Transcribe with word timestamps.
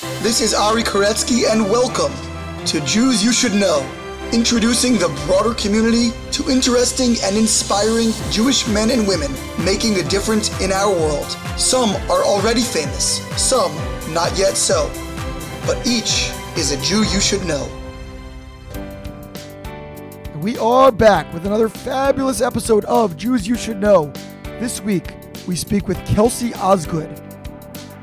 This 0.00 0.40
is 0.40 0.54
Ari 0.54 0.82
Koretsky, 0.82 1.52
and 1.52 1.68
welcome 1.68 2.14
to 2.64 2.80
Jews 2.86 3.22
You 3.22 3.34
Should 3.34 3.52
Know, 3.52 3.86
introducing 4.32 4.94
the 4.94 5.08
broader 5.26 5.52
community 5.52 6.12
to 6.30 6.48
interesting 6.48 7.16
and 7.22 7.36
inspiring 7.36 8.12
Jewish 8.30 8.66
men 8.66 8.90
and 8.90 9.06
women 9.06 9.30
making 9.62 9.96
a 9.96 10.02
difference 10.02 10.58
in 10.62 10.72
our 10.72 10.90
world. 10.90 11.26
Some 11.58 11.90
are 12.10 12.24
already 12.24 12.62
famous, 12.62 13.20
some 13.36 13.74
not 14.14 14.38
yet 14.38 14.56
so, 14.56 14.90
but 15.66 15.86
each 15.86 16.30
is 16.56 16.72
a 16.72 16.80
Jew 16.82 17.04
you 17.12 17.20
should 17.20 17.44
know. 17.44 17.68
We 20.36 20.56
are 20.56 20.90
back 20.90 21.30
with 21.34 21.44
another 21.44 21.68
fabulous 21.68 22.40
episode 22.40 22.86
of 22.86 23.18
Jews 23.18 23.46
You 23.46 23.56
Should 23.56 23.82
Know. 23.82 24.10
This 24.60 24.80
week, 24.80 25.14
we 25.46 25.56
speak 25.56 25.88
with 25.88 25.98
Kelsey 26.06 26.54
Osgood. 26.54 27.20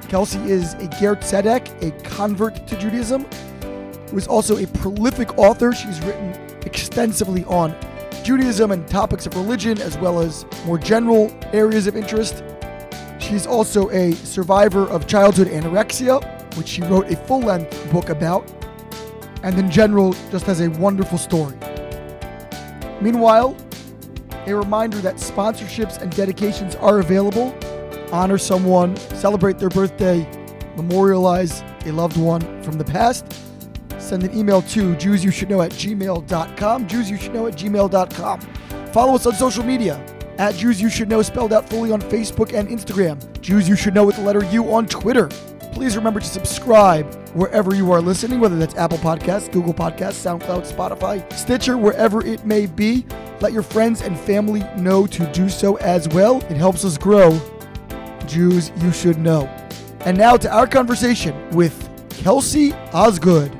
Kelsey 0.07 0.39
is 0.49 0.73
a 0.75 0.87
Ger 0.87 1.17
Tzedek, 1.17 1.83
a 1.83 1.91
convert 2.03 2.65
to 2.67 2.77
Judaism, 2.77 3.25
who 4.09 4.17
is 4.17 4.25
also 4.27 4.57
a 4.57 4.67
prolific 4.67 5.37
author. 5.37 5.73
She's 5.73 5.99
written 6.01 6.29
extensively 6.65 7.43
on 7.45 7.75
Judaism 8.23 8.71
and 8.71 8.87
topics 8.87 9.25
of 9.25 9.35
religion, 9.35 9.81
as 9.81 9.97
well 9.97 10.19
as 10.19 10.45
more 10.65 10.77
general 10.77 11.37
areas 11.51 11.87
of 11.87 11.97
interest. 11.97 12.41
She's 13.19 13.45
also 13.45 13.89
a 13.89 14.13
survivor 14.13 14.83
of 14.87 15.07
childhood 15.07 15.47
anorexia, 15.47 16.23
which 16.57 16.69
she 16.69 16.83
wrote 16.83 17.11
a 17.11 17.17
full 17.25 17.41
length 17.41 17.91
book 17.91 18.07
about, 18.09 18.49
and 19.43 19.59
in 19.59 19.69
general, 19.69 20.13
just 20.31 20.45
has 20.45 20.61
a 20.61 20.69
wonderful 20.71 21.17
story. 21.17 21.57
Meanwhile, 23.01 23.57
a 24.45 24.55
reminder 24.55 24.99
that 24.99 25.15
sponsorships 25.15 26.01
and 26.01 26.15
dedications 26.15 26.75
are 26.75 26.99
available 26.99 27.53
honor 28.11 28.37
someone, 28.37 28.95
celebrate 29.15 29.57
their 29.57 29.69
birthday, 29.69 30.29
memorialize 30.75 31.63
a 31.85 31.91
loved 31.91 32.17
one 32.17 32.41
from 32.63 32.77
the 32.77 32.83
past, 32.83 33.25
send 33.99 34.23
an 34.23 34.37
email 34.37 34.61
to 34.63 34.95
jewsyoushouldknow 34.95 35.65
at 35.65 35.71
gmail.com, 35.71 36.87
jewsyoushouldknow 36.87 37.51
at 37.51 37.57
gmail.com. 37.57 38.39
Follow 38.93 39.15
us 39.15 39.25
on 39.25 39.33
social 39.33 39.63
media 39.63 40.03
at 40.37 40.55
Jews 40.55 40.81
You 40.81 40.89
Should 40.89 41.09
Know 41.09 41.21
spelled 41.21 41.53
out 41.53 41.69
fully 41.69 41.91
on 41.91 42.01
Facebook 42.01 42.57
and 42.57 42.67
Instagram, 42.69 43.41
Jews 43.41 43.67
You 43.67 43.75
Should 43.75 43.93
Know 43.93 44.05
with 44.05 44.15
the 44.15 44.21
letter 44.21 44.43
U 44.45 44.71
on 44.71 44.87
Twitter. 44.87 45.27
Please 45.73 45.95
remember 45.95 46.19
to 46.19 46.25
subscribe 46.25 47.13
wherever 47.35 47.75
you 47.75 47.91
are 47.91 48.01
listening, 48.01 48.39
whether 48.39 48.57
that's 48.57 48.75
Apple 48.75 48.97
Podcasts, 48.97 49.51
Google 49.51 49.73
Podcasts, 49.73 50.25
SoundCloud, 50.25 50.71
Spotify, 50.71 51.31
Stitcher, 51.33 51.77
wherever 51.77 52.25
it 52.25 52.45
may 52.45 52.65
be. 52.65 53.05
Let 53.41 53.53
your 53.53 53.61
friends 53.61 54.01
and 54.01 54.17
family 54.17 54.63
know 54.77 55.05
to 55.05 55.31
do 55.31 55.49
so 55.49 55.77
as 55.77 56.07
well. 56.09 56.37
It 56.49 56.57
helps 56.57 56.83
us 56.83 56.97
grow 56.97 57.39
Jews 58.27 58.71
you 58.77 58.91
should 58.91 59.17
know. 59.17 59.45
And 60.01 60.17
now 60.17 60.37
to 60.37 60.53
our 60.53 60.67
conversation 60.67 61.49
with 61.51 61.89
Kelsey 62.09 62.73
Osgood. 62.93 63.51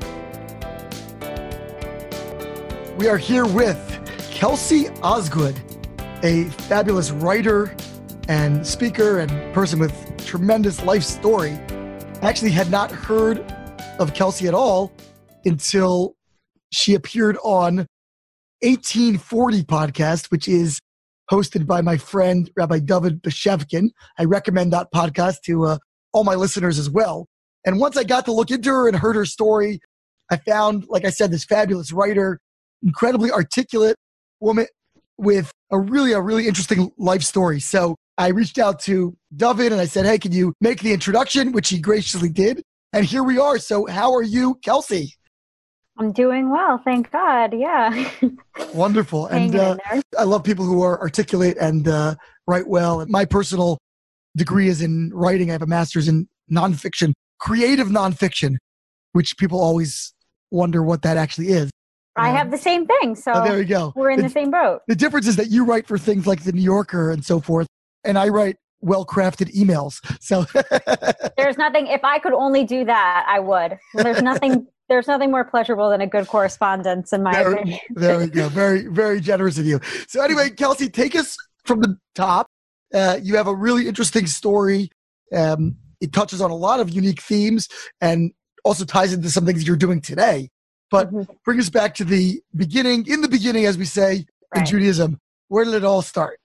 We 2.98 3.08
are 3.08 3.18
here 3.18 3.46
with 3.46 3.78
Kelsey 4.30 4.88
Osgood, 5.02 5.60
a 6.22 6.44
fabulous 6.68 7.10
writer 7.10 7.74
and 8.28 8.66
speaker 8.66 9.20
and 9.20 9.54
person 9.54 9.78
with 9.78 9.92
tremendous 10.26 10.82
life 10.84 11.02
story. 11.02 11.52
I 11.52 12.28
actually 12.28 12.50
had 12.50 12.70
not 12.70 12.90
heard 12.90 13.40
of 13.98 14.14
Kelsey 14.14 14.46
at 14.48 14.54
all 14.54 14.92
until 15.44 16.14
she 16.70 16.94
appeared 16.94 17.38
on 17.42 17.86
1840 18.62 19.62
podcast, 19.64 20.30
which 20.30 20.48
is 20.48 20.80
hosted 21.30 21.66
by 21.66 21.80
my 21.80 21.96
friend 21.96 22.50
Rabbi 22.56 22.80
David 22.80 23.22
Bashevkin. 23.22 23.90
I 24.18 24.24
recommend 24.24 24.72
that 24.72 24.88
podcast 24.94 25.42
to 25.46 25.66
uh, 25.66 25.78
all 26.12 26.24
my 26.24 26.34
listeners 26.34 26.78
as 26.78 26.88
well. 26.90 27.26
And 27.64 27.78
once 27.78 27.96
I 27.96 28.04
got 28.04 28.24
to 28.26 28.32
look 28.32 28.50
into 28.50 28.70
her 28.70 28.88
and 28.88 28.96
heard 28.96 29.16
her 29.16 29.26
story, 29.26 29.80
I 30.30 30.36
found, 30.36 30.86
like 30.88 31.04
I 31.04 31.10
said, 31.10 31.30
this 31.30 31.44
fabulous 31.44 31.92
writer, 31.92 32.40
incredibly 32.82 33.30
articulate 33.30 33.96
woman 34.40 34.66
with 35.16 35.50
a 35.70 35.78
really, 35.78 36.12
a 36.12 36.20
really 36.20 36.46
interesting 36.46 36.90
life 36.96 37.22
story. 37.22 37.60
So 37.60 37.96
I 38.16 38.28
reached 38.28 38.58
out 38.58 38.80
to 38.80 39.16
David 39.34 39.72
and 39.72 39.80
I 39.80 39.86
said, 39.86 40.06
Hey, 40.06 40.18
can 40.18 40.32
you 40.32 40.54
make 40.60 40.80
the 40.80 40.92
introduction? 40.92 41.52
Which 41.52 41.68
he 41.68 41.78
graciously 41.78 42.28
did. 42.28 42.62
And 42.92 43.04
here 43.04 43.22
we 43.22 43.38
are. 43.38 43.58
So, 43.58 43.86
how 43.86 44.14
are 44.14 44.22
you, 44.22 44.54
Kelsey? 44.64 45.14
I'm 45.98 46.12
doing 46.12 46.50
well, 46.50 46.78
thank 46.78 47.10
God. 47.10 47.52
Yeah. 47.52 48.08
Wonderful. 48.74 49.26
and 49.26 49.56
uh, 49.56 49.76
I 50.16 50.22
love 50.22 50.44
people 50.44 50.64
who 50.64 50.82
are 50.82 51.00
articulate 51.00 51.56
and 51.60 51.88
uh, 51.88 52.14
write 52.46 52.68
well. 52.68 53.04
My 53.08 53.24
personal 53.24 53.78
degree 54.36 54.68
is 54.68 54.80
in 54.80 55.10
writing. 55.12 55.50
I 55.50 55.52
have 55.54 55.62
a 55.62 55.66
master's 55.66 56.06
in 56.06 56.28
nonfiction, 56.50 57.14
creative 57.40 57.88
nonfiction, 57.88 58.56
which 59.12 59.36
people 59.38 59.60
always 59.60 60.14
wonder 60.52 60.82
what 60.84 61.02
that 61.02 61.16
actually 61.16 61.48
is. 61.48 61.70
I 62.16 62.30
have 62.30 62.50
the 62.50 62.58
same 62.58 62.86
thing. 62.86 63.14
So 63.14 63.32
oh, 63.32 63.44
there 63.44 63.58
you 63.58 63.64
go. 63.64 63.92
We're 63.94 64.10
in 64.10 64.18
the, 64.18 64.24
the 64.24 64.30
same 64.30 64.50
boat. 64.50 64.82
The 64.88 64.96
difference 64.96 65.26
is 65.26 65.36
that 65.36 65.50
you 65.50 65.64
write 65.64 65.86
for 65.86 65.98
things 65.98 66.26
like 66.26 66.42
the 66.42 66.52
New 66.52 66.62
Yorker 66.62 67.10
and 67.10 67.24
so 67.24 67.40
forth, 67.40 67.66
and 68.04 68.18
I 68.18 68.28
write 68.28 68.56
well 68.80 69.04
crafted 69.04 69.54
emails. 69.54 70.00
So 70.20 70.46
there's 71.36 71.58
nothing, 71.58 71.86
if 71.88 72.04
I 72.04 72.18
could 72.18 72.32
only 72.32 72.64
do 72.64 72.84
that, 72.84 73.24
I 73.28 73.40
would. 73.40 73.78
There's 73.94 74.22
nothing 74.22 74.66
there's 74.88 75.06
nothing 75.06 75.30
more 75.30 75.44
pleasurable 75.44 75.90
than 75.90 76.00
a 76.00 76.06
good 76.06 76.26
correspondence, 76.26 77.12
in 77.12 77.22
my 77.22 77.32
there, 77.32 77.52
opinion. 77.52 77.80
there 77.90 78.18
we 78.18 78.26
go. 78.26 78.48
Very, 78.48 78.86
very 78.86 79.20
generous 79.20 79.58
of 79.58 79.66
you. 79.66 79.80
So, 80.08 80.22
anyway, 80.22 80.50
Kelsey, 80.50 80.88
take 80.88 81.14
us 81.14 81.36
from 81.64 81.80
the 81.80 81.96
top. 82.14 82.48
Uh, 82.92 83.18
you 83.22 83.36
have 83.36 83.46
a 83.46 83.54
really 83.54 83.86
interesting 83.86 84.26
story. 84.26 84.90
Um, 85.34 85.76
it 86.00 86.12
touches 86.12 86.40
on 86.40 86.50
a 86.50 86.56
lot 86.56 86.80
of 86.80 86.90
unique 86.90 87.20
themes 87.20 87.68
and 88.00 88.32
also 88.64 88.84
ties 88.84 89.12
into 89.12 89.30
some 89.30 89.44
things 89.44 89.66
you're 89.66 89.76
doing 89.76 90.00
today. 90.00 90.48
But 90.90 91.12
mm-hmm. 91.12 91.32
bring 91.44 91.58
us 91.58 91.68
back 91.68 91.94
to 91.96 92.04
the 92.04 92.40
beginning, 92.56 93.06
in 93.06 93.20
the 93.20 93.28
beginning, 93.28 93.66
as 93.66 93.76
we 93.76 93.84
say 93.84 94.24
right. 94.54 94.60
in 94.60 94.66
Judaism. 94.66 95.20
Where 95.48 95.64
did 95.64 95.74
it 95.74 95.84
all 95.84 96.02
start? 96.02 96.40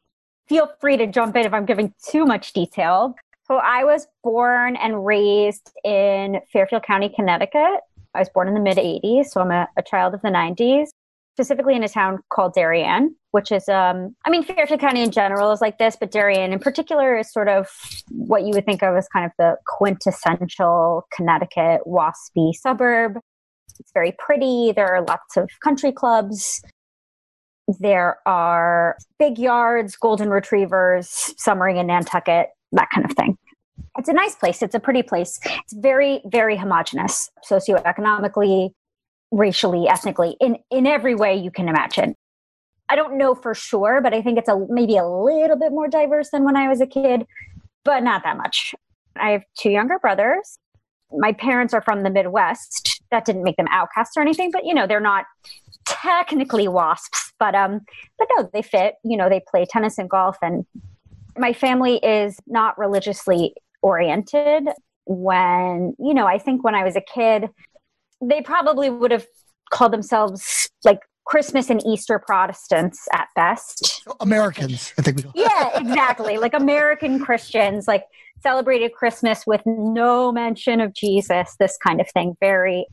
Feel 0.48 0.70
free 0.82 0.98
to 0.98 1.08
jump 1.08 1.36
in 1.38 1.46
if 1.46 1.54
I'm 1.54 1.66
giving 1.66 1.94
too 2.10 2.26
much 2.26 2.52
detail. 2.52 3.16
So, 3.48 3.56
I 3.56 3.84
was 3.86 4.08
born 4.22 4.76
and 4.76 5.06
raised 5.06 5.72
in 5.86 6.40
Fairfield 6.52 6.84
County, 6.84 7.10
Connecticut. 7.10 7.80
I 8.14 8.20
was 8.20 8.30
born 8.30 8.48
in 8.48 8.54
the 8.54 8.60
mid 8.60 8.78
80s, 8.78 9.28
so 9.28 9.42
I'm 9.42 9.52
a, 9.52 9.68
a, 9.78 9.82
child 9.82 10.14
of 10.14 10.22
the 10.22 10.30
90s, 10.30 10.88
specifically 11.36 11.76
in 11.76 11.84
a 11.84 11.88
town 11.88 12.20
called 12.32 12.54
Darien, 12.54 13.16
which 13.32 13.52
is, 13.52 13.68
um, 13.70 14.16
I 14.26 14.30
mean, 14.30 14.44
Fairfield 14.44 14.80
County 14.80 15.02
in 15.02 15.12
general 15.12 15.52
is 15.52 15.62
like 15.62 15.78
this, 15.80 15.96
but 16.00 16.12
Darien 16.12 16.54
in 16.54 16.60
particular 16.60 17.18
is 17.18 17.32
sort 17.32 17.50
of 17.50 17.68
what 18.12 18.44
you 18.44 18.52
would 18.54 18.66
think 18.66 18.84
of 18.84 18.96
as 18.96 19.08
kind 19.10 19.26
of 19.26 19.32
the 19.38 19.56
quintessential 19.68 21.08
Connecticut 21.16 21.82
waspy 21.88 22.54
suburb. 22.54 23.18
It's 23.80 23.92
very 23.94 24.14
pretty. 24.20 24.72
There 24.76 24.94
are 24.94 25.04
lots 25.04 25.36
of 25.36 25.50
country 25.64 25.92
clubs. 25.92 26.62
There 27.80 28.18
are 28.28 28.98
big 29.18 29.40
yards, 29.40 29.96
golden 29.96 30.30
retrievers, 30.30 31.34
summering 31.38 31.78
in 31.78 31.88
Nantucket, 31.88 32.50
that 32.74 32.90
kind 32.94 33.10
of 33.10 33.16
thing 33.16 33.38
it's 33.98 34.10
a 34.10 34.14
nice 34.14 34.36
place. 34.36 34.62
It's 34.62 34.76
a 34.76 34.80
pretty 34.80 35.04
place. 35.04 35.40
It's 35.46 35.74
very, 35.74 36.22
very 36.26 36.58
homogenous, 36.58 37.30
socioeconomically, 37.50 38.72
racially, 39.32 39.88
ethnically, 39.88 40.36
in, 40.40 40.58
in 40.72 40.88
every 40.88 41.16
way 41.16 41.36
you 41.36 41.52
can 41.52 41.70
imagine. 41.70 42.16
I 42.90 42.96
don't 42.96 43.18
know 43.18 43.34
for 43.34 43.54
sure, 43.54 44.02
but 44.02 44.14
I 44.14 44.22
think 44.22 44.38
it's 44.38 44.50
a 44.50 44.66
maybe 44.70 44.98
a 44.98 45.08
little 45.08 45.58
bit 45.58 45.72
more 45.72 45.88
diverse 45.88 46.30
than 46.32 46.44
when 46.44 46.56
I 46.56 46.68
was 46.68 46.82
a 46.82 46.88
kid, 46.88 47.26
but 47.84 48.04
not 48.04 48.24
that 48.24 48.38
much. 48.38 48.76
I 49.16 49.32
have 49.32 49.44
two 49.58 49.70
younger 49.70 50.00
brothers. 50.00 50.60
My 51.12 51.32
parents 51.32 51.74
are 51.74 51.82
from 51.82 52.04
the 52.04 52.10
Midwest. 52.10 53.02
That 53.12 53.26
didn't 53.26 53.44
make 53.44 53.58
them 53.58 53.68
outcasts 53.72 54.18
or 54.18 54.22
anything, 54.22 54.52
but 54.52 54.66
you 54.66 54.74
know, 54.74 54.88
they're 54.88 55.00
not 55.00 55.26
technically 55.86 56.68
wasps, 56.68 57.32
but 57.40 57.56
um 57.56 57.82
but 58.18 58.28
no, 58.38 58.50
they 58.54 58.62
fit. 58.62 58.96
You 59.04 59.18
know, 59.18 59.30
they 59.30 59.42
play 59.48 59.66
tennis 59.66 59.98
and 59.98 60.10
golf 60.10 60.38
and 60.42 60.66
my 61.38 61.54
family 61.54 61.98
is 61.98 62.38
not 62.48 62.78
religiously 62.78 63.56
oriented 63.84 64.70
when 65.06 65.94
you 66.00 66.14
know 66.14 66.26
i 66.26 66.38
think 66.38 66.64
when 66.64 66.74
i 66.74 66.84
was 66.84 66.96
a 66.96 67.02
kid 67.02 67.50
they 68.22 68.42
probably 68.42 68.90
would 68.90 69.12
have 69.12 69.26
called 69.70 69.92
themselves 69.92 70.70
like 70.84 71.00
christmas 71.26 71.70
and 71.70 71.82
easter 71.86 72.20
protestants 72.20 73.08
at 73.14 73.28
best. 73.36 74.04
Americans 74.20 74.94
i 74.98 75.02
think 75.02 75.18
we 75.18 75.26
yeah 75.36 75.78
exactly. 75.80 76.38
Like 76.38 76.54
american 76.54 77.20
christians 77.20 77.88
like 77.88 78.04
celebrated 78.42 78.94
christmas 78.94 79.46
with 79.48 79.62
no 79.66 80.32
mention 80.32 80.82
of 80.82 80.94
jesus 80.94 81.56
this 81.60 81.78
kind 81.78 82.02
of 82.02 82.10
thing. 82.12 82.36
Very 82.40 82.86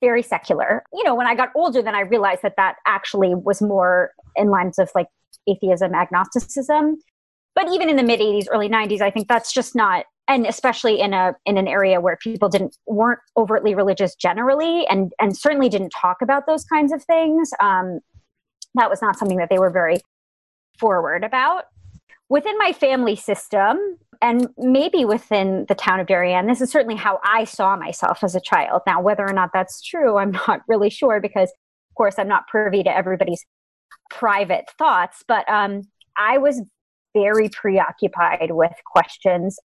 very 0.00 0.22
secular. 0.22 0.84
You 0.92 1.04
know 1.04 1.14
when 1.14 1.26
i 1.26 1.34
got 1.34 1.50
older 1.54 1.82
then 1.82 1.94
i 1.94 2.00
realized 2.00 2.42
that 2.42 2.54
that 2.56 2.76
actually 2.86 3.34
was 3.34 3.60
more 3.60 4.12
in 4.36 4.48
lines 4.50 4.78
of 4.78 4.90
like 4.94 5.08
atheism 5.46 5.94
agnosticism 5.94 6.98
but 7.58 7.66
even 7.72 7.90
in 7.90 7.96
the 7.96 8.04
mid 8.04 8.20
80s 8.20 8.46
early 8.50 8.68
90s 8.68 9.00
i 9.00 9.10
think 9.10 9.26
that's 9.26 9.52
just 9.52 9.74
not 9.74 10.06
and 10.28 10.46
especially 10.46 11.00
in 11.00 11.12
a 11.12 11.34
in 11.44 11.58
an 11.58 11.66
area 11.66 12.00
where 12.00 12.16
people 12.16 12.48
didn't 12.48 12.76
weren't 12.86 13.18
overtly 13.36 13.74
religious 13.74 14.14
generally 14.14 14.86
and 14.86 15.12
and 15.18 15.36
certainly 15.36 15.68
didn't 15.68 15.90
talk 15.90 16.18
about 16.22 16.46
those 16.46 16.64
kinds 16.64 16.92
of 16.92 17.02
things 17.02 17.50
um, 17.60 17.98
that 18.74 18.88
was 18.88 19.02
not 19.02 19.18
something 19.18 19.38
that 19.38 19.48
they 19.50 19.58
were 19.58 19.70
very 19.70 19.98
forward 20.78 21.24
about 21.24 21.64
within 22.28 22.56
my 22.58 22.72
family 22.72 23.16
system 23.16 23.98
and 24.20 24.48
maybe 24.56 25.04
within 25.04 25.64
the 25.68 25.74
town 25.74 26.00
of 26.00 26.06
Darien. 26.06 26.46
This 26.46 26.60
is 26.60 26.70
certainly 26.70 26.96
how 26.96 27.20
I 27.24 27.44
saw 27.44 27.76
myself 27.76 28.22
as 28.22 28.34
a 28.34 28.40
child. 28.40 28.82
Now, 28.86 29.00
whether 29.00 29.26
or 29.26 29.32
not 29.32 29.50
that's 29.52 29.80
true, 29.80 30.18
I'm 30.18 30.32
not 30.48 30.60
really 30.68 30.90
sure 30.90 31.20
because, 31.20 31.50
of 31.50 31.94
course, 31.96 32.16
I'm 32.18 32.28
not 32.28 32.46
privy 32.48 32.82
to 32.82 32.94
everybody's 32.94 33.44
private 34.10 34.66
thoughts. 34.76 35.24
But 35.26 35.48
um, 35.48 35.82
I 36.16 36.38
was 36.38 36.62
very 37.20 37.48
preoccupied 37.48 38.50
with 38.52 38.72
questions 38.84 39.58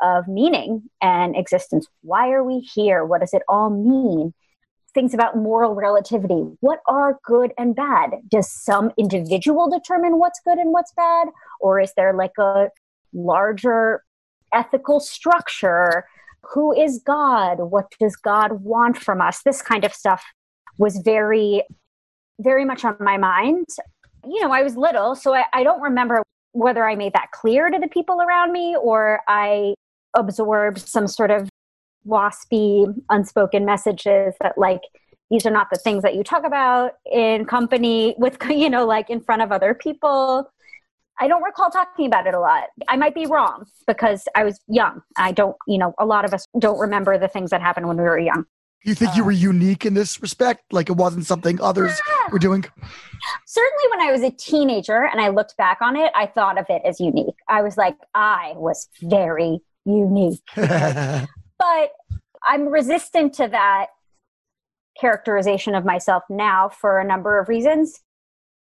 of 0.00 0.28
meaning 0.28 0.82
and 1.00 1.36
existence. 1.36 1.86
Why 2.02 2.30
are 2.30 2.44
we 2.44 2.60
here? 2.60 3.04
What 3.04 3.20
does 3.20 3.32
it 3.32 3.42
all 3.48 3.70
mean? 3.70 4.34
Things 4.94 5.14
about 5.14 5.36
moral 5.36 5.74
relativity. 5.74 6.42
What 6.60 6.80
are 6.86 7.18
good 7.24 7.52
and 7.58 7.74
bad? 7.74 8.10
Does 8.28 8.50
some 8.50 8.92
individual 8.98 9.68
determine 9.70 10.18
what's 10.18 10.40
good 10.44 10.58
and 10.58 10.72
what's 10.72 10.92
bad? 10.96 11.28
Or 11.60 11.80
is 11.80 11.92
there 11.96 12.14
like 12.14 12.36
a 12.38 12.68
larger 13.12 14.02
ethical 14.52 15.00
structure? 15.00 16.06
Who 16.52 16.72
is 16.72 17.02
God? 17.04 17.56
What 17.60 17.86
does 17.98 18.16
God 18.16 18.62
want 18.62 18.96
from 18.96 19.20
us? 19.20 19.42
This 19.44 19.62
kind 19.62 19.84
of 19.84 19.92
stuff 19.92 20.22
was 20.78 20.98
very, 20.98 21.62
very 22.38 22.64
much 22.64 22.84
on 22.84 22.96
my 23.00 23.16
mind. 23.16 23.66
You 24.24 24.42
know, 24.42 24.52
I 24.52 24.62
was 24.62 24.76
little, 24.76 25.14
so 25.14 25.34
I, 25.34 25.44
I 25.52 25.62
don't 25.62 25.80
remember 25.80 26.22
whether 26.56 26.88
I 26.88 26.96
made 26.96 27.12
that 27.12 27.30
clear 27.32 27.70
to 27.70 27.78
the 27.78 27.88
people 27.88 28.20
around 28.22 28.50
me 28.50 28.76
or 28.76 29.20
I 29.28 29.74
absorbed 30.14 30.78
some 30.78 31.06
sort 31.06 31.30
of 31.30 31.48
waspy, 32.06 32.92
unspoken 33.10 33.66
messages 33.66 34.34
that, 34.40 34.56
like, 34.56 34.80
these 35.30 35.44
are 35.44 35.50
not 35.50 35.68
the 35.70 35.78
things 35.78 36.02
that 36.02 36.14
you 36.14 36.22
talk 36.22 36.46
about 36.46 36.92
in 37.10 37.44
company 37.44 38.14
with, 38.16 38.38
you 38.48 38.70
know, 38.70 38.86
like 38.86 39.10
in 39.10 39.20
front 39.20 39.42
of 39.42 39.52
other 39.52 39.74
people. 39.74 40.50
I 41.18 41.28
don't 41.28 41.42
recall 41.42 41.70
talking 41.70 42.06
about 42.06 42.26
it 42.26 42.34
a 42.34 42.40
lot. 42.40 42.64
I 42.88 42.96
might 42.96 43.14
be 43.14 43.26
wrong 43.26 43.66
because 43.86 44.26
I 44.34 44.44
was 44.44 44.60
young. 44.68 45.02
I 45.16 45.32
don't, 45.32 45.56
you 45.66 45.78
know, 45.78 45.94
a 45.98 46.06
lot 46.06 46.24
of 46.24 46.32
us 46.32 46.46
don't 46.58 46.78
remember 46.78 47.18
the 47.18 47.28
things 47.28 47.50
that 47.50 47.60
happened 47.60 47.88
when 47.88 47.96
we 47.96 48.02
were 48.02 48.18
young. 48.18 48.44
You 48.86 48.94
think 48.94 49.10
uh, 49.10 49.14
you 49.16 49.24
were 49.24 49.32
unique 49.32 49.84
in 49.84 49.94
this 49.94 50.22
respect? 50.22 50.72
Like 50.72 50.88
it 50.88 50.92
wasn't 50.92 51.26
something 51.26 51.60
others 51.60 51.90
yeah. 52.08 52.32
were 52.32 52.38
doing? 52.38 52.64
Certainly 53.44 53.84
when 53.90 54.00
I 54.00 54.12
was 54.12 54.22
a 54.22 54.30
teenager 54.30 55.08
and 55.10 55.20
I 55.20 55.28
looked 55.28 55.56
back 55.56 55.78
on 55.82 55.96
it, 55.96 56.12
I 56.14 56.26
thought 56.26 56.56
of 56.56 56.66
it 56.68 56.82
as 56.84 57.00
unique. 57.00 57.34
I 57.48 57.62
was 57.62 57.76
like, 57.76 57.96
I 58.14 58.52
was 58.54 58.88
very 59.02 59.58
unique. 59.84 60.40
but 60.54 61.90
I'm 62.44 62.68
resistant 62.68 63.34
to 63.34 63.48
that 63.48 63.86
characterization 65.00 65.74
of 65.74 65.84
myself 65.84 66.22
now 66.30 66.68
for 66.68 67.00
a 67.00 67.04
number 67.04 67.40
of 67.40 67.48
reasons 67.48 68.00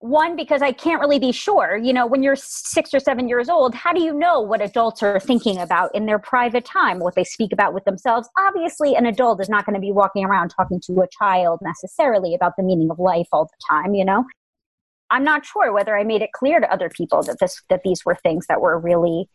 one 0.06 0.36
because 0.36 0.62
i 0.62 0.72
can't 0.72 1.00
really 1.00 1.18
be 1.18 1.32
sure 1.32 1.76
you 1.76 1.92
know 1.92 2.06
when 2.06 2.22
you're 2.22 2.36
six 2.36 2.94
or 2.94 3.00
seven 3.00 3.28
years 3.28 3.48
old 3.48 3.74
how 3.74 3.92
do 3.92 4.00
you 4.00 4.12
know 4.12 4.40
what 4.40 4.60
adults 4.60 5.02
are 5.02 5.18
thinking 5.20 5.58
about 5.58 5.94
in 5.94 6.06
their 6.06 6.18
private 6.18 6.64
time 6.64 6.98
what 6.98 7.14
they 7.14 7.24
speak 7.24 7.52
about 7.52 7.74
with 7.74 7.84
themselves? 7.84 8.28
Obviously 8.38 8.94
an 8.94 9.06
adult 9.06 9.40
is 9.40 9.48
not 9.48 9.64
going 9.66 9.74
to 9.74 9.80
be 9.80 9.92
walking 9.92 10.24
around 10.24 10.48
talking 10.48 10.80
to 10.86 11.00
a 11.00 11.06
child 11.18 11.60
necessarily 11.62 12.34
about 12.34 12.52
the 12.56 12.62
meaning 12.62 12.90
of 12.90 12.98
life 12.98 13.26
all 13.32 13.44
the 13.44 13.66
time 13.68 13.94
you 13.94 14.04
know? 14.04 14.24
I'm 15.10 15.24
not 15.24 15.44
sure 15.44 15.72
whether 15.72 15.96
i 15.96 16.04
made 16.04 16.22
it 16.22 16.32
clear 16.32 16.60
to 16.60 16.72
other 16.72 16.88
people 16.88 17.22
that 17.22 17.38
this 17.40 17.62
that 17.70 17.82
these 17.84 18.04
were 18.04 18.16
things 18.16 18.46
that 18.48 18.60
were 18.60 18.78
really 18.78 19.28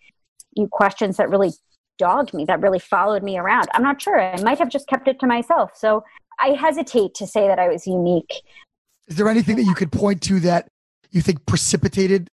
you 0.56 0.68
questions 0.72 1.18
that 1.18 1.30
really 1.30 1.52
dogged 1.98 2.34
me 2.34 2.46
that 2.46 2.62
really 2.62 2.80
followed 2.80 3.22
me 3.22 3.38
around. 3.38 3.68
I'm 3.74 3.84
not 3.84 4.02
sure. 4.02 4.20
I 4.20 4.42
might 4.42 4.58
have 4.58 4.70
just 4.70 4.88
kept 4.88 5.08
it 5.08 5.20
to 5.20 5.28
myself. 5.28 5.72
So 5.76 6.04
i 6.40 6.50
hesitate 6.50 7.14
to 7.14 7.28
say 7.28 7.48
that 7.48 7.60
i 7.60 7.68
was 7.68 7.86
unique 7.86 8.42
is 9.08 9.16
there 9.16 9.28
anything 9.28 9.56
that 9.58 9.64
you 9.64 9.74
could 9.74 9.92
point 9.92 10.22
to 10.24 10.40
that 10.42 10.68
you 11.12 11.22
think 11.22 11.46
precipitated 11.46 12.30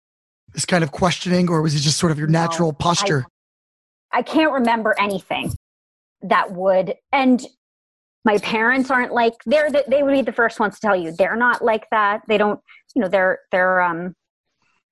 this 0.53 0.65
kind 0.65 0.83
of 0.83 0.91
questioning, 0.91 1.49
or 1.49 1.61
was 1.61 1.75
it 1.75 1.79
just 1.79 1.97
sort 1.97 2.11
of 2.11 2.17
your 2.17 2.27
natural 2.27 2.69
no, 2.69 2.73
posture? 2.73 3.25
I, 4.11 4.19
I 4.19 4.21
can't 4.21 4.51
remember 4.51 4.95
anything 4.97 5.53
that 6.21 6.51
would, 6.51 6.95
and 7.11 7.45
my 8.23 8.37
parents 8.39 8.89
aren't 8.89 9.13
like 9.13 9.33
they're 9.45 9.69
the, 9.69 9.83
they 9.87 10.01
would 10.01 10.13
be 10.13 10.21
the 10.21 10.31
first 10.31 10.59
ones 10.59 10.75
to 10.75 10.81
tell 10.81 10.95
you 10.95 11.11
they're 11.11 11.35
not 11.35 11.63
like 11.63 11.87
that. 11.91 12.21
They 12.27 12.37
don't, 12.37 12.59
you 12.95 13.01
know, 13.01 13.07
they're 13.07 13.39
they're 13.51 13.81
um, 13.81 14.15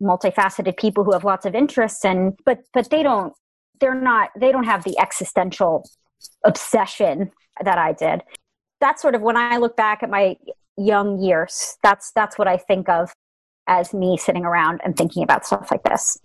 multifaceted 0.02 0.78
people 0.78 1.04
who 1.04 1.14
have 1.14 1.24
lots 1.24 1.46
of 1.46 1.56
interests, 1.56 2.06
and 2.06 2.38
but 2.46 2.60
but 2.74 2.90
they 2.90 3.02
don't 3.02 3.34
they're 3.80 4.00
not 4.00 4.30
they 4.38 4.52
don't 4.52 4.66
have 4.66 4.84
the 4.84 4.98
existential 5.00 5.90
obsession 6.46 7.32
that 7.64 7.78
I 7.78 7.94
did. 7.94 8.22
That's 8.80 9.02
sort 9.02 9.16
of 9.16 9.22
when 9.22 9.38
I 9.38 9.58
look 9.58 9.76
back 9.76 10.04
at 10.04 10.10
my 10.10 10.36
young 10.78 11.22
years. 11.22 11.78
That's 11.84 12.12
that's 12.12 12.38
what 12.38 12.48
I 12.48 12.58
think 12.58 12.90
of 12.90 13.14
as 13.68 13.94
me 13.94 14.18
sitting 14.18 14.46
around 14.46 14.82
and 14.84 14.96
thinking 14.98 15.24
about 15.24 15.46
stuff 15.46 15.70
like 15.72 15.84
this. 15.84 16.18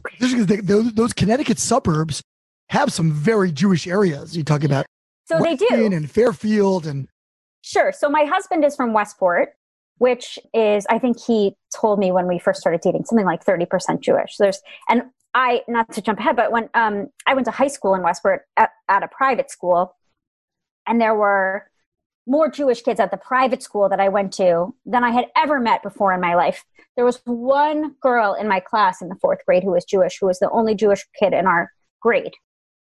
Those, 0.62 0.92
those 0.92 1.12
Connecticut 1.12 1.58
suburbs 1.58 2.22
have 2.70 2.92
some 2.92 3.12
very 3.12 3.52
Jewish 3.52 3.86
areas. 3.86 4.36
You 4.36 4.42
talk 4.44 4.64
about 4.64 4.86
so 5.26 5.38
they 5.38 5.56
do 5.56 5.66
and 5.70 6.10
Fairfield 6.10 6.86
and 6.86 7.08
sure. 7.62 7.92
So 7.92 8.08
my 8.08 8.24
husband 8.24 8.64
is 8.64 8.74
from 8.74 8.92
Westport, 8.92 9.50
which 9.98 10.38
is 10.54 10.86
I 10.88 10.98
think 10.98 11.20
he 11.20 11.54
told 11.74 11.98
me 11.98 12.12
when 12.12 12.26
we 12.26 12.38
first 12.38 12.60
started 12.60 12.80
dating 12.80 13.04
something 13.04 13.26
like 13.26 13.44
thirty 13.44 13.66
percent 13.66 14.00
Jewish. 14.00 14.36
So 14.36 14.44
there's 14.44 14.60
and 14.88 15.02
I 15.34 15.62
not 15.68 15.92
to 15.92 16.02
jump 16.02 16.18
ahead, 16.18 16.36
but 16.36 16.50
when 16.50 16.68
um, 16.74 17.08
I 17.26 17.34
went 17.34 17.44
to 17.44 17.50
high 17.50 17.68
school 17.68 17.94
in 17.94 18.02
Westport 18.02 18.42
at, 18.56 18.70
at 18.88 19.02
a 19.02 19.08
private 19.08 19.50
school, 19.50 19.94
and 20.86 21.00
there 21.00 21.14
were 21.14 21.70
more 22.28 22.50
Jewish 22.50 22.82
kids 22.82 23.00
at 23.00 23.10
the 23.10 23.16
private 23.16 23.62
school 23.62 23.88
that 23.88 24.00
I 24.00 24.08
went 24.08 24.32
to 24.34 24.74
than 24.84 25.02
I 25.02 25.10
had 25.10 25.26
ever 25.36 25.58
met 25.58 25.82
before 25.82 26.12
in 26.12 26.20
my 26.20 26.34
life. 26.34 26.64
There 26.94 27.04
was 27.04 27.20
one 27.24 27.94
girl 28.00 28.34
in 28.34 28.46
my 28.46 28.60
class 28.60 29.00
in 29.00 29.08
the 29.08 29.16
fourth 29.16 29.44
grade 29.46 29.64
who 29.64 29.72
was 29.72 29.84
Jewish, 29.84 30.18
who 30.20 30.26
was 30.26 30.38
the 30.38 30.50
only 30.50 30.74
Jewish 30.74 31.04
kid 31.18 31.32
in 31.32 31.46
our 31.46 31.72
grade. 32.00 32.34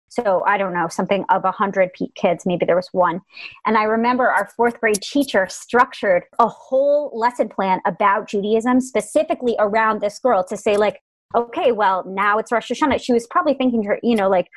So 0.09 0.43
I 0.45 0.57
don't 0.57 0.73
know, 0.73 0.89
something 0.89 1.23
of 1.29 1.45
a 1.45 1.51
hundred 1.51 1.91
kids, 2.15 2.45
maybe 2.45 2.65
there 2.65 2.75
was 2.75 2.89
one. 2.91 3.21
And 3.65 3.77
I 3.77 3.83
remember 3.83 4.27
our 4.27 4.49
fourth 4.57 4.79
grade 4.79 5.01
teacher 5.01 5.47
structured 5.49 6.23
a 6.37 6.49
whole 6.49 7.11
lesson 7.17 7.47
plan 7.47 7.79
about 7.85 8.27
Judaism 8.27 8.81
specifically 8.81 9.55
around 9.57 10.01
this 10.01 10.19
girl 10.19 10.43
to 10.43 10.57
say, 10.57 10.75
like, 10.75 11.01
okay, 11.35 11.71
well, 11.71 12.03
now 12.07 12.37
it's 12.37 12.51
Rosh 12.51 12.71
Hashanah. 12.71 13.01
She 13.01 13.13
was 13.13 13.27
probably 13.29 13.53
thinking, 13.53 13.83
her, 13.83 13.99
you 14.03 14.15
know, 14.15 14.29
like, 14.29 14.47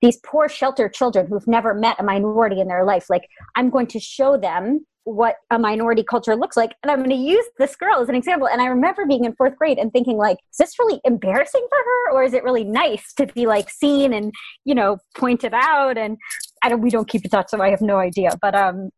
these 0.00 0.18
poor 0.24 0.48
shelter 0.48 0.88
children 0.88 1.26
who've 1.26 1.46
never 1.46 1.74
met 1.74 1.96
a 1.98 2.02
minority 2.02 2.60
in 2.60 2.68
their 2.68 2.84
life 2.84 3.08
like 3.08 3.28
i'm 3.54 3.70
going 3.70 3.86
to 3.86 4.00
show 4.00 4.36
them 4.36 4.84
what 5.04 5.36
a 5.50 5.58
minority 5.58 6.02
culture 6.02 6.34
looks 6.34 6.56
like 6.56 6.74
and 6.82 6.90
i'm 6.90 6.98
going 6.98 7.10
to 7.10 7.16
use 7.16 7.44
this 7.58 7.76
girl 7.76 8.00
as 8.00 8.08
an 8.08 8.14
example. 8.14 8.48
And 8.48 8.60
i 8.60 8.66
remember 8.66 9.04
being 9.06 9.24
in 9.24 9.34
fourth 9.34 9.56
grade 9.56 9.78
and 9.78 9.92
thinking 9.92 10.16
like 10.16 10.38
is 10.52 10.56
this 10.58 10.78
really 10.78 11.00
embarrassing 11.04 11.66
for 11.68 11.78
her 11.78 12.16
or 12.16 12.24
is 12.24 12.32
it 12.32 12.42
really 12.42 12.64
nice 12.64 13.12
to 13.14 13.26
be 13.26 13.46
like 13.46 13.70
seen 13.70 14.12
and 14.12 14.32
you 14.64 14.74
know 14.74 14.98
pointed 15.16 15.52
out? 15.54 15.98
And 15.98 16.16
i 16.62 16.68
don't 16.70 16.80
we 16.80 16.90
don't 16.90 17.08
keep 17.08 17.24
in 17.24 17.30
touch 17.30 17.50
so 17.50 17.60
i 17.60 17.70
have 17.70 17.82
no 17.82 17.98
idea. 17.98 18.30
But 18.40 18.54
um 18.54 18.90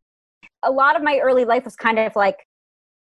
a 0.62 0.70
lot 0.70 0.96
of 0.96 1.02
my 1.02 1.18
early 1.18 1.44
life 1.44 1.64
was 1.64 1.76
kind 1.76 1.98
of 1.98 2.14
like 2.14 2.38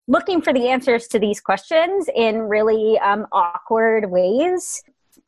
looking 0.09 0.43
for 0.43 0.53
the 0.53 0.69
answers 0.69 1.07
to 1.09 1.19
these 1.19 1.41
questions 1.41 2.09
in 2.15 2.41
really 2.41 2.99
um, 2.99 3.27
awkward 3.33 4.11
ways. 4.11 4.83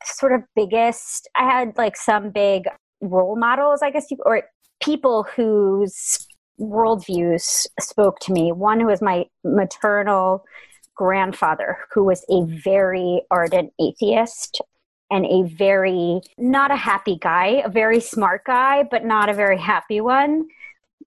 Sort 0.05 0.33
of 0.33 0.43
biggest 0.55 1.29
i 1.35 1.45
had 1.45 1.77
like 1.79 1.97
some 1.97 2.31
big 2.31 2.65
role 3.01 3.37
models 3.37 3.81
i 3.83 3.91
guess 3.91 4.07
or 4.27 4.43
people 4.81 5.27
whose 5.35 6.27
worldviews 6.61 7.67
spoke 7.81 8.19
to 8.21 8.33
me. 8.33 8.53
One 8.53 8.81
who 8.81 8.87
was 8.87 9.03
my 9.03 9.27
maternal 9.43 10.45
grandfather 10.95 11.79
who 11.93 12.05
was 12.05 12.25
a 12.31 12.45
very 12.45 13.23
ardent 13.31 13.73
atheist 13.81 14.61
and 15.11 15.27
a 15.27 15.43
very 15.43 16.21
not 16.39 16.71
a 16.71 16.77
happy 16.77 17.19
guy 17.21 17.63
a 17.65 17.69
very 17.69 17.99
smart 17.99 18.45
guy 18.45 18.85
but 18.89 19.05
not 19.05 19.29
a 19.29 19.35
very 19.35 19.59
happy 19.59 20.01
one. 20.01 20.45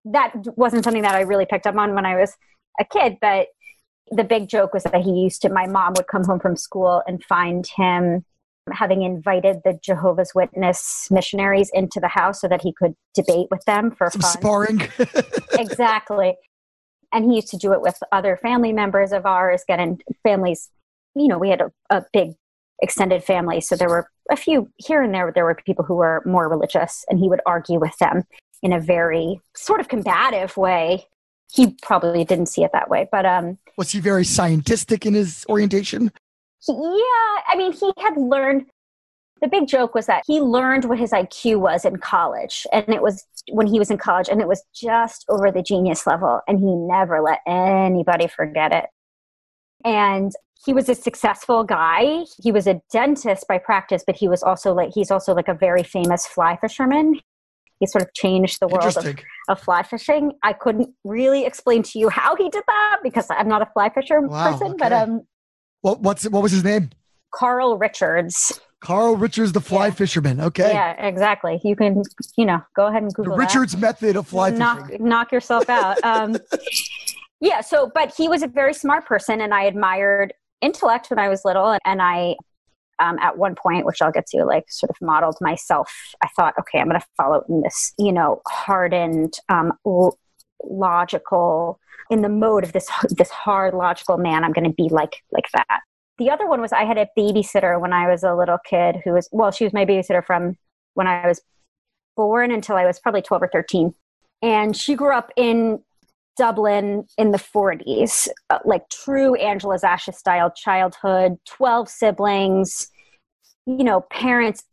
That 0.04 0.32
wasn't 0.56 0.84
something 0.84 1.02
that 1.02 1.14
i 1.14 1.22
really 1.22 1.46
picked 1.46 1.66
up 1.66 1.76
on 1.76 1.94
when 1.94 2.04
i 2.04 2.20
was 2.20 2.36
a 2.78 2.84
kid 2.84 3.16
but 3.22 3.48
the 4.10 4.24
big 4.24 4.48
joke 4.48 4.74
was 4.74 4.84
that 4.84 5.02
he 5.02 5.10
used 5.12 5.42
to 5.42 5.48
my 5.48 5.66
mom 5.66 5.94
would 5.96 6.06
come 6.06 6.24
home 6.24 6.40
from 6.40 6.56
school 6.56 7.02
and 7.06 7.22
find 7.24 7.66
him 7.66 8.24
having 8.72 9.02
invited 9.02 9.60
the 9.64 9.78
Jehovah's 9.82 10.34
Witness 10.34 11.08
missionaries 11.10 11.70
into 11.72 12.00
the 12.00 12.08
house 12.08 12.40
so 12.40 12.48
that 12.48 12.62
he 12.62 12.72
could 12.72 12.94
debate 13.14 13.48
with 13.50 13.64
them 13.64 13.90
for 13.90 14.10
Some 14.10 14.20
fun. 14.20 14.32
sparring. 14.32 14.88
exactly. 15.58 16.36
And 17.12 17.24
he 17.24 17.36
used 17.36 17.48
to 17.48 17.56
do 17.56 17.72
it 17.72 17.80
with 17.80 17.96
other 18.12 18.36
family 18.36 18.72
members 18.72 19.12
of 19.12 19.24
ours, 19.24 19.64
getting 19.66 20.00
families, 20.22 20.68
you 21.14 21.28
know, 21.28 21.38
we 21.38 21.48
had 21.48 21.60
a, 21.62 21.72
a 21.90 22.04
big 22.12 22.32
extended 22.82 23.24
family. 23.24 23.60
So 23.60 23.76
there 23.76 23.88
were 23.88 24.10
a 24.30 24.36
few 24.36 24.70
here 24.76 25.02
and 25.02 25.14
there, 25.14 25.32
there 25.34 25.44
were 25.44 25.54
people 25.54 25.84
who 25.84 25.96
were 25.96 26.22
more 26.26 26.48
religious, 26.48 27.04
and 27.08 27.18
he 27.18 27.28
would 27.28 27.40
argue 27.46 27.80
with 27.80 27.96
them 27.98 28.24
in 28.62 28.72
a 28.72 28.80
very 28.80 29.40
sort 29.56 29.80
of 29.80 29.88
combative 29.88 30.56
way. 30.56 31.06
He 31.52 31.76
probably 31.82 32.24
didn't 32.24 32.46
see 32.46 32.62
it 32.62 32.72
that 32.72 32.90
way, 32.90 33.08
but 33.10 33.24
um, 33.24 33.58
was 33.76 33.92
he 33.92 34.00
very 34.00 34.24
scientific 34.24 35.06
in 35.06 35.14
his 35.14 35.46
orientation? 35.48 36.12
He, 36.60 36.72
yeah, 36.72 37.42
I 37.48 37.54
mean, 37.56 37.72
he 37.72 37.92
had 37.98 38.16
learned. 38.16 38.66
The 39.40 39.46
big 39.46 39.68
joke 39.68 39.94
was 39.94 40.06
that 40.06 40.24
he 40.26 40.40
learned 40.40 40.86
what 40.86 40.98
his 40.98 41.12
IQ 41.12 41.60
was 41.60 41.84
in 41.84 41.98
college, 41.98 42.66
and 42.72 42.88
it 42.88 43.00
was 43.00 43.24
when 43.50 43.68
he 43.68 43.78
was 43.78 43.90
in 43.90 43.96
college, 43.96 44.28
and 44.28 44.40
it 44.40 44.48
was 44.48 44.64
just 44.74 45.24
over 45.28 45.52
the 45.52 45.62
genius 45.62 46.06
level, 46.06 46.40
and 46.48 46.58
he 46.58 46.74
never 46.74 47.20
let 47.22 47.38
anybody 47.46 48.26
forget 48.26 48.72
it. 48.72 48.86
And 49.84 50.32
he 50.64 50.72
was 50.72 50.88
a 50.88 50.94
successful 50.94 51.62
guy. 51.62 52.24
He 52.42 52.50
was 52.50 52.66
a 52.66 52.82
dentist 52.90 53.46
by 53.46 53.58
practice, 53.58 54.02
but 54.04 54.16
he 54.16 54.28
was 54.28 54.42
also 54.42 54.74
like 54.74 54.90
he's 54.92 55.10
also 55.10 55.34
like 55.34 55.48
a 55.48 55.54
very 55.54 55.84
famous 55.84 56.26
fly 56.26 56.56
fisherman. 56.56 57.20
He 57.80 57.86
sort 57.86 58.02
of 58.02 58.12
changed 58.14 58.58
the 58.60 58.68
world 58.68 58.96
of, 58.96 59.18
of 59.48 59.60
fly 59.60 59.82
fishing. 59.82 60.32
I 60.42 60.52
couldn't 60.52 60.90
really 61.04 61.46
explain 61.46 61.82
to 61.84 61.98
you 61.98 62.08
how 62.08 62.34
he 62.36 62.48
did 62.48 62.64
that 62.66 62.98
because 63.02 63.26
I'm 63.30 63.48
not 63.48 63.62
a 63.62 63.66
fly 63.72 63.88
fisher 63.88 64.20
wow, 64.20 64.50
person, 64.50 64.68
okay. 64.68 64.76
but 64.78 64.92
um 64.92 65.22
what 65.82 66.00
what's 66.00 66.28
what 66.28 66.42
was 66.42 66.52
his 66.52 66.64
name? 66.64 66.90
Carl 67.34 67.78
Richards. 67.78 68.60
Carl 68.80 69.16
Richards, 69.16 69.52
the 69.52 69.60
fly 69.60 69.86
yeah. 69.86 69.92
fisherman. 69.92 70.40
Okay. 70.40 70.70
Yeah, 70.72 70.92
exactly. 71.04 71.60
You 71.64 71.74
can, 71.74 72.02
you 72.36 72.46
know, 72.46 72.62
go 72.76 72.86
ahead 72.86 73.02
and 73.02 73.12
Google 73.12 73.34
the 73.34 73.38
Richards 73.38 73.72
that. 73.72 73.80
method 73.80 74.16
of 74.16 74.28
fly 74.28 74.50
knock, 74.50 74.86
fishing. 74.86 75.08
Knock 75.08 75.32
yourself 75.32 75.68
out. 75.68 75.98
Um, 76.04 76.36
yeah. 77.40 77.60
So, 77.60 77.90
but 77.92 78.14
he 78.16 78.28
was 78.28 78.42
a 78.42 78.46
very 78.46 78.72
smart 78.72 79.04
person, 79.04 79.40
and 79.40 79.52
I 79.52 79.64
admired 79.64 80.32
intellect 80.62 81.10
when 81.10 81.18
I 81.18 81.28
was 81.28 81.44
little, 81.44 81.76
and 81.84 82.00
I. 82.00 82.36
Um, 83.00 83.18
at 83.20 83.38
one 83.38 83.54
point, 83.54 83.86
which 83.86 84.02
I'll 84.02 84.10
get 84.10 84.26
to, 84.28 84.44
like 84.44 84.64
sort 84.68 84.90
of 84.90 84.96
modeled 85.00 85.36
myself. 85.40 85.92
I 86.22 86.28
thought, 86.36 86.54
okay, 86.58 86.80
I'm 86.80 86.88
going 86.88 87.00
to 87.00 87.06
follow 87.16 87.44
in 87.48 87.60
this, 87.62 87.94
you 87.98 88.12
know, 88.12 88.42
hardened, 88.48 89.34
um, 89.48 89.72
l- 89.86 90.18
logical, 90.64 91.78
in 92.10 92.22
the 92.22 92.28
mode 92.28 92.64
of 92.64 92.72
this 92.72 92.90
this 93.10 93.30
hard 93.30 93.74
logical 93.74 94.18
man. 94.18 94.42
I'm 94.42 94.52
going 94.52 94.68
to 94.68 94.74
be 94.74 94.88
like 94.90 95.22
like 95.30 95.46
that 95.54 95.80
the 96.18 96.30
other 96.30 96.46
one 96.46 96.60
was 96.60 96.72
I 96.72 96.84
had 96.84 96.98
a 96.98 97.08
babysitter 97.16 97.80
when 97.80 97.92
I 97.92 98.10
was 98.10 98.24
a 98.24 98.34
little 98.34 98.58
kid 98.68 98.96
who 99.04 99.12
was, 99.12 99.28
well, 99.32 99.52
she 99.52 99.64
was 99.64 99.72
my 99.72 99.86
babysitter 99.86 100.24
from 100.24 100.56
when 100.94 101.06
I 101.06 101.26
was 101.26 101.40
born 102.16 102.50
until 102.50 102.76
I 102.76 102.84
was 102.84 102.98
probably 102.98 103.22
12 103.22 103.44
or 103.44 103.50
13. 103.52 103.94
And 104.42 104.76
she 104.76 104.96
grew 104.96 105.14
up 105.14 105.32
in 105.36 105.80
Dublin 106.38 107.04
in 107.18 107.32
the 107.32 107.38
40s, 107.38 108.28
uh, 108.48 108.58
like 108.64 108.88
true 108.88 109.34
Angela's 109.34 109.84
Ashes 109.84 110.16
style 110.16 110.50
childhood, 110.50 111.36
12 111.46 111.88
siblings, 111.88 112.88
you 113.66 113.84
know, 113.84 114.02
parents 114.02 114.64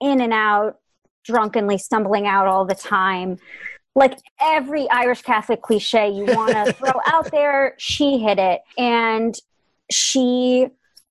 in 0.00 0.20
and 0.20 0.32
out, 0.32 0.76
drunkenly 1.24 1.76
stumbling 1.76 2.26
out 2.26 2.46
all 2.46 2.64
the 2.64 2.74
time. 2.74 3.38
Like 3.94 4.16
every 4.40 4.88
Irish 4.88 5.22
Catholic 5.22 5.62
cliche 5.62 6.08
you 6.08 6.24
want 6.26 6.52
to 6.52 6.72
throw 6.78 6.92
out 7.06 7.30
there, 7.32 7.74
she 7.76 8.18
hit 8.18 8.38
it. 8.38 8.60
And 8.78 9.34
she 9.90 10.68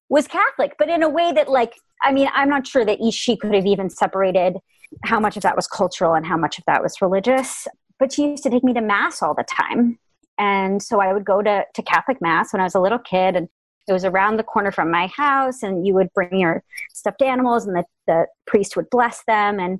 was 0.08 0.28
Catholic, 0.28 0.76
but 0.80 0.90
in 0.90 1.04
a 1.04 1.10
way 1.10 1.32
that, 1.34 1.50
like, 1.50 1.76
I 2.02 2.14
mean, 2.14 2.30
I'm 2.34 2.50
not 2.50 2.66
sure 2.66 2.86
that 2.86 3.00
she 3.12 3.36
could 3.36 3.54
have 3.54 3.66
even 3.66 3.90
separated 3.90 4.56
how 5.04 5.20
much 5.20 5.38
of 5.38 5.44
that 5.44 5.56
was 5.56 5.68
cultural 5.68 6.14
and 6.14 6.26
how 6.26 6.38
much 6.38 6.58
of 6.58 6.64
that 6.66 6.82
was 6.82 7.02
religious. 7.02 7.68
But 8.00 8.14
she 8.14 8.30
used 8.30 8.44
to 8.44 8.50
take 8.50 8.64
me 8.64 8.74
to 8.74 8.82
Mass 8.82 9.22
all 9.22 9.34
the 9.34 9.44
time. 9.44 10.00
And 10.38 10.82
so 10.82 11.02
I 11.02 11.14
would 11.14 11.26
go 11.26 11.42
to, 11.42 11.66
to 11.74 11.82
Catholic 11.82 12.22
Mass 12.22 12.54
when 12.54 12.62
I 12.62 12.64
was 12.64 12.76
a 12.76 12.80
little 12.80 12.98
kid, 13.00 13.36
and 13.36 13.50
it 13.88 13.94
was 13.94 14.06
around 14.06 14.38
the 14.38 14.44
corner 14.44 14.72
from 14.72 14.90
my 14.90 15.08
house, 15.08 15.64
and 15.64 15.86
you 15.86 15.94
would 15.96 16.14
bring 16.14 16.40
your 16.40 16.64
stuffed 16.94 17.22
animals, 17.22 17.68
and 17.68 17.76
the, 17.76 17.84
the 18.08 18.28
priest 18.48 18.76
would 18.76 18.90
bless 18.90 19.24
them. 19.26 19.60
And 19.60 19.80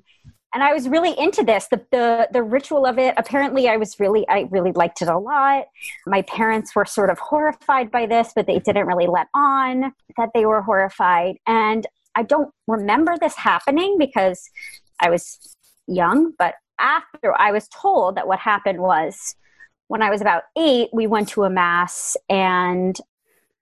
and 0.52 0.64
I 0.64 0.72
was 0.72 0.88
really 0.88 1.16
into 1.16 1.44
this. 1.44 1.68
The, 1.70 1.80
the 1.92 2.28
the 2.32 2.42
ritual 2.42 2.84
of 2.84 2.98
it. 2.98 3.14
Apparently, 3.16 3.68
I 3.68 3.76
was 3.76 3.98
really 4.00 4.28
I 4.28 4.48
really 4.50 4.72
liked 4.72 5.00
it 5.00 5.08
a 5.08 5.16
lot. 5.16 5.66
My 6.06 6.22
parents 6.22 6.74
were 6.74 6.84
sort 6.84 7.08
of 7.08 7.18
horrified 7.18 7.90
by 7.90 8.06
this, 8.06 8.32
but 8.34 8.46
they 8.46 8.58
didn't 8.58 8.86
really 8.86 9.06
let 9.06 9.28
on 9.34 9.94
that 10.16 10.30
they 10.34 10.44
were 10.44 10.62
horrified. 10.62 11.36
And 11.46 11.86
I 12.16 12.24
don't 12.24 12.52
remember 12.66 13.16
this 13.16 13.36
happening 13.36 13.96
because 13.96 14.50
I 14.98 15.08
was 15.08 15.38
young. 15.86 16.32
But 16.36 16.54
after 16.80 17.38
I 17.38 17.52
was 17.52 17.68
told 17.68 18.16
that 18.16 18.26
what 18.26 18.38
happened 18.38 18.80
was 18.80 19.34
when 19.88 20.02
I 20.02 20.10
was 20.10 20.20
about 20.20 20.44
eight, 20.56 20.88
we 20.92 21.06
went 21.06 21.28
to 21.30 21.44
a 21.44 21.50
mass, 21.50 22.16
and 22.28 22.96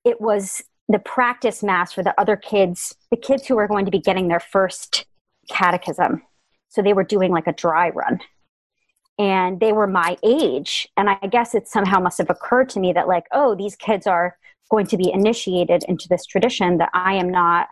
it 0.04 0.20
was 0.20 0.62
the 0.88 0.98
practice 0.98 1.62
mass 1.62 1.92
for 1.92 2.02
the 2.02 2.18
other 2.18 2.36
kids, 2.36 2.94
the 3.10 3.16
kids 3.16 3.46
who 3.46 3.56
were 3.56 3.68
going 3.68 3.84
to 3.84 3.90
be 3.90 3.98
getting 3.98 4.28
their 4.28 4.40
first 4.40 5.04
catechism 5.50 6.22
so 6.68 6.82
they 6.82 6.92
were 6.92 7.04
doing 7.04 7.32
like 7.32 7.46
a 7.46 7.52
dry 7.52 7.90
run. 7.90 8.20
And 9.18 9.58
they 9.58 9.72
were 9.72 9.88
my 9.88 10.16
age. 10.22 10.88
And 10.96 11.10
I 11.10 11.16
guess 11.26 11.54
it 11.54 11.66
somehow 11.66 11.98
must 11.98 12.18
have 12.18 12.30
occurred 12.30 12.68
to 12.70 12.80
me 12.80 12.92
that, 12.92 13.08
like, 13.08 13.24
oh, 13.32 13.56
these 13.56 13.74
kids 13.74 14.06
are 14.06 14.36
going 14.70 14.86
to 14.86 14.96
be 14.96 15.10
initiated 15.10 15.82
into 15.88 16.06
this 16.08 16.24
tradition 16.24 16.78
that 16.78 16.90
I 16.94 17.14
am 17.14 17.28
not 17.30 17.66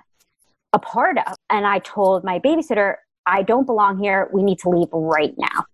a 0.72 0.78
part 0.78 1.18
of. 1.18 1.36
And 1.48 1.64
I 1.64 1.78
told 1.80 2.24
my 2.24 2.40
babysitter, 2.40 2.96
I 3.26 3.42
don't 3.42 3.66
belong 3.66 3.98
here. 3.98 4.28
We 4.32 4.42
need 4.42 4.58
to 4.60 4.70
leave 4.70 4.88
right 4.92 5.34
now. 5.36 5.66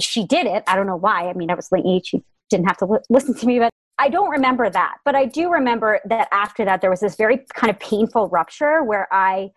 She 0.00 0.24
did 0.24 0.46
it. 0.46 0.62
I 0.66 0.76
don't 0.76 0.86
know 0.86 0.96
why. 0.96 1.28
I 1.28 1.32
mean, 1.32 1.50
I 1.50 1.54
was 1.54 1.70
late. 1.72 2.06
She 2.06 2.22
didn't 2.50 2.66
have 2.66 2.76
to 2.78 2.86
li- 2.86 2.98
listen 3.10 3.34
to 3.34 3.46
me, 3.46 3.58
but 3.58 3.70
I 3.98 4.08
don't 4.08 4.30
remember 4.30 4.70
that. 4.70 4.98
But 5.04 5.16
I 5.16 5.24
do 5.24 5.50
remember 5.50 6.00
that 6.04 6.28
after 6.30 6.64
that, 6.64 6.80
there 6.80 6.90
was 6.90 7.00
this 7.00 7.16
very 7.16 7.44
kind 7.54 7.70
of 7.70 7.80
painful 7.80 8.28
rupture 8.28 8.84
where 8.84 9.08
I 9.12 9.50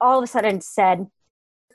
all 0.00 0.18
of 0.18 0.24
a 0.24 0.26
sudden 0.28 0.60
said, 0.60 1.08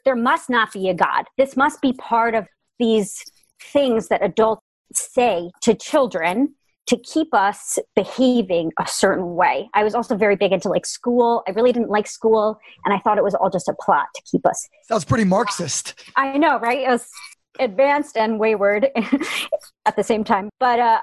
there 0.05 0.15
must 0.15 0.49
not 0.49 0.71
be 0.71 0.89
a 0.89 0.93
God. 0.93 1.25
This 1.37 1.57
must 1.57 1.81
be 1.81 1.93
part 1.93 2.35
of 2.35 2.47
these 2.79 3.23
things 3.61 4.07
that 4.07 4.23
adults 4.23 4.61
say 4.93 5.51
to 5.61 5.73
children 5.73 6.55
to 6.85 6.97
keep 6.97 7.33
us 7.33 7.79
behaving 7.95 8.71
a 8.79 8.87
certain 8.87 9.35
way. 9.35 9.69
I 9.73 9.83
was 9.83 9.95
also 9.95 10.15
very 10.15 10.35
big 10.35 10.51
into 10.51 10.69
like 10.69 10.85
school. 10.85 11.43
I 11.47 11.51
really 11.51 11.71
didn't 11.71 11.89
like 11.89 12.07
school 12.07 12.59
and 12.83 12.93
I 12.93 12.99
thought 12.99 13.17
it 13.17 13.23
was 13.23 13.35
all 13.35 13.49
just 13.49 13.69
a 13.69 13.73
plot 13.79 14.07
to 14.15 14.21
keep 14.23 14.45
us. 14.45 14.67
Sounds 14.83 15.05
pretty 15.05 15.23
Marxist. 15.23 15.95
I 16.15 16.37
know, 16.37 16.59
right? 16.59 16.79
It 16.79 16.89
was 16.89 17.09
advanced 17.59 18.17
and 18.17 18.39
wayward 18.39 18.89
at 19.85 19.95
the 19.95 20.03
same 20.03 20.23
time. 20.23 20.49
But 20.59 20.79
uh 20.79 21.01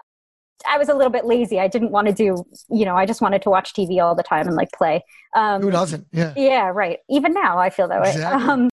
I 0.69 0.77
was 0.77 0.91
a 0.91 0.95
little 0.95 1.11
bit 1.11 1.25
lazy. 1.25 1.59
I 1.59 1.69
didn't 1.69 1.91
want 1.91 2.09
to 2.09 2.13
do, 2.13 2.45
you 2.69 2.85
know, 2.85 2.95
I 2.95 3.07
just 3.07 3.23
wanted 3.23 3.41
to 3.43 3.51
watch 3.51 3.73
TV 3.73 4.03
all 4.03 4.15
the 4.15 4.23
time 4.23 4.47
and 4.47 4.55
like 4.55 4.71
play. 4.73 5.03
Um, 5.35 5.63
Who 5.63 5.71
doesn't? 5.71 6.07
Yeah. 6.13 6.35
Yeah, 6.37 6.67
right. 6.67 6.99
Even 7.09 7.33
now, 7.33 7.59
I 7.59 7.71
feel 7.71 7.89
that 7.89 8.07
exactly. 8.07 8.47
way. 8.47 8.53
Um, 8.53 8.71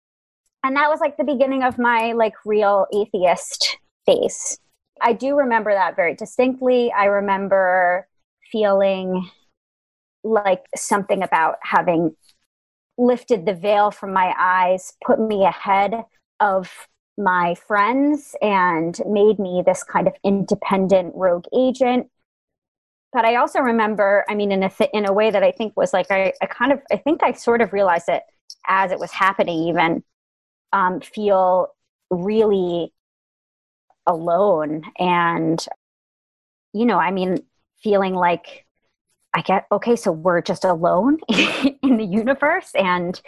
and 0.65 0.75
that 0.75 0.89
was 0.89 0.99
like 0.99 1.15
the 1.15 1.23
beginning 1.23 1.63
of 1.63 1.77
my 1.77 2.11
like 2.11 2.33
real 2.45 2.87
atheist 2.93 3.77
phase 4.05 4.59
i 5.01 5.13
do 5.13 5.35
remember 5.35 5.73
that 5.73 5.95
very 5.95 6.15
distinctly. 6.15 6.91
I 6.91 7.05
remember 7.05 8.07
feeling 8.51 9.29
like 10.23 10.65
something 10.75 11.23
about 11.23 11.55
having 11.61 12.15
lifted 12.97 13.45
the 13.45 13.53
veil 13.53 13.91
from 13.91 14.11
my 14.13 14.33
eyes 14.37 14.93
put 15.05 15.19
me 15.19 15.45
ahead 15.45 16.03
of 16.39 16.87
my 17.17 17.55
friends 17.55 18.35
and 18.41 18.99
made 19.07 19.39
me 19.39 19.63
this 19.65 19.83
kind 19.83 20.07
of 20.07 20.13
independent 20.23 21.13
rogue 21.15 21.45
agent. 21.55 22.07
But 23.13 23.25
i 23.25 23.35
also 23.35 23.59
remember 23.59 24.25
i 24.29 24.35
mean 24.35 24.51
in 24.51 24.63
a 24.63 24.69
th- 24.69 24.89
in 24.93 25.07
a 25.07 25.13
way 25.13 25.31
that 25.31 25.41
i 25.43 25.51
think 25.51 25.75
was 25.75 25.93
like 25.93 26.11
I, 26.11 26.33
I 26.41 26.45
kind 26.45 26.71
of 26.71 26.81
i 26.91 26.97
think 26.97 27.23
i 27.23 27.31
sort 27.31 27.61
of 27.61 27.73
realized 27.73 28.09
it 28.09 28.21
as 28.67 28.91
it 28.91 28.99
was 28.99 29.11
happening 29.11 29.69
even 29.69 30.03
um, 30.73 30.99
feel 30.99 31.69
really 32.09 32.93
alone. 34.07 34.83
And 34.97 35.63
you 36.73 36.85
know 36.85 36.99
i 36.99 37.11
mean 37.11 37.37
feeling 37.81 38.13
like 38.13 38.65
i 39.33 39.41
get 39.41 39.65
okay 39.71 39.95
so 39.95 40.11
we're 40.11 40.41
just 40.41 40.63
alone 40.63 41.17
in 41.29 41.97
the 41.97 42.05
universe. 42.05 42.71
And 42.75 43.19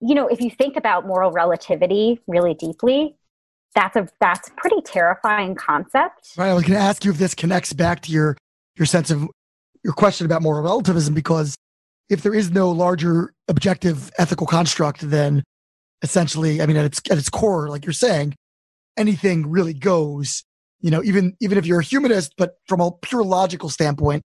you 0.00 0.14
know 0.14 0.26
if 0.28 0.40
you 0.40 0.50
think 0.50 0.76
about 0.76 1.06
moral 1.06 1.30
relativity 1.30 2.20
really 2.26 2.54
deeply 2.54 3.16
that's 3.74 3.96
a 3.96 4.08
that's 4.20 4.48
a 4.48 4.52
pretty 4.52 4.80
terrifying 4.82 5.54
concept. 5.54 6.32
Right 6.36 6.50
i 6.50 6.54
was 6.54 6.62
going 6.64 6.78
to 6.78 6.84
ask 6.84 7.04
you 7.04 7.10
if 7.10 7.18
this 7.18 7.34
connects 7.34 7.72
back 7.72 8.00
to 8.02 8.12
your 8.12 8.36
your 8.76 8.86
sense 8.86 9.10
of 9.10 9.28
your 9.82 9.92
question 9.94 10.26
about 10.26 10.42
moral 10.42 10.62
relativism? 10.62 11.14
Because 11.14 11.56
if 12.10 12.22
there 12.22 12.34
is 12.34 12.50
no 12.50 12.70
larger 12.70 13.32
objective 13.48 14.10
ethical 14.18 14.46
construct 14.46 15.08
then 15.10 15.42
essentially 16.02 16.60
i 16.60 16.66
mean 16.66 16.76
at 16.76 16.84
its 16.84 17.00
at 17.10 17.16
its 17.16 17.30
core 17.30 17.68
like 17.68 17.84
you're 17.84 17.92
saying 17.92 18.34
anything 18.96 19.48
really 19.48 19.74
goes 19.74 20.44
you 20.80 20.90
know 20.90 21.02
even 21.02 21.36
even 21.40 21.58
if 21.58 21.66
you're 21.66 21.80
a 21.80 21.84
humanist 21.84 22.34
but 22.36 22.56
from 22.66 22.80
a 22.80 22.90
pure 22.90 23.24
logical 23.24 23.68
standpoint 23.68 24.22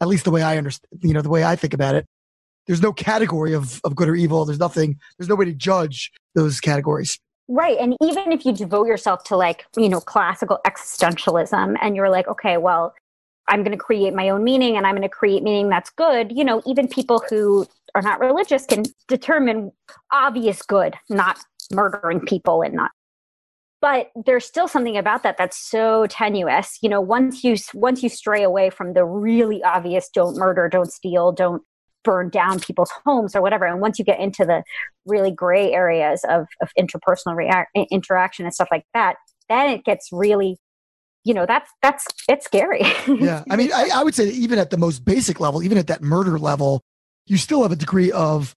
at 0.00 0.08
least 0.08 0.24
the 0.24 0.30
way 0.30 0.42
i 0.42 0.56
understand 0.56 0.88
you 1.02 1.12
know 1.12 1.22
the 1.22 1.28
way 1.28 1.44
i 1.44 1.56
think 1.56 1.74
about 1.74 1.94
it 1.94 2.06
there's 2.66 2.82
no 2.82 2.92
category 2.92 3.52
of 3.54 3.80
of 3.84 3.94
good 3.94 4.08
or 4.08 4.14
evil. 4.14 4.44
There's 4.44 4.58
nothing 4.58 4.98
there's 5.18 5.28
no 5.28 5.34
way 5.34 5.44
to 5.44 5.52
judge 5.52 6.10
those 6.34 6.60
categories. 6.60 7.18
Right. 7.48 7.78
And 7.78 7.96
even 8.02 8.32
if 8.32 8.44
you 8.44 8.52
devote 8.52 8.88
yourself 8.88 9.22
to 9.24 9.36
like 9.36 9.66
you 9.76 9.88
know 9.88 10.00
classical 10.00 10.58
existentialism 10.66 11.76
and 11.80 11.96
you're 11.96 12.10
like 12.10 12.28
okay 12.28 12.56
well 12.56 12.94
i'm 13.48 13.62
going 13.62 13.76
to 13.76 13.82
create 13.82 14.12
my 14.12 14.28
own 14.28 14.42
meaning 14.42 14.76
and 14.76 14.86
i'm 14.86 14.94
going 14.94 15.02
to 15.02 15.08
create 15.08 15.42
meaning 15.44 15.68
that's 15.68 15.90
good 15.90 16.32
you 16.32 16.44
know 16.44 16.60
even 16.66 16.88
people 16.88 17.22
who 17.30 17.64
are 17.94 18.02
not 18.02 18.20
religious 18.20 18.66
can 18.66 18.84
determine 19.08 19.72
obvious 20.12 20.60
good, 20.60 20.94
not 21.08 21.38
murdering 21.72 22.20
people 22.20 22.60
and 22.60 22.74
not 22.74 22.90
but 23.80 24.10
there's 24.24 24.44
still 24.44 24.68
something 24.68 24.96
about 24.96 25.22
that 25.22 25.36
that's 25.36 25.58
so 25.58 26.06
tenuous 26.08 26.78
you 26.82 26.88
know 26.88 27.00
once 27.00 27.44
you 27.44 27.56
once 27.74 28.02
you 28.02 28.08
stray 28.08 28.42
away 28.42 28.70
from 28.70 28.92
the 28.94 29.04
really 29.04 29.62
obvious 29.62 30.08
don't 30.14 30.36
murder 30.36 30.68
don't 30.68 30.92
steal 30.92 31.32
don't 31.32 31.62
burn 32.04 32.28
down 32.28 32.60
people's 32.60 32.90
homes 33.04 33.34
or 33.34 33.42
whatever 33.42 33.66
and 33.66 33.80
once 33.80 33.98
you 33.98 34.04
get 34.04 34.20
into 34.20 34.44
the 34.44 34.62
really 35.06 35.30
gray 35.30 35.72
areas 35.72 36.24
of, 36.28 36.46
of 36.62 36.70
interpersonal 36.78 37.36
interaction 37.90 38.44
and 38.44 38.54
stuff 38.54 38.68
like 38.70 38.84
that 38.94 39.16
then 39.48 39.70
it 39.70 39.84
gets 39.84 40.08
really 40.12 40.56
you 41.26 41.34
know, 41.34 41.44
that's 41.44 41.68
that's 41.82 42.06
it's 42.28 42.46
scary. 42.46 42.82
yeah. 43.08 43.42
I 43.50 43.56
mean, 43.56 43.72
I, 43.74 43.90
I 43.92 44.04
would 44.04 44.14
say 44.14 44.28
even 44.28 44.60
at 44.60 44.70
the 44.70 44.76
most 44.76 45.04
basic 45.04 45.40
level, 45.40 45.60
even 45.60 45.76
at 45.76 45.88
that 45.88 46.00
murder 46.00 46.38
level, 46.38 46.82
you 47.26 47.36
still 47.36 47.62
have 47.62 47.72
a 47.72 47.76
degree 47.76 48.12
of 48.12 48.54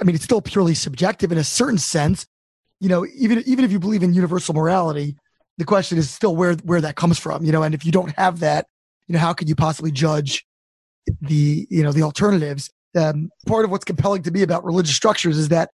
I 0.00 0.04
mean, 0.04 0.14
it's 0.14 0.22
still 0.22 0.40
purely 0.40 0.74
subjective 0.74 1.32
in 1.32 1.38
a 1.38 1.44
certain 1.44 1.78
sense. 1.78 2.24
You 2.82 2.88
know, 2.88 3.06
even 3.14 3.44
even 3.46 3.64
if 3.64 3.70
you 3.70 3.78
believe 3.78 4.02
in 4.02 4.12
universal 4.12 4.54
morality, 4.54 5.14
the 5.56 5.64
question 5.64 5.98
is 5.98 6.10
still 6.10 6.34
where 6.34 6.54
where 6.64 6.80
that 6.80 6.96
comes 6.96 7.16
from. 7.16 7.44
You 7.44 7.52
know, 7.52 7.62
and 7.62 7.76
if 7.76 7.86
you 7.86 7.92
don't 7.92 8.10
have 8.18 8.40
that, 8.40 8.66
you 9.06 9.12
know, 9.12 9.20
how 9.20 9.32
could 9.32 9.48
you 9.48 9.54
possibly 9.54 9.92
judge 9.92 10.44
the 11.20 11.64
you 11.70 11.84
know 11.84 11.92
the 11.92 12.02
alternatives? 12.02 12.70
Um, 12.96 13.30
part 13.46 13.64
of 13.64 13.70
what's 13.70 13.84
compelling 13.84 14.24
to 14.24 14.32
me 14.32 14.42
about 14.42 14.64
religious 14.64 14.96
structures 14.96 15.38
is 15.38 15.48
that 15.50 15.70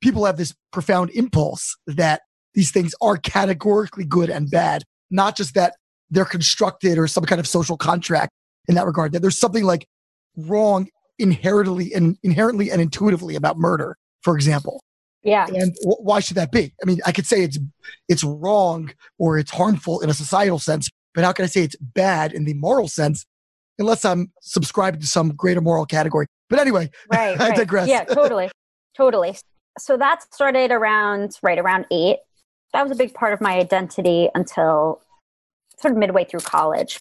people 0.00 0.24
have 0.24 0.36
this 0.36 0.52
profound 0.72 1.10
impulse 1.10 1.76
that 1.86 2.22
these 2.54 2.72
things 2.72 2.92
are 3.00 3.16
categorically 3.16 4.04
good 4.04 4.28
and 4.28 4.50
bad, 4.50 4.82
not 5.12 5.36
just 5.36 5.54
that 5.54 5.74
they're 6.10 6.24
constructed 6.24 6.98
or 6.98 7.06
some 7.06 7.24
kind 7.24 7.38
of 7.38 7.46
social 7.46 7.76
contract 7.76 8.32
in 8.66 8.74
that 8.74 8.84
regard. 8.84 9.12
That 9.12 9.22
there's 9.22 9.38
something 9.38 9.62
like 9.62 9.86
wrong 10.36 10.88
inherently 11.20 11.94
and 11.94 12.18
inherently 12.24 12.72
and 12.72 12.82
intuitively 12.82 13.36
about 13.36 13.58
murder, 13.58 13.96
for 14.22 14.34
example. 14.34 14.82
Yeah. 15.22 15.46
And 15.46 15.74
w- 15.82 15.98
why 16.00 16.20
should 16.20 16.36
that 16.36 16.52
be? 16.52 16.72
I 16.82 16.86
mean, 16.86 17.00
I 17.04 17.12
could 17.12 17.26
say 17.26 17.42
it's 17.42 17.58
it's 18.08 18.24
wrong 18.24 18.92
or 19.18 19.38
it's 19.38 19.50
harmful 19.50 20.00
in 20.00 20.10
a 20.10 20.14
societal 20.14 20.58
sense, 20.58 20.88
but 21.14 21.24
how 21.24 21.32
can 21.32 21.44
I 21.44 21.48
say 21.48 21.62
it's 21.62 21.76
bad 21.76 22.32
in 22.32 22.44
the 22.44 22.54
moral 22.54 22.88
sense 22.88 23.24
unless 23.78 24.04
I'm 24.04 24.32
subscribing 24.40 25.00
to 25.00 25.06
some 25.06 25.30
greater 25.34 25.60
moral 25.60 25.86
category? 25.86 26.26
But 26.48 26.60
anyway, 26.60 26.90
right, 27.12 27.40
I 27.40 27.48
right. 27.48 27.56
digress. 27.56 27.88
Yeah, 27.88 28.04
totally. 28.04 28.50
totally. 28.96 29.36
So 29.78 29.96
that 29.96 30.22
started 30.32 30.70
around 30.70 31.36
right 31.42 31.58
around 31.58 31.86
8. 31.90 32.16
That 32.72 32.82
was 32.82 32.92
a 32.92 32.96
big 32.96 33.14
part 33.14 33.32
of 33.32 33.40
my 33.40 33.56
identity 33.58 34.28
until 34.34 35.00
sort 35.78 35.92
of 35.92 35.98
midway 35.98 36.24
through 36.24 36.40
college 36.40 37.00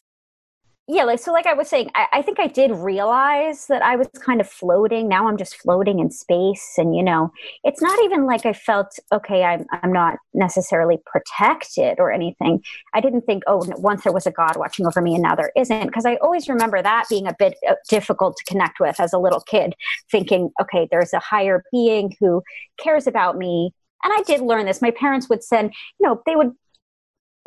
yeah 0.89 1.03
like 1.03 1.19
so 1.19 1.33
like 1.33 1.45
i 1.45 1.53
was 1.53 1.67
saying 1.67 1.89
I, 1.95 2.07
I, 2.13 2.21
think 2.21 2.39
i 2.39 2.47
did 2.47 2.71
realize 2.71 3.67
that 3.67 3.81
i 3.81 3.95
was 3.95 4.07
kind 4.19 4.39
of 4.39 4.49
floating. 4.49 5.07
Now 5.07 5.27
i'm 5.27 5.37
just 5.37 5.55
floating 5.55 5.99
in 5.99 6.09
space 6.09 6.75
and 6.77 6.95
you 6.95 7.03
know 7.03 7.31
it's 7.63 7.81
not 7.81 8.01
even 8.05 8.25
like 8.25 8.45
i 8.45 8.53
felt 8.53 8.97
okay 9.11 9.43
i'm, 9.43 9.65
I'm 9.71 9.91
not 9.91 10.17
necessarily 10.33 10.97
protected 11.05 11.99
or 11.99 12.11
anything. 12.11 12.63
I 12.93 13.01
didn't 13.01 13.21
think 13.21 13.43
oh 13.47 13.63
once 13.77 14.03
there 14.03 14.13
was 14.13 14.25
a 14.25 14.31
god 14.31 14.55
watching 14.55 14.85
over 14.85 15.01
me 15.01 15.15
and 15.15 15.23
now 15.23 15.35
there 15.35 15.51
isn't 15.57 15.87
because 15.87 16.05
i 16.05 16.15
always 16.17 16.47
remember 16.47 16.81
that 16.81 17.05
being 17.09 17.27
a 17.27 17.35
bit 17.37 17.55
uh, 17.67 17.75
difficult 17.89 18.37
to 18.37 18.43
connect 18.45 18.79
with 18.79 18.99
as 18.99 19.13
a 19.13 19.19
little 19.19 19.41
kid 19.41 19.73
thinking 20.09 20.51
okay 20.61 20.87
there's 20.89 21.13
a 21.13 21.19
higher 21.19 21.63
being 21.71 22.15
who 22.19 22.41
cares 22.79 23.07
about 23.07 23.37
me. 23.37 23.73
And 24.03 24.13
i 24.13 24.21
did 24.23 24.41
learn 24.41 24.65
this. 24.65 24.81
My 24.81 24.91
parents 24.91 25.27
would 25.29 25.43
send 25.43 25.73
you 25.99 26.07
know 26.07 26.21
they 26.25 26.35
would 26.35 26.51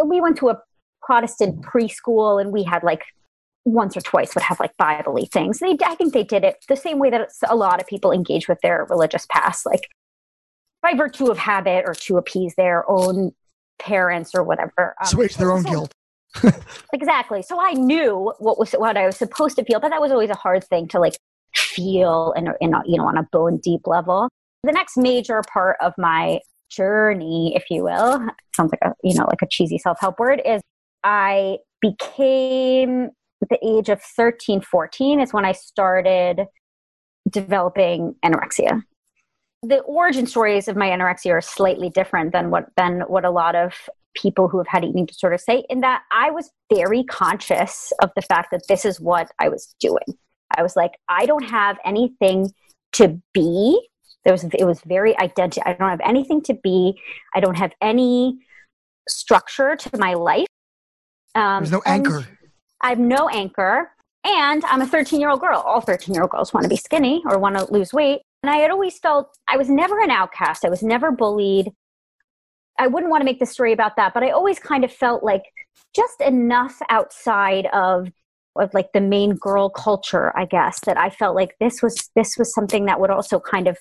we 0.05 0.21
went 0.21 0.37
to 0.39 0.51
a 0.51 0.59
Protestant 1.03 1.63
preschool 1.63 2.41
and 2.41 2.53
we 2.53 2.63
had 2.63 2.83
like 2.83 3.03
once 3.65 3.97
or 3.97 4.01
twice 4.01 4.35
would 4.35 4.43
have 4.43 4.61
like 4.61 4.77
Bible 4.77 5.19
things. 5.33 5.59
They, 5.59 5.77
I 5.85 5.95
think 5.95 6.13
they 6.13 6.25
did 6.25 6.45
it 6.45 6.65
the 6.69 6.77
same 6.77 6.99
way 6.99 7.11
that 7.11 7.29
a 7.49 7.57
lot 7.57 7.81
of 7.81 7.87
people 7.87 8.13
engage 8.13 8.49
with 8.49 8.59
their 8.63 8.87
religious 8.89 9.27
past, 9.31 9.67
like 9.67 9.89
by 10.83 10.95
virtue 10.95 11.31
of 11.31 11.39
habit 11.39 11.85
or 11.87 11.95
to 11.95 12.17
appease 12.17 12.55
their 12.57 12.89
own 12.91 13.33
parents 13.79 14.35
or 14.35 14.43
whatever. 14.43 14.95
Um, 15.01 15.27
their 15.39 15.53
own 15.53 15.63
so, 15.63 15.71
guilt. 15.71 15.95
exactly. 16.93 17.43
So 17.43 17.61
I 17.61 17.73
knew 17.73 18.33
what 18.39 18.59
was 18.59 18.73
what 18.73 18.97
I 18.97 19.07
was 19.07 19.17
supposed 19.17 19.57
to 19.57 19.65
feel, 19.65 19.81
but 19.81 19.91
that 19.91 20.01
was 20.01 20.13
always 20.13 20.31
a 20.31 20.35
hard 20.35 20.65
thing 20.65 20.89
to 20.89 21.01
like 21.01 21.17
feel 21.55 22.33
and 22.37 22.49
in, 22.61 22.73
in, 22.73 22.83
you 22.87 22.97
know 22.97 23.07
on 23.07 23.19
a 23.19 23.27
bone 23.33 23.59
deep 23.59 23.87
level. 23.87 24.29
The 24.63 24.73
next 24.73 24.97
major 24.97 25.43
part 25.53 25.77
of 25.81 25.95
my 25.99 26.41
journey, 26.71 27.55
if 27.57 27.65
you 27.71 27.83
will, 27.83 28.27
sounds 28.55 28.73
like 28.73 28.81
a 28.83 28.95
you 29.03 29.15
know 29.15 29.25
like 29.25 29.43
a 29.43 29.49
cheesy 29.51 29.79
self 29.79 29.99
help 30.01 30.19
word, 30.19 30.41
is 30.45 30.63
I 31.03 31.59
became 31.81 33.11
the 33.49 33.59
age 33.67 33.89
of 33.89 34.03
13, 34.03 34.61
14 34.61 35.21
is 35.21 35.33
when 35.33 35.45
I 35.45 35.53
started 35.53 36.47
developing 37.29 38.15
anorexia. 38.25 38.83
The 39.63 39.81
origin 39.81 40.27
stories 40.27 40.69
of 40.69 40.77
my 40.77 40.89
anorexia 40.89 41.33
are 41.33 41.41
slightly 41.41 41.91
different 41.91 42.33
than 42.33 42.51
what 42.51 42.67
than 42.77 43.01
what 43.03 43.25
a 43.25 43.31
lot 43.31 43.55
of 43.55 43.75
people 44.15 44.49
who 44.49 44.59
have 44.59 44.67
had 44.67 44.85
eating 44.85 45.07
disorders 45.07 45.45
say 45.45 45.65
in 45.69 45.81
that 45.81 46.03
I 46.11 46.31
was 46.31 46.51
very 46.73 47.05
conscious 47.05 47.93
of 48.03 48.11
the 48.17 48.23
fact 48.23 48.51
that 48.51 48.63
this 48.69 48.85
is 48.85 49.01
what 49.01 49.31
I 49.39 49.49
was 49.49 49.75
doing. 49.79 50.19
I 50.57 50.63
was 50.63 50.77
like, 50.77 50.93
I 51.09 51.27
don't 51.27 51.45
have 51.45 51.79
anything 51.85 52.53
to 52.93 53.21
be. 53.33 53.81
There 54.25 54.33
was 54.33 54.45
it 54.45 54.65
was 54.65 54.81
very 54.81 55.19
identity. 55.19 55.63
I 55.65 55.75
don't 55.75 55.91
have 55.91 56.01
anything 56.05 56.43
to 56.43 56.55
be. 56.55 57.01
I 57.35 57.41
don't 57.41 57.57
have 57.57 57.73
any 57.81 58.39
structure 59.09 59.77
to 59.77 59.99
my 59.99 60.15
life. 60.15 60.47
Um, 61.35 61.63
There's 61.63 61.73
no 61.73 61.83
anchor. 61.87 62.27
I 62.81 62.91
have 62.91 62.99
no 62.99 63.29
anchor, 63.29 63.91
and 64.25 64.65
I'm 64.65 64.81
a 64.81 64.87
13 64.87 65.21
year 65.21 65.31
old 65.31 65.41
girl. 65.41 65.61
All 65.61 65.81
13 65.81 66.15
year 66.15 66.23
old 66.23 66.31
girls 66.31 66.53
want 66.53 66.65
to 66.65 66.71
be 66.71 66.77
skinny 66.77 67.23
or 67.27 67.39
want 67.39 67.57
to 67.57 67.73
lose 67.73 67.93
weight. 67.93 68.23
And 68.43 68.51
I 68.51 68.57
had 68.57 68.71
always 68.71 68.99
felt 68.99 69.37
I 69.49 69.57
was 69.57 69.69
never 69.69 70.01
an 70.01 70.11
outcast. 70.11 70.65
I 70.65 70.71
was 70.71 70.83
never 70.83 71.11
bullied. 71.11 71.73
I 72.79 72.87
wouldn't 72.87 73.11
want 73.11 73.21
to 73.21 73.27
make 73.27 73.39
the 73.39 73.47
story 73.47 73.73
about 73.73 73.97
that, 73.97 74.15
but 74.15 74.23
I 74.23 74.31
always 74.31 74.59
kind 74.59 74.85
of 74.85 74.93
felt 74.93 75.23
like 75.23 75.43
just 75.95 76.21
enough 76.21 76.81
outside 76.89 77.67
of 77.73 78.11
of 78.57 78.75
like 78.75 78.93
the 78.93 79.01
main 79.01 79.35
girl 79.35 79.71
culture, 79.71 80.37
I 80.37 80.45
guess, 80.45 80.81
that 80.81 80.99
I 80.99 81.11
felt 81.11 81.37
like 81.37 81.57
this 81.61 81.83
was 81.83 82.11
this 82.17 82.37
was 82.37 82.53
something 82.53 82.87
that 82.87 83.01
would 83.01 83.11
also 83.11 83.39
kind 83.39 83.69
of 83.69 83.79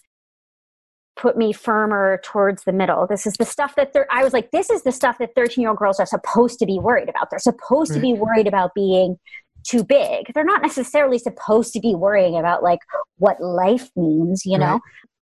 put 1.19 1.37
me 1.37 1.51
firmer 1.51 2.19
towards 2.23 2.63
the 2.63 2.71
middle. 2.71 3.05
This 3.05 3.27
is 3.27 3.33
the 3.33 3.45
stuff 3.45 3.75
that 3.75 3.91
thir- 3.93 4.07
I 4.09 4.23
was 4.23 4.31
like, 4.31 4.51
this 4.51 4.69
is 4.69 4.83
the 4.83 4.91
stuff 4.91 5.17
that 5.19 5.35
13 5.35 5.61
year 5.61 5.69
old 5.69 5.77
girls 5.77 5.99
are 5.99 6.05
supposed 6.05 6.59
to 6.59 6.65
be 6.65 6.79
worried 6.79 7.09
about. 7.09 7.29
They're 7.29 7.39
supposed 7.39 7.91
right. 7.91 7.97
to 7.97 8.01
be 8.01 8.13
worried 8.13 8.47
about 8.47 8.73
being 8.73 9.17
too 9.63 9.83
big. 9.83 10.31
They're 10.33 10.45
not 10.45 10.61
necessarily 10.61 11.19
supposed 11.19 11.73
to 11.73 11.81
be 11.81 11.93
worrying 11.93 12.37
about 12.37 12.63
like 12.63 12.79
what 13.17 13.41
life 13.41 13.89
means, 13.97 14.45
you 14.45 14.57
know? 14.57 14.73
Right. 14.73 14.81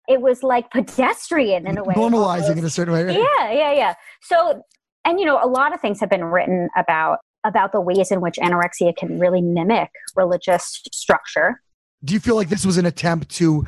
It 0.08 0.20
was 0.20 0.42
like 0.42 0.70
pedestrian 0.70 1.66
in 1.66 1.78
a 1.78 1.82
way. 1.82 1.94
Normalizing 1.94 2.42
almost. 2.42 2.58
in 2.58 2.64
a 2.64 2.70
certain 2.70 2.94
way. 2.94 3.04
Right? 3.04 3.18
Yeah, 3.18 3.50
yeah, 3.50 3.72
yeah. 3.72 3.94
So, 4.20 4.62
and 5.04 5.18
you 5.18 5.24
know, 5.24 5.42
a 5.42 5.48
lot 5.48 5.74
of 5.74 5.80
things 5.80 5.98
have 6.00 6.10
been 6.10 6.24
written 6.24 6.68
about 6.76 7.18
about 7.44 7.72
the 7.72 7.80
ways 7.80 8.10
in 8.10 8.20
which 8.20 8.36
anorexia 8.36 8.94
can 8.96 9.18
really 9.18 9.40
mimic 9.40 9.88
religious 10.14 10.82
structure. 10.92 11.60
Do 12.04 12.12
you 12.12 12.20
feel 12.20 12.34
like 12.36 12.48
this 12.48 12.66
was 12.66 12.76
an 12.76 12.86
attempt 12.86 13.30
to 13.36 13.66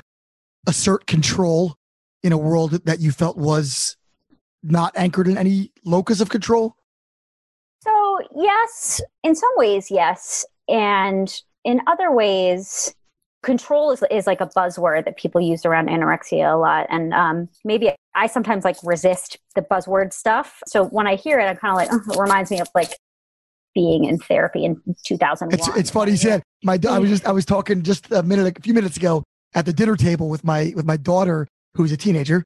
assert 0.67 1.07
control 1.07 1.77
in 2.23 2.33
a 2.33 2.39
world 2.39 2.73
that 2.85 3.01
you 3.01 3.13
felt 3.13 3.37
was 3.37 3.97
not 4.63 4.93
anchored 4.97 5.29
in 5.29 5.39
any 5.39 5.73
locus 5.85 6.21
of 6.21 6.29
control? 6.29 6.75
So, 7.81 8.19
yes, 8.35 9.01
in 9.23 9.35
some 9.35 9.53
ways, 9.57 9.91
yes. 9.91 10.45
And 10.69 11.33
in 11.65 11.81
other 11.87 12.13
ways, 12.13 12.95
control 13.43 13.93
is, 13.93 14.03
is 14.11 14.27
like 14.27 14.41
a 14.41 14.47
buzzword 14.47 15.05
that 15.05 15.17
people 15.17 15.41
use 15.41 15.65
around 15.65 15.89
anorexia 15.89 16.53
a 16.53 16.57
lot. 16.57 16.87
And 16.91 17.15
um, 17.15 17.49
maybe 17.65 17.93
I 18.15 18.27
sometimes 18.27 18.65
like 18.65 18.77
resist 18.83 19.39
the 19.55 19.63
buzzword 19.63 20.13
stuff. 20.13 20.61
So 20.67 20.87
when 20.87 21.07
I 21.07 21.15
hear 21.15 21.39
it, 21.39 21.45
I'm 21.45 21.57
kind 21.57 21.73
of 21.73 21.77
like, 21.77 21.89
oh, 21.93 22.13
it 22.13 22.21
reminds 22.21 22.51
me 22.51 22.61
of 22.61 22.69
like 22.75 22.91
being 23.75 24.05
in 24.05 24.19
therapy 24.19 24.65
in 24.65 24.81
2001. 25.05 25.55
It's, 25.55 25.79
it's 25.79 25.91
funny 25.91 26.13
you 26.13 26.17
said 26.17 26.43
my 26.65 26.79
I 26.89 26.99
was 26.99 27.11
just 27.11 27.27
I 27.27 27.31
was 27.31 27.45
talking 27.45 27.83
just 27.83 28.11
a 28.11 28.23
minute 28.23 28.59
a 28.59 28.61
few 28.61 28.75
minutes 28.75 28.97
ago 28.97 29.23
at 29.55 29.67
the 29.67 29.73
dinner 29.73 29.95
table 29.95 30.29
with 30.29 30.43
my 30.43 30.73
with 30.75 30.85
my 30.85 30.97
daughter 30.97 31.47
who's 31.75 31.93
a 31.93 31.97
teenager. 31.97 32.45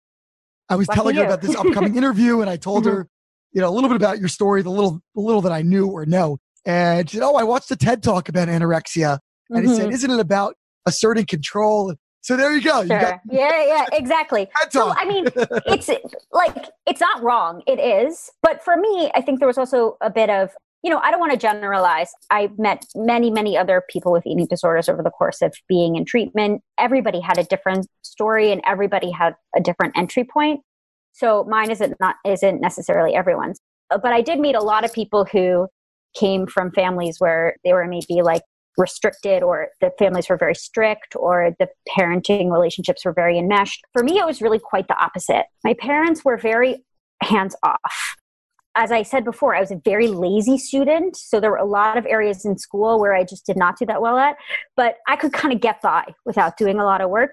I 0.69 0.77
was 0.77 0.89
Lucky 0.89 0.99
telling 0.99 1.15
you. 1.17 1.21
her 1.23 1.27
about 1.27 1.43
this 1.43 1.55
upcoming 1.57 1.97
interview, 1.97 2.41
and 2.41 2.49
I 2.49 2.57
told 2.57 2.85
mm-hmm. 2.85 2.97
her, 2.97 3.09
you 3.53 3.61
know, 3.61 3.69
a 3.69 3.75
little 3.75 3.89
bit 3.89 3.97
about 3.97 4.19
your 4.19 4.29
story, 4.29 4.63
the 4.63 4.71
little, 4.71 5.01
the 5.15 5.21
little 5.21 5.43
that 5.43 5.53
I 5.53 5.63
knew 5.63 5.87
or 5.89 6.07
know. 6.07 6.39
And 6.65 7.11
she 7.11 7.17
said, 7.17 7.25
"Oh, 7.25 7.35
I 7.35 7.43
watched 7.43 7.71
a 7.71 7.77
TED 7.77 8.03
talk 8.03 8.29
about 8.29 8.49
anorexia," 8.49 9.19
and 9.51 9.67
mm-hmm. 9.67 9.77
said, 9.77 9.93
"Isn't 9.93 10.11
it 10.11 10.21
about 10.21 10.55
asserting 10.87 11.27
control?" 11.27 11.95
So 12.23 12.37
there 12.37 12.55
you 12.55 12.63
go. 12.63 12.71
Sure. 12.71 12.83
You 12.83 12.89
got- 12.89 13.21
yeah, 13.29 13.67
yeah, 13.67 13.85
exactly. 13.93 14.49
so 14.71 14.95
I 14.97 15.05
mean, 15.05 15.27
it's 15.67 15.91
like 16.31 16.57
it's 16.87 17.01
not 17.01 17.23
wrong. 17.23 17.63
It 17.67 17.81
is, 17.81 18.31
but 18.43 18.63
for 18.63 18.77
me, 18.77 19.11
I 19.15 19.21
think 19.21 19.41
there 19.41 19.49
was 19.49 19.59
also 19.59 19.97
a 20.01 20.11
bit 20.11 20.31
of 20.31 20.51
you 20.83 20.90
know, 20.90 20.99
I 20.99 21.11
don't 21.11 21.21
want 21.21 21.33
to 21.33 21.38
generalize. 21.38 22.11
I've 22.31 22.59
met 22.59 22.85
many, 22.95 23.31
many 23.31 23.57
other 23.57 23.83
people 23.88 24.11
with 24.11 24.27
eating 24.27 24.47
disorders 24.47 24.88
over 24.88 25.03
the 25.03 25.11
course 25.11 25.40
of 25.40 25.55
being 25.68 25.97
in 25.97 26.05
treatment. 26.05 26.62
Everybody 26.79 27.21
had 27.21 27.38
a 27.38 27.45
different 27.45 27.87
story 28.03 28.51
and 28.51 28.61
everybody 28.66 29.11
had 29.11 29.35
a 29.57 29.61
different 29.61 29.97
entry 29.97 30.25
point. 30.25 30.61
So 31.12 31.45
mine 31.45 31.71
isn't 31.71 31.95
not 32.01 32.16
isn't 32.27 32.61
necessarily 32.61 33.14
everyone's. 33.14 33.61
Uh, 33.90 33.99
but 33.99 34.12
I 34.12 34.23
did 34.23 34.40
meet 34.40 34.57
a 34.57 34.62
lot 34.62 34.85
of 34.85 34.92
people 34.92 35.25
who 35.25 35.68
came 36.16 36.47
from 36.47 36.73
families 36.73 37.16
where 37.18 37.57
they 37.64 37.73
were 37.73 37.87
maybe 37.87 38.23
like 38.23 38.42
restricted 38.77 39.42
or 39.42 39.68
the 39.81 39.92
families 39.99 40.29
were 40.29 40.37
very 40.37 40.55
strict 40.55 41.14
or 41.14 41.55
the 41.59 41.68
parenting 41.97 42.51
relationships 42.51 43.05
were 43.05 43.12
very 43.12 43.38
enmeshed. 43.38 43.83
For 43.92 44.03
me, 44.03 44.18
it 44.18 44.27
was 44.27 44.40
really 44.42 44.59
quite 44.59 44.88
the 44.88 44.97
opposite. 44.97 45.45
My 45.62 45.75
parents 45.75 46.25
were 46.25 46.38
very 46.38 46.83
hands 47.23 47.55
off 47.62 48.16
as 48.75 48.91
I 48.91 49.03
said 49.03 49.25
before, 49.25 49.55
I 49.55 49.61
was 49.61 49.71
a 49.71 49.81
very 49.85 50.09
lazy 50.09 50.57
student. 50.59 51.17
So 51.17 51.41
there 51.41 51.51
were 51.51 51.57
a 51.57 51.65
lot 51.65 51.99
of 51.99 52.07
areas 52.07 52.45
in 52.45 52.57
school 52.59 52.99
where 52.99 53.15
I 53.15 53.25
just 53.25 53.45
did 53.45 53.57
not 53.57 53.79
do 53.79 53.87
that 53.87 54.01
well 54.01 54.19
at. 54.19 54.37
But 54.77 54.97
I 55.07 55.17
could 55.17 55.33
kind 55.33 55.53
of 55.55 55.61
get 55.61 55.83
by 55.83 56.05
without 56.25 56.57
doing 56.57 56.79
a 56.79 56.85
lot 56.85 57.01
of 57.01 57.11
work. 57.11 57.33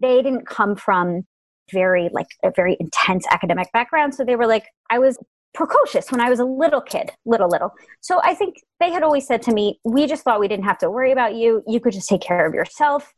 They 0.00 0.22
didn't 0.22 0.46
come 0.46 0.76
from 0.76 1.26
very, 1.72 2.08
like, 2.12 2.28
a 2.42 2.50
very 2.54 2.76
intense 2.80 3.26
academic 3.30 3.70
background. 3.72 4.14
So 4.14 4.24
they 4.24 4.36
were 4.36 4.46
like, 4.46 4.66
I 4.90 4.98
was 4.98 5.18
precocious 5.54 6.10
when 6.10 6.20
I 6.20 6.30
was 6.30 6.40
a 6.40 6.44
little 6.44 6.80
kid, 6.80 7.10
little, 7.24 7.48
little. 7.48 7.72
So 8.00 8.20
I 8.22 8.34
think 8.34 8.56
they 8.80 8.90
had 8.90 9.02
always 9.02 9.26
said 9.26 9.42
to 9.42 9.52
me, 9.52 9.80
We 9.84 10.06
just 10.06 10.22
thought 10.22 10.40
we 10.40 10.48
didn't 10.48 10.64
have 10.64 10.78
to 10.78 10.90
worry 10.90 11.12
about 11.12 11.34
you. 11.34 11.62
You 11.66 11.80
could 11.80 11.92
just 11.92 12.08
take 12.08 12.20
care 12.20 12.46
of 12.46 12.54
yourself. 12.54 13.12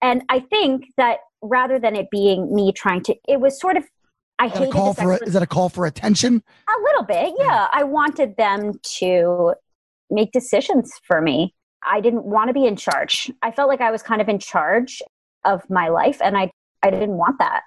And 0.00 0.22
I 0.28 0.40
think 0.40 0.86
that 0.96 1.18
rather 1.42 1.78
than 1.78 1.96
it 1.96 2.10
being 2.10 2.54
me 2.54 2.72
trying 2.72 3.02
to, 3.04 3.14
it 3.28 3.40
was 3.40 3.58
sort 3.60 3.76
of, 3.76 3.84
I 4.38 4.46
Is 4.46 4.52
that, 4.54 4.62
a 4.62 4.70
call 4.70 4.94
for 4.94 5.12
a, 5.12 5.16
is 5.24 5.32
that 5.34 5.42
a 5.42 5.46
call 5.46 5.68
for 5.68 5.86
attention? 5.86 6.42
a 6.68 6.80
little 6.82 7.04
bit, 7.04 7.34
yeah. 7.38 7.68
I 7.72 7.84
wanted 7.84 8.36
them 8.36 8.72
to 8.98 9.54
make 10.10 10.32
decisions 10.32 10.92
for 11.04 11.20
me. 11.20 11.54
I 11.84 12.00
didn't 12.00 12.24
want 12.24 12.48
to 12.48 12.54
be 12.54 12.64
in 12.66 12.76
charge. 12.76 13.30
I 13.42 13.50
felt 13.50 13.68
like 13.68 13.80
I 13.80 13.90
was 13.90 14.02
kind 14.02 14.20
of 14.20 14.28
in 14.28 14.38
charge 14.38 15.02
of 15.44 15.68
my 15.70 15.88
life, 15.88 16.20
and 16.22 16.36
I, 16.36 16.50
I 16.82 16.90
didn't 16.90 17.16
want 17.16 17.38
that. 17.38 17.62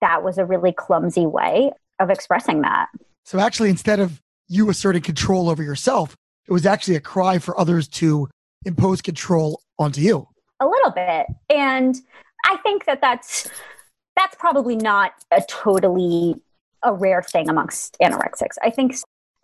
That 0.00 0.22
was 0.22 0.38
a 0.38 0.44
really 0.44 0.72
clumsy 0.72 1.26
way 1.26 1.72
of 1.98 2.10
expressing 2.10 2.62
that. 2.62 2.88
So 3.24 3.38
actually, 3.38 3.70
instead 3.70 4.00
of 4.00 4.20
you 4.46 4.70
asserting 4.70 5.02
control 5.02 5.50
over 5.50 5.62
yourself, 5.62 6.16
it 6.46 6.52
was 6.52 6.64
actually 6.64 6.96
a 6.96 7.00
cry 7.00 7.38
for 7.38 7.58
others 7.58 7.88
to 7.88 8.28
impose 8.64 9.02
control 9.02 9.60
onto 9.78 10.00
you. 10.00 10.26
a 10.60 10.66
little 10.66 10.90
bit 10.90 11.26
and 11.50 11.96
i 12.44 12.56
think 12.58 12.84
that 12.84 13.00
that's 13.00 13.48
that's 14.18 14.36
probably 14.36 14.76
not 14.76 15.12
a 15.30 15.42
totally 15.48 16.34
a 16.82 16.92
rare 16.92 17.22
thing 17.22 17.48
amongst 17.48 17.96
anorexics 18.02 18.56
i 18.62 18.70
think 18.70 18.94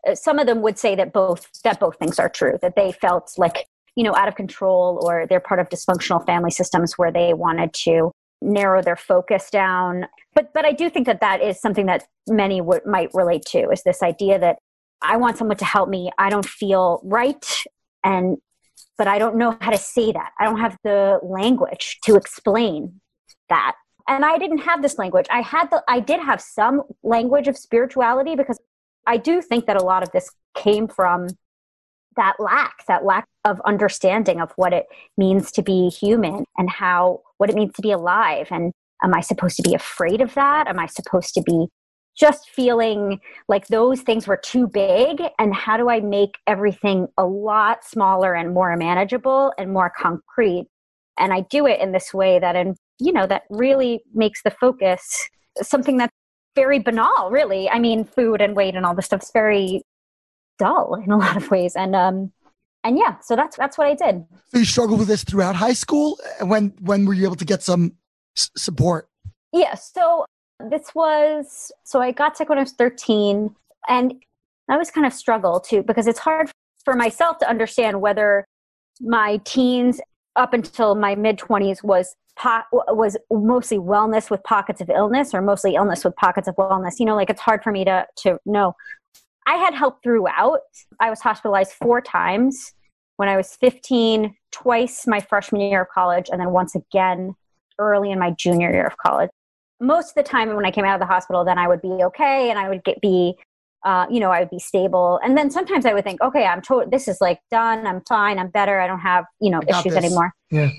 uh, 0.06 0.14
some 0.14 0.38
of 0.38 0.46
them 0.46 0.62
would 0.62 0.78
say 0.78 0.94
that 0.94 1.12
both 1.12 1.48
that 1.62 1.80
both 1.80 1.98
things 1.98 2.18
are 2.18 2.28
true 2.28 2.58
that 2.62 2.76
they 2.76 2.92
felt 2.92 3.32
like 3.37 3.66
you 3.96 4.04
know 4.04 4.14
out 4.14 4.28
of 4.28 4.34
control 4.34 5.00
or 5.02 5.26
they're 5.26 5.40
part 5.40 5.60
of 5.60 5.68
dysfunctional 5.68 6.24
family 6.26 6.50
systems 6.50 6.94
where 6.96 7.12
they 7.12 7.34
wanted 7.34 7.72
to 7.72 8.10
narrow 8.42 8.82
their 8.82 8.96
focus 8.96 9.48
down 9.50 10.06
but 10.34 10.52
but 10.52 10.64
i 10.64 10.72
do 10.72 10.90
think 10.90 11.06
that 11.06 11.20
that 11.20 11.40
is 11.40 11.60
something 11.60 11.87
that 11.87 12.04
many 12.28 12.60
would 12.60 12.84
might 12.84 13.08
relate 13.14 13.44
to 13.44 13.70
is 13.70 13.82
this 13.84 14.02
idea 14.02 14.38
that 14.38 14.58
i 15.02 15.16
want 15.16 15.38
someone 15.38 15.56
to 15.56 15.64
help 15.64 15.88
me 15.88 16.10
i 16.18 16.28
don't 16.28 16.46
feel 16.46 17.00
right 17.04 17.46
and 18.04 18.37
but 18.96 19.08
I 19.08 19.18
don't 19.18 19.37
know 19.37 19.56
how 19.60 19.70
to 19.70 19.78
say 19.78 20.12
that. 20.12 20.30
I 20.38 20.44
don't 20.44 20.60
have 20.60 20.76
the 20.84 21.18
language 21.22 21.98
to 22.04 22.16
explain 22.16 23.00
that. 23.48 23.74
And 24.08 24.24
I 24.24 24.38
didn't 24.38 24.58
have 24.58 24.82
this 24.82 24.98
language. 24.98 25.26
I 25.30 25.40
had 25.40 25.70
the 25.70 25.82
I 25.88 26.00
did 26.00 26.20
have 26.20 26.40
some 26.40 26.82
language 27.02 27.48
of 27.48 27.56
spirituality 27.56 28.36
because 28.36 28.58
I 29.06 29.16
do 29.16 29.40
think 29.40 29.66
that 29.66 29.80
a 29.80 29.84
lot 29.84 30.02
of 30.02 30.10
this 30.12 30.30
came 30.54 30.88
from 30.88 31.28
that 32.16 32.34
lack, 32.38 32.86
that 32.86 33.04
lack 33.04 33.26
of 33.44 33.60
understanding 33.64 34.40
of 34.40 34.52
what 34.56 34.72
it 34.72 34.86
means 35.16 35.50
to 35.52 35.62
be 35.62 35.88
human 35.88 36.44
and 36.56 36.70
how 36.70 37.22
what 37.38 37.50
it 37.50 37.56
means 37.56 37.72
to 37.74 37.82
be 37.82 37.90
alive 37.90 38.48
and 38.50 38.72
am 39.02 39.14
I 39.14 39.20
supposed 39.20 39.56
to 39.56 39.62
be 39.62 39.74
afraid 39.74 40.20
of 40.20 40.34
that? 40.34 40.68
Am 40.68 40.78
I 40.78 40.86
supposed 40.86 41.34
to 41.34 41.42
be 41.42 41.66
just 42.16 42.48
feeling 42.50 43.20
like 43.48 43.66
those 43.66 44.00
things 44.00 44.26
were 44.26 44.36
too 44.36 44.68
big 44.68 45.20
and 45.38 45.54
how 45.54 45.76
do 45.76 45.88
i 45.88 46.00
make 46.00 46.36
everything 46.46 47.08
a 47.18 47.24
lot 47.24 47.84
smaller 47.84 48.34
and 48.34 48.54
more 48.54 48.76
manageable 48.76 49.52
and 49.58 49.72
more 49.72 49.90
concrete 49.90 50.66
and 51.18 51.32
i 51.32 51.40
do 51.50 51.66
it 51.66 51.80
in 51.80 51.92
this 51.92 52.14
way 52.14 52.38
that 52.38 52.56
and 52.56 52.76
you 53.00 53.12
know 53.12 53.26
that 53.26 53.42
really 53.50 54.02
makes 54.14 54.42
the 54.42 54.50
focus 54.50 55.28
something 55.62 55.96
that's 55.96 56.12
very 56.54 56.78
banal 56.78 57.30
really 57.30 57.68
i 57.70 57.78
mean 57.78 58.04
food 58.04 58.40
and 58.40 58.54
weight 58.54 58.74
and 58.74 58.87
all 58.87 58.94
this 58.94 59.07
stuff's 59.07 59.30
very 59.33 59.83
dull 60.59 60.94
in 60.94 61.11
a 61.11 61.16
lot 61.24 61.37
of 61.37 61.50
ways 61.50 61.74
and 61.76 61.96
um 61.96 62.33
and 62.85 62.98
yeah 62.98 63.18
so 63.20 63.35
that's 63.35 63.57
that's 63.57 63.76
what 63.78 63.87
i 63.87 63.94
did 63.94 64.24
So 64.52 64.59
you 64.59 64.64
struggled 64.64 65.00
with 65.00 65.09
this 65.09 65.24
throughout 65.24 65.57
high 65.57 65.72
school. 65.72 66.18
And 66.38 66.48
when 66.50 66.72
when 66.80 67.07
were 67.07 67.14
you 67.14 67.24
able 67.24 67.37
to 67.37 67.44
get 67.44 67.62
some 67.62 67.94
s- 68.37 68.50
support? 68.57 69.09
Yeah, 69.52 69.74
so 69.74 70.26
this 70.70 70.94
was 70.94 71.72
so 71.85 72.00
I 72.00 72.12
got 72.12 72.37
sick 72.37 72.48
when 72.48 72.59
I 72.59 72.62
was 72.62 72.72
13 72.72 73.54
and 73.88 74.14
I 74.68 74.76
was 74.76 74.90
kind 74.90 75.07
of 75.07 75.12
struggle 75.12 75.61
too 75.61 75.83
because 75.83 76.07
it's 76.07 76.18
hard 76.18 76.50
for 76.85 76.94
myself 76.94 77.38
to 77.38 77.48
understand 77.48 78.00
whether 78.00 78.44
my 79.00 79.40
teens 79.44 80.00
up 80.36 80.52
until 80.52 80.94
my 80.94 81.14
mid 81.14 81.38
20s 81.38 81.82
was 81.82 82.16
po- 82.36 82.62
was 82.72 83.16
mostly 83.30 83.78
wellness 83.78 84.30
with 84.30 84.42
pockets 84.44 84.80
of 84.80 84.90
illness 84.90 85.34
or 85.34 85.40
mostly 85.40 85.74
illness 85.74 86.04
with 86.04 86.14
pockets 86.16 86.48
of 86.48 86.56
wellness. 86.56 86.98
You 86.98 87.06
know, 87.06 87.16
like 87.16 87.30
it's 87.30 87.40
hard 87.40 87.62
for 87.62 87.72
me 87.72 87.84
to 87.84 88.06
to 88.18 88.38
know. 88.44 88.74
I 89.46 89.56
had 89.56 89.74
help 89.74 90.02
throughout. 90.02 90.60
I 91.00 91.10
was 91.10 91.20
hospitalized 91.20 91.72
four 91.72 92.00
times 92.00 92.72
when 93.16 93.28
I 93.28 93.36
was 93.36 93.56
15, 93.60 94.34
twice 94.50 95.06
my 95.06 95.20
freshman 95.20 95.60
year 95.60 95.82
of 95.82 95.88
college, 95.88 96.28
and 96.30 96.40
then 96.40 96.50
once 96.50 96.74
again 96.74 97.34
early 97.78 98.10
in 98.10 98.18
my 98.18 98.30
junior 98.30 98.72
year 98.72 98.86
of 98.86 98.96
college. 98.96 99.30
Most 99.80 100.10
of 100.10 100.14
the 100.14 100.22
time 100.22 100.54
when 100.54 100.64
I 100.64 100.70
came 100.70 100.84
out 100.84 100.94
of 100.94 101.00
the 101.00 101.12
hospital, 101.12 101.44
then 101.44 101.58
I 101.58 101.68
would 101.68 101.82
be 101.82 101.88
okay 101.88 102.50
and 102.50 102.58
I 102.58 102.68
would 102.68 102.84
get 102.84 103.00
be, 103.00 103.34
uh, 103.84 104.06
you 104.10 104.18
know, 104.18 104.30
I 104.30 104.40
would 104.40 104.50
be 104.50 104.58
stable. 104.58 105.20
And 105.22 105.36
then 105.36 105.50
sometimes 105.50 105.84
I 105.84 105.92
would 105.92 106.04
think, 106.04 106.20
okay, 106.22 106.46
I'm 106.46 106.62
told 106.62 106.90
this 106.90 107.06
is 107.06 107.20
like 107.20 107.40
done. 107.50 107.86
I'm 107.86 108.02
fine. 108.08 108.38
I'm 108.38 108.48
better. 108.48 108.80
I 108.80 108.86
don't 108.86 109.00
have, 109.00 109.24
you 109.40 109.50
know, 109.50 109.60
issues 109.68 109.94
this. 109.94 109.96
anymore. 109.96 110.32
Yeah. 110.50 110.70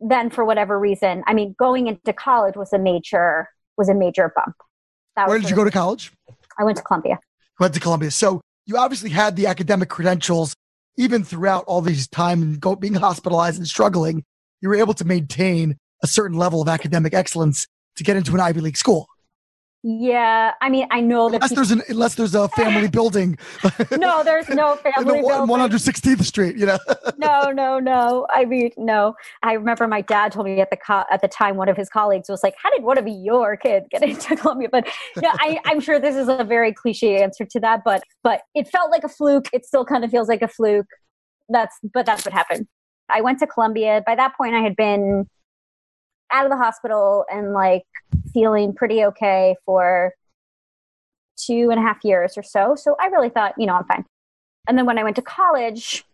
Then 0.00 0.30
for 0.30 0.44
whatever 0.44 0.78
reason, 0.78 1.22
I 1.26 1.34
mean, 1.34 1.54
going 1.58 1.86
into 1.86 2.12
college 2.12 2.56
was 2.56 2.72
a 2.72 2.78
major, 2.78 3.48
was 3.76 3.88
a 3.88 3.94
major 3.94 4.32
bump. 4.34 4.54
That 5.16 5.28
Where 5.28 5.38
did 5.38 5.50
you 5.50 5.56
go 5.56 5.64
to 5.64 5.70
college? 5.70 6.12
I 6.58 6.64
went 6.64 6.76
to 6.76 6.82
Columbia. 6.82 7.18
Went 7.58 7.74
to 7.74 7.80
Columbia. 7.80 8.10
So 8.10 8.40
you 8.66 8.76
obviously 8.76 9.10
had 9.10 9.36
the 9.36 9.46
academic 9.46 9.88
credentials 9.88 10.54
even 10.96 11.24
throughout 11.24 11.64
all 11.66 11.80
these 11.80 12.06
time 12.08 12.42
and 12.42 12.60
go, 12.60 12.76
being 12.76 12.94
hospitalized 12.94 13.58
and 13.58 13.66
struggling. 13.66 14.22
You 14.60 14.68
were 14.68 14.76
able 14.76 14.94
to 14.94 15.04
maintain 15.04 15.76
a 16.02 16.06
certain 16.06 16.36
level 16.36 16.60
of 16.60 16.68
academic 16.68 17.14
excellence 17.14 17.66
to 17.96 18.04
get 18.04 18.16
into 18.16 18.34
an 18.34 18.40
Ivy 18.40 18.60
League 18.60 18.76
school. 18.76 19.06
Yeah. 19.82 20.52
I 20.60 20.68
mean, 20.68 20.86
I 20.90 21.00
know 21.00 21.30
that 21.30 21.36
Unless 21.36 21.50
people, 21.50 21.64
there's 21.64 21.70
an 21.70 21.82
unless 21.88 22.14
there's 22.14 22.34
a 22.34 22.48
family 22.48 22.88
building 22.98 23.38
no, 23.92 24.22
there's 24.22 24.48
no 24.50 24.76
family 24.76 25.22
one 25.22 25.60
hundred 25.60 25.80
sixteenth 25.80 26.24
Street, 26.26 26.56
you 26.56 26.66
know. 26.66 26.78
no, 27.16 27.50
no, 27.50 27.78
no. 27.78 28.26
I 28.30 28.44
mean, 28.44 28.72
no. 28.76 29.14
I 29.42 29.54
remember 29.54 29.86
my 29.86 30.02
dad 30.02 30.32
told 30.32 30.46
me 30.46 30.60
at 30.60 30.70
the 30.70 30.76
co- 30.76 31.04
at 31.10 31.22
the 31.22 31.28
time 31.28 31.56
one 31.56 31.68
of 31.68 31.76
his 31.76 31.88
colleagues 31.88 32.28
was 32.28 32.42
like, 32.42 32.54
"How 32.62 32.70
did 32.70 32.82
one 32.82 32.98
of 32.98 33.08
your 33.08 33.56
kids 33.56 33.86
get 33.90 34.02
into 34.02 34.36
Columbia?" 34.36 34.68
But 34.70 34.86
yeah, 35.22 35.32
I, 35.38 35.58
I'm 35.64 35.80
sure 35.80 35.98
this 35.98 36.14
is 36.16 36.28
a 36.28 36.44
very 36.44 36.74
cliche 36.74 37.22
answer 37.22 37.46
to 37.46 37.60
that, 37.60 37.82
but 37.82 38.02
but 38.22 38.42
it 38.54 38.68
felt 38.68 38.90
like 38.90 39.04
a 39.04 39.08
fluke. 39.08 39.48
It 39.52 39.64
still 39.64 39.86
kind 39.86 40.04
of 40.04 40.10
feels 40.10 40.28
like 40.28 40.42
a 40.42 40.48
fluke. 40.48 40.86
That's 41.48 41.76
but 41.94 42.04
that's 42.04 42.26
what 42.26 42.34
happened. 42.34 42.66
I 43.08 43.22
went 43.22 43.38
to 43.38 43.46
Columbia. 43.46 44.02
By 44.06 44.14
that 44.14 44.36
point, 44.36 44.54
I 44.54 44.60
had 44.60 44.76
been 44.76 45.26
out 46.32 46.44
of 46.44 46.50
the 46.50 46.56
hospital 46.56 47.24
and 47.30 47.52
like 47.52 47.84
feeling 48.32 48.74
pretty 48.74 49.04
okay 49.04 49.56
for 49.64 50.14
two 51.36 51.68
and 51.70 51.78
a 51.78 51.82
half 51.82 51.98
years 52.04 52.36
or 52.36 52.42
so. 52.42 52.74
So 52.74 52.96
I 53.00 53.06
really 53.06 53.30
thought, 53.30 53.54
you 53.56 53.66
know, 53.66 53.74
I'm 53.74 53.84
fine. 53.84 54.04
And 54.68 54.76
then 54.76 54.86
when 54.86 54.98
I 54.98 55.04
went 55.04 55.16
to 55.16 55.22
college, 55.22 56.04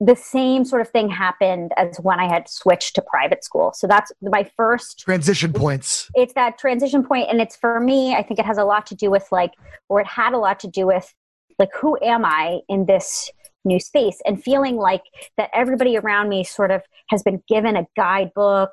the 0.00 0.16
same 0.16 0.64
sort 0.64 0.82
of 0.82 0.88
thing 0.90 1.08
happened 1.08 1.72
as 1.76 1.98
when 1.98 2.20
I 2.20 2.28
had 2.28 2.48
switched 2.48 2.94
to 2.96 3.02
private 3.02 3.44
school. 3.44 3.72
So 3.74 3.86
that's 3.86 4.12
my 4.20 4.48
first 4.56 4.98
Transition 4.98 5.52
points. 5.52 6.10
it's 6.14 6.34
that 6.34 6.58
transition 6.58 7.02
point 7.04 7.28
and 7.30 7.40
it's 7.40 7.56
for 7.56 7.80
me 7.80 8.14
i 8.14 8.22
think 8.22 8.38
it 8.38 8.44
has 8.44 8.58
a 8.58 8.64
lot 8.64 8.86
to 8.86 8.94
do 8.94 9.10
with 9.10 9.26
like 9.30 9.52
or 9.88 10.00
it 10.00 10.06
had 10.06 10.32
a 10.32 10.38
lot 10.38 10.58
to 10.60 10.68
do 10.68 10.86
with 10.86 11.14
like 11.58 11.70
who 11.74 11.96
am 12.02 12.24
i 12.24 12.58
in 12.68 12.86
this 12.86 13.30
new 13.64 13.80
space 13.80 14.20
and 14.26 14.42
feeling 14.42 14.76
like 14.76 15.02
that 15.36 15.48
everybody 15.54 15.96
around 15.96 16.28
me 16.28 16.44
sort 16.44 16.70
of 16.70 16.82
has 17.08 17.22
been 17.22 17.42
given 17.48 17.76
a 17.76 17.86
guidebook 17.96 18.70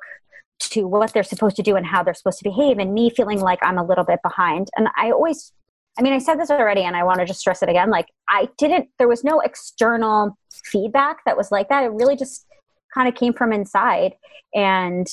to 0.70 0.86
what 0.86 1.12
they're 1.12 1.22
supposed 1.22 1.56
to 1.56 1.62
do 1.62 1.76
and 1.76 1.86
how 1.86 2.02
they're 2.02 2.14
supposed 2.14 2.38
to 2.38 2.44
behave 2.44 2.78
and 2.78 2.92
me 2.94 3.10
feeling 3.10 3.40
like 3.40 3.58
i'm 3.62 3.78
a 3.78 3.84
little 3.84 4.04
bit 4.04 4.20
behind 4.22 4.68
and 4.76 4.88
i 4.96 5.10
always 5.10 5.52
i 5.98 6.02
mean 6.02 6.12
i 6.12 6.18
said 6.18 6.36
this 6.38 6.50
already 6.50 6.82
and 6.82 6.96
i 6.96 7.02
want 7.04 7.18
to 7.20 7.24
just 7.26 7.40
stress 7.40 7.62
it 7.62 7.68
again 7.68 7.90
like 7.90 8.06
i 8.28 8.48
didn't 8.58 8.88
there 8.98 9.08
was 9.08 9.22
no 9.24 9.40
external 9.40 10.36
feedback 10.64 11.18
that 11.26 11.36
was 11.36 11.50
like 11.50 11.68
that 11.68 11.84
it 11.84 11.92
really 11.92 12.16
just 12.16 12.46
kind 12.94 13.08
of 13.08 13.14
came 13.14 13.32
from 13.32 13.52
inside 13.52 14.12
and 14.54 15.06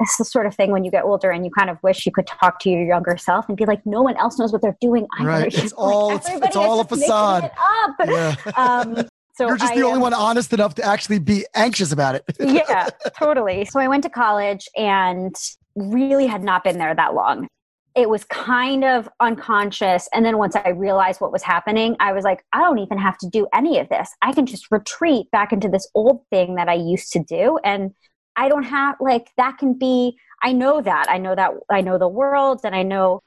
that's 0.00 0.16
the 0.16 0.24
sort 0.24 0.44
of 0.44 0.54
thing 0.56 0.72
when 0.72 0.82
you 0.84 0.90
get 0.90 1.04
older 1.04 1.30
and 1.30 1.44
you 1.44 1.52
kind 1.56 1.70
of 1.70 1.78
wish 1.84 2.04
you 2.04 2.10
could 2.10 2.26
talk 2.26 2.58
to 2.58 2.68
your 2.68 2.84
younger 2.84 3.16
self 3.16 3.46
and 3.48 3.56
be 3.56 3.64
like, 3.64 3.80
no 3.86 4.02
one 4.02 4.16
else 4.16 4.40
knows 4.40 4.52
what 4.52 4.60
they're 4.60 4.76
doing. 4.80 5.06
either." 5.20 5.28
Right. 5.28 5.44
It's 5.54 5.72
Like, 5.72 5.72
all- 5.76 6.10
it's- 6.10 6.26
everybody 6.26 6.48
it's 6.48 6.56
all 6.56 6.80
a 6.80 6.84
facade. 6.84 7.44
it 7.44 7.52
up. 7.56 7.94
Yeah. 8.08 8.36
Um, 8.56 9.06
so 9.36 9.48
You're 9.48 9.56
just 9.56 9.72
I 9.72 9.76
the 9.76 9.82
only 9.82 9.96
am- 9.96 10.00
one 10.02 10.14
honest 10.14 10.52
enough 10.52 10.74
to 10.76 10.84
actually 10.84 11.18
be 11.18 11.44
anxious 11.54 11.90
about 11.90 12.14
it. 12.14 12.24
yeah, 12.40 12.88
totally. 13.18 13.64
So 13.64 13.80
I 13.80 13.88
went 13.88 14.04
to 14.04 14.10
college 14.10 14.68
and 14.76 15.34
really 15.74 16.26
had 16.26 16.44
not 16.44 16.62
been 16.62 16.78
there 16.78 16.94
that 16.94 17.14
long. 17.14 17.48
It 17.96 18.08
was 18.08 18.24
kind 18.24 18.84
of 18.84 19.08
unconscious. 19.20 20.08
And 20.12 20.24
then 20.24 20.38
once 20.38 20.54
I 20.56 20.70
realized 20.70 21.20
what 21.20 21.32
was 21.32 21.42
happening, 21.42 21.96
I 22.00 22.12
was 22.12 22.24
like, 22.24 22.44
I 22.52 22.60
don't 22.60 22.78
even 22.78 22.98
have 22.98 23.18
to 23.18 23.28
do 23.28 23.46
any 23.52 23.78
of 23.78 23.88
this. 23.88 24.10
I 24.22 24.32
can 24.32 24.46
just 24.46 24.70
retreat 24.70 25.30
back 25.32 25.52
into 25.52 25.68
this 25.68 25.88
old 25.94 26.22
thing 26.30 26.54
that 26.54 26.68
I 26.68 26.74
used 26.74 27.12
to 27.12 27.20
do. 27.20 27.58
And 27.64 27.92
I 28.36 28.48
don't 28.48 28.64
have, 28.64 28.96
like, 29.00 29.30
that 29.36 29.58
can 29.58 29.74
be, 29.78 30.16
I 30.42 30.52
know 30.52 30.80
that. 30.80 31.06
I 31.08 31.18
know 31.18 31.34
that, 31.34 31.52
I 31.70 31.80
know 31.80 31.98
the 31.98 32.08
world 32.08 32.60
and 32.64 32.74
I 32.74 32.82
know, 32.82 33.20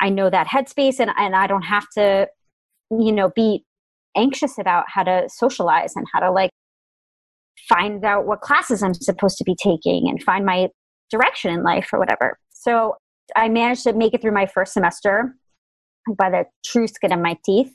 I 0.00 0.08
know 0.08 0.30
that 0.30 0.46
headspace 0.48 0.98
and, 1.00 1.10
and 1.16 1.34
I 1.34 1.46
don't 1.48 1.62
have 1.62 1.88
to, 1.96 2.28
you 2.90 3.12
know, 3.12 3.30
be 3.34 3.64
anxious 4.16 4.58
about 4.58 4.84
how 4.88 5.02
to 5.02 5.28
socialize 5.28 5.94
and 5.96 6.06
how 6.12 6.20
to 6.20 6.30
like 6.30 6.50
find 7.68 8.04
out 8.04 8.26
what 8.26 8.40
classes 8.40 8.82
I'm 8.82 8.94
supposed 8.94 9.38
to 9.38 9.44
be 9.44 9.54
taking 9.54 10.08
and 10.08 10.22
find 10.22 10.44
my 10.44 10.68
direction 11.10 11.52
in 11.52 11.62
life 11.62 11.90
or 11.92 11.98
whatever. 11.98 12.38
So 12.50 12.96
I 13.36 13.48
managed 13.48 13.84
to 13.84 13.92
make 13.92 14.14
it 14.14 14.22
through 14.22 14.32
my 14.32 14.46
first 14.46 14.72
semester 14.72 15.34
by 16.16 16.30
the 16.30 16.44
true 16.64 16.88
skin 16.88 17.12
of 17.12 17.20
my 17.20 17.38
teeth. 17.44 17.72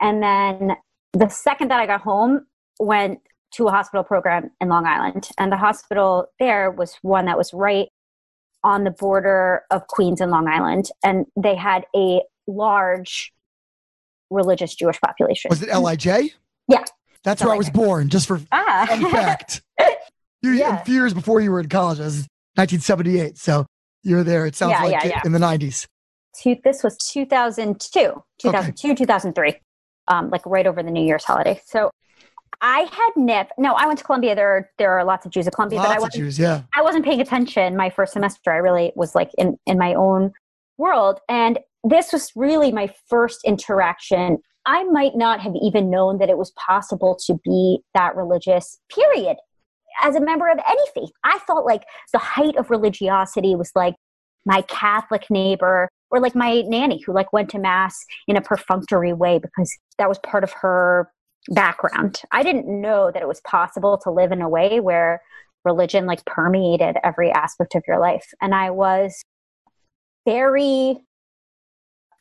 And 0.00 0.22
then 0.22 0.76
the 1.12 1.28
second 1.28 1.70
that 1.70 1.80
I 1.80 1.86
got 1.86 2.02
home, 2.02 2.46
went 2.78 3.20
to 3.52 3.68
a 3.68 3.70
hospital 3.70 4.04
program 4.04 4.50
in 4.60 4.68
Long 4.68 4.86
Island. 4.86 5.28
And 5.38 5.50
the 5.50 5.56
hospital 5.56 6.26
there 6.38 6.70
was 6.70 6.96
one 7.02 7.26
that 7.26 7.38
was 7.38 7.52
right 7.54 7.88
on 8.64 8.84
the 8.84 8.90
border 8.90 9.62
of 9.70 9.86
Queens 9.86 10.20
and 10.20 10.30
Long 10.30 10.48
Island. 10.48 10.90
And 11.04 11.26
they 11.36 11.54
had 11.54 11.84
a 11.94 12.22
large 12.46 13.32
religious 14.30 14.74
Jewish 14.74 15.00
population. 15.00 15.48
Was 15.50 15.62
it 15.62 15.68
LIJ? 15.70 16.32
Yeah. 16.68 16.82
That's 17.22 17.42
where 17.44 17.52
I 17.54 17.56
was 17.56 17.70
born, 17.70 18.08
just 18.08 18.26
for 18.26 18.40
Ah. 18.52 18.86
fun 18.88 19.10
fact. 19.10 19.62
You, 20.42 20.50
Yeah. 20.52 20.80
A 20.80 20.84
few 20.84 20.94
years 20.94 21.14
before 21.14 21.40
you 21.40 21.50
were 21.52 21.60
in 21.60 21.68
college. 21.68 21.98
That 21.98 22.04
was 22.06 22.26
1978. 22.56 23.38
So 23.38 23.66
you 24.02 24.16
were 24.16 24.24
there, 24.24 24.46
it 24.46 24.54
sounds 24.56 24.72
Yeah, 24.72 24.82
like, 24.82 24.92
yeah, 24.92 25.04
it, 25.04 25.08
yeah. 25.10 25.22
in 25.24 25.32
the 25.32 25.38
90s. 25.38 25.86
two, 26.40 26.56
this 26.64 26.82
was 26.82 26.96
2002, 26.98 28.22
2002, 28.38 28.94
2003, 28.94 29.54
um, 30.08 30.30
like 30.30 30.44
right 30.44 30.66
over 30.66 30.82
the 30.82 30.90
New 30.90 31.04
Year's 31.04 31.24
holiday. 31.24 31.60
So 31.66 31.90
I 32.60 32.80
had 32.80 33.10
NIP. 33.16 33.50
No, 33.58 33.74
I 33.74 33.86
went 33.86 33.98
to 33.98 34.04
Columbia. 34.04 34.34
There, 34.34 34.48
are, 34.50 34.70
there 34.78 34.90
are 34.98 35.04
lots 35.04 35.24
of 35.26 35.32
Jews 35.32 35.46
at 35.46 35.54
Columbia, 35.54 35.78
but 35.80 35.86
I 35.86 35.88
Lots 35.90 35.96
of 35.98 36.02
wasn't, 36.02 36.24
Jews, 36.24 36.38
yeah. 36.38 36.62
I 36.74 36.82
wasn't 36.82 37.04
paying 37.04 37.20
attention 37.20 37.76
my 37.76 37.90
first 37.90 38.12
semester. 38.12 38.52
I 38.52 38.56
really 38.56 38.92
was 38.96 39.14
like 39.14 39.30
in, 39.38 39.58
in 39.66 39.78
my 39.78 39.94
own 39.94 40.32
world. 40.78 41.20
And 41.28 41.58
this 41.88 42.12
was 42.12 42.32
really 42.34 42.72
my 42.72 42.92
first 43.08 43.40
interaction. 43.44 44.38
I 44.66 44.82
might 44.84 45.14
not 45.14 45.40
have 45.40 45.54
even 45.62 45.88
known 45.88 46.18
that 46.18 46.28
it 46.28 46.36
was 46.36 46.50
possible 46.52 47.16
to 47.26 47.38
be 47.44 47.78
that 47.94 48.16
religious, 48.16 48.78
period. 48.92 49.36
As 50.02 50.16
a 50.16 50.20
member 50.20 50.48
of 50.48 50.58
any 50.68 50.82
faith, 50.94 51.12
I 51.24 51.38
felt 51.46 51.64
like 51.64 51.84
the 52.12 52.18
height 52.18 52.56
of 52.56 52.70
religiosity 52.70 53.54
was 53.54 53.70
like 53.74 53.94
my 54.44 54.62
Catholic 54.62 55.30
neighbor 55.30 55.88
or 56.10 56.20
like 56.20 56.34
my 56.34 56.62
nanny 56.62 57.00
who 57.02 57.12
like 57.12 57.32
went 57.32 57.50
to 57.50 57.58
mass 57.58 58.04
in 58.26 58.36
a 58.36 58.40
perfunctory 58.40 59.12
way 59.12 59.38
because 59.38 59.72
that 59.98 60.08
was 60.08 60.18
part 60.18 60.44
of 60.44 60.52
her 60.52 61.08
background. 61.50 62.20
I 62.32 62.42
didn't 62.42 62.68
know 62.68 63.12
that 63.12 63.22
it 63.22 63.28
was 63.28 63.40
possible 63.42 63.96
to 63.98 64.10
live 64.10 64.32
in 64.32 64.42
a 64.42 64.48
way 64.48 64.80
where 64.80 65.22
religion 65.64 66.04
like 66.06 66.24
permeated 66.24 66.96
every 67.04 67.30
aspect 67.30 67.74
of 67.76 67.82
your 67.86 67.98
life. 68.00 68.26
And 68.40 68.54
I 68.54 68.70
was 68.70 69.22
very 70.26 70.98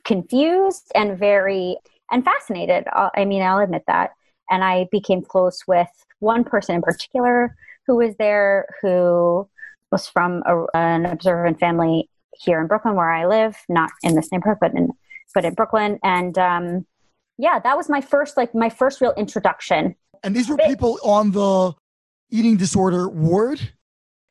confused 0.06 0.91
and 0.96 1.18
very 1.18 1.78
and 2.12 2.24
fascinated. 2.24 2.86
I 2.94 3.26
mean, 3.26 3.41
I'll 3.41 3.60
admit 3.60 3.84
that. 3.88 4.12
And 4.50 4.63
I 4.63 4.88
became 4.91 5.24
close 5.24 5.63
with 5.68 5.88
one 6.20 6.44
person 6.44 6.76
in 6.76 6.82
particular 6.82 7.56
who 7.88 7.98
was 7.98 8.15
there 8.18 8.68
who 8.82 9.50
was 9.91 10.08
from 10.08 10.44
a, 10.46 10.65
an 10.74 11.06
observant 11.06 11.60
family 11.60 12.10
here 12.34 12.60
in 12.62 12.68
Brooklyn 12.68 12.96
where 12.96 13.12
I 13.12 13.26
live, 13.26 13.58
not 13.70 13.89
in 14.04 14.15
this 14.15 14.32
neighborhood, 14.32 14.58
but 14.62 14.74
in 14.74 14.89
but 15.34 15.46
in 15.46 15.54
Brooklyn. 15.54 16.00
And 16.04 16.38
um, 16.38 16.86
yeah, 17.38 17.60
that 17.60 17.76
was 17.76 17.89
my 17.89 18.02
first 18.02 18.38
like 18.38 18.54
my 18.54 18.70
first 18.70 19.02
real 19.02 19.13
introduction. 19.18 19.96
And 20.24 20.36
these 20.36 20.50
were 20.50 20.58
people 20.58 21.00
on 21.04 21.32
the 21.32 21.74
eating 22.30 22.58
disorder 22.58 23.08
ward. 23.10 23.60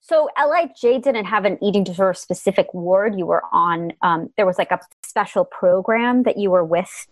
So 0.01 0.29
LIJ 0.39 1.03
didn't 1.03 1.25
have 1.25 1.47
an 1.47 1.59
eating 1.63 1.83
disorder 1.83 2.13
specific 2.13 2.73
ward. 2.75 3.19
You 3.19 3.27
were 3.27 3.43
on 3.53 3.93
um, 4.03 4.29
there 4.37 4.47
was 4.47 4.59
like 4.59 4.71
a 4.71 4.81
special 5.15 5.45
program 5.45 6.25
that 6.25 6.37
you 6.37 6.51
were 6.51 6.65
with 6.65 7.07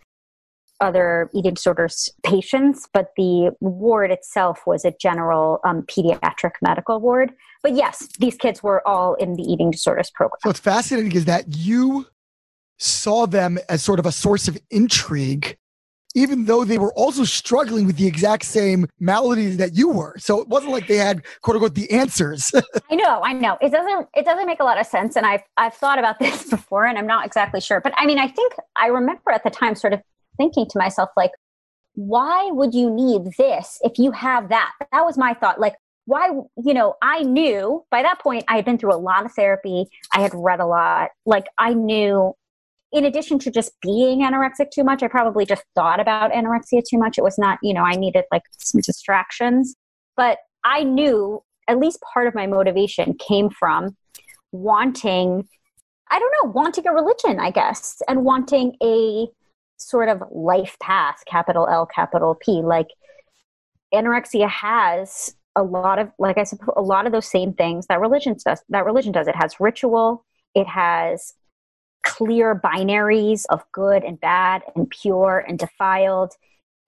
other 0.80 1.30
eating 1.32 1.54
disorders 1.54 2.08
patients, 2.24 2.88
but 2.92 3.10
the 3.16 3.52
ward 3.60 4.10
itself 4.10 4.62
was 4.66 4.84
a 4.84 4.92
general 5.00 5.60
um, 5.64 5.82
pediatric 5.82 6.50
medical 6.60 6.98
ward. 6.98 7.30
But 7.62 7.76
yes, 7.76 8.08
these 8.18 8.34
kids 8.34 8.60
were 8.60 8.86
all 8.86 9.14
in 9.14 9.34
the 9.34 9.44
eating 9.44 9.70
disorders 9.70 10.10
program. 10.10 10.40
So 10.42 10.48
what's 10.48 10.58
fascinating 10.58 11.12
is 11.12 11.26
that 11.26 11.44
you 11.54 12.08
saw 12.80 13.26
them 13.26 13.60
as 13.68 13.84
sort 13.84 14.00
of 14.00 14.06
a 14.06 14.10
source 14.10 14.48
of 14.48 14.58
intrigue, 14.72 15.56
even 16.14 16.44
though 16.44 16.64
they 16.64 16.78
were 16.78 16.92
also 16.94 17.24
struggling 17.24 17.86
with 17.86 17.96
the 17.96 18.06
exact 18.06 18.44
same 18.44 18.86
maladies 19.00 19.56
that 19.56 19.74
you 19.74 19.88
were. 19.88 20.14
So 20.18 20.40
it 20.40 20.48
wasn't 20.48 20.72
like 20.72 20.86
they 20.86 20.96
had 20.96 21.22
quote 21.42 21.56
unquote 21.56 21.74
the 21.74 21.90
answers. 21.90 22.50
I 22.90 22.94
know, 22.94 23.22
I 23.22 23.32
know. 23.32 23.58
It 23.60 23.72
doesn't 23.72 24.08
it 24.14 24.24
doesn't 24.24 24.46
make 24.46 24.60
a 24.60 24.64
lot 24.64 24.80
of 24.80 24.86
sense 24.86 25.16
and 25.16 25.26
I've 25.26 25.42
I've 25.56 25.74
thought 25.74 25.98
about 25.98 26.18
this 26.20 26.48
before 26.48 26.86
and 26.86 26.98
I'm 26.98 27.06
not 27.06 27.26
exactly 27.26 27.60
sure. 27.60 27.80
But 27.80 27.94
I 27.96 28.06
mean, 28.06 28.18
I 28.18 28.28
think 28.28 28.54
I 28.76 28.88
remember 28.88 29.30
at 29.30 29.44
the 29.44 29.50
time 29.50 29.74
sort 29.74 29.92
of 29.92 30.02
thinking 30.36 30.66
to 30.68 30.78
myself 30.78 31.10
like 31.16 31.32
why 31.94 32.48
would 32.52 32.72
you 32.74 32.90
need 32.90 33.32
this 33.36 33.78
if 33.82 33.98
you 33.98 34.12
have 34.12 34.48
that? 34.48 34.72
That 34.92 35.04
was 35.04 35.18
my 35.18 35.34
thought. 35.34 35.60
Like 35.60 35.74
why 36.06 36.28
you 36.64 36.74
know, 36.74 36.94
I 37.02 37.22
knew 37.22 37.84
by 37.90 38.02
that 38.02 38.20
point 38.20 38.44
I 38.48 38.56
had 38.56 38.64
been 38.64 38.78
through 38.78 38.94
a 38.94 38.96
lot 38.96 39.24
of 39.24 39.32
therapy. 39.32 39.86
I 40.14 40.20
had 40.20 40.32
read 40.34 40.60
a 40.60 40.66
lot. 40.66 41.10
Like 41.26 41.46
I 41.58 41.74
knew 41.74 42.34
in 42.92 43.06
addition 43.06 43.38
to 43.40 43.50
just 43.50 43.72
being 43.80 44.20
anorexic 44.20 44.70
too 44.70 44.84
much, 44.84 45.02
I 45.02 45.08
probably 45.08 45.46
just 45.46 45.64
thought 45.74 45.98
about 45.98 46.32
anorexia 46.32 46.82
too 46.88 46.98
much. 46.98 47.16
It 47.16 47.24
was 47.24 47.38
not, 47.38 47.58
you 47.62 47.72
know, 47.72 47.82
I 47.82 47.96
needed 47.96 48.24
like 48.30 48.42
some 48.58 48.80
distractions. 48.82 49.74
But 50.16 50.38
I 50.62 50.84
knew 50.84 51.42
at 51.68 51.78
least 51.78 52.04
part 52.12 52.26
of 52.26 52.34
my 52.34 52.46
motivation 52.46 53.14
came 53.14 53.48
from 53.48 53.96
wanting, 54.52 55.48
I 56.10 56.18
don't 56.18 56.34
know, 56.42 56.50
wanting 56.52 56.86
a 56.86 56.92
religion, 56.92 57.40
I 57.40 57.50
guess, 57.50 58.02
and 58.08 58.24
wanting 58.24 58.76
a 58.82 59.28
sort 59.78 60.10
of 60.10 60.22
life 60.30 60.76
path, 60.80 61.22
capital 61.26 61.66
L, 61.68 61.86
capital 61.86 62.34
P. 62.34 62.60
Like 62.62 62.88
anorexia 63.94 64.50
has 64.50 65.34
a 65.56 65.62
lot 65.62 65.98
of, 65.98 66.10
like 66.18 66.36
I 66.36 66.44
said, 66.44 66.58
a 66.76 66.82
lot 66.82 67.06
of 67.06 67.12
those 67.12 67.30
same 67.30 67.54
things 67.54 67.86
that 67.86 68.00
religion 68.00 68.36
does. 68.44 68.62
That 68.68 68.84
religion 68.84 69.12
does. 69.12 69.28
It 69.28 69.36
has 69.36 69.60
ritual. 69.60 70.26
It 70.54 70.66
has 70.66 71.32
clear 72.02 72.54
binaries 72.54 73.44
of 73.50 73.64
good 73.72 74.04
and 74.04 74.20
bad 74.20 74.62
and 74.74 74.90
pure 74.90 75.44
and 75.46 75.58
defiled. 75.58 76.34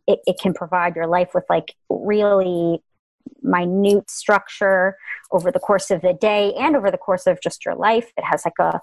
It, 0.06 0.20
it 0.26 0.36
can 0.40 0.54
provide 0.54 0.96
your 0.96 1.06
life 1.06 1.30
with 1.34 1.44
like 1.48 1.74
really 1.88 2.82
minute 3.42 4.10
structure 4.10 4.96
over 5.30 5.50
the 5.50 5.58
course 5.58 5.90
of 5.90 6.02
the 6.02 6.14
day 6.14 6.52
and 6.54 6.76
over 6.76 6.90
the 6.90 6.98
course 6.98 7.26
of 7.26 7.40
just 7.42 7.64
your 7.64 7.74
life. 7.74 8.12
It 8.16 8.24
has 8.24 8.44
like 8.44 8.58
a, 8.58 8.80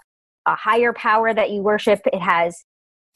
a 0.47 0.55
higher 0.55 0.93
power 0.93 1.33
that 1.33 1.51
you 1.51 1.61
worship. 1.61 2.01
It 2.11 2.21
has 2.21 2.63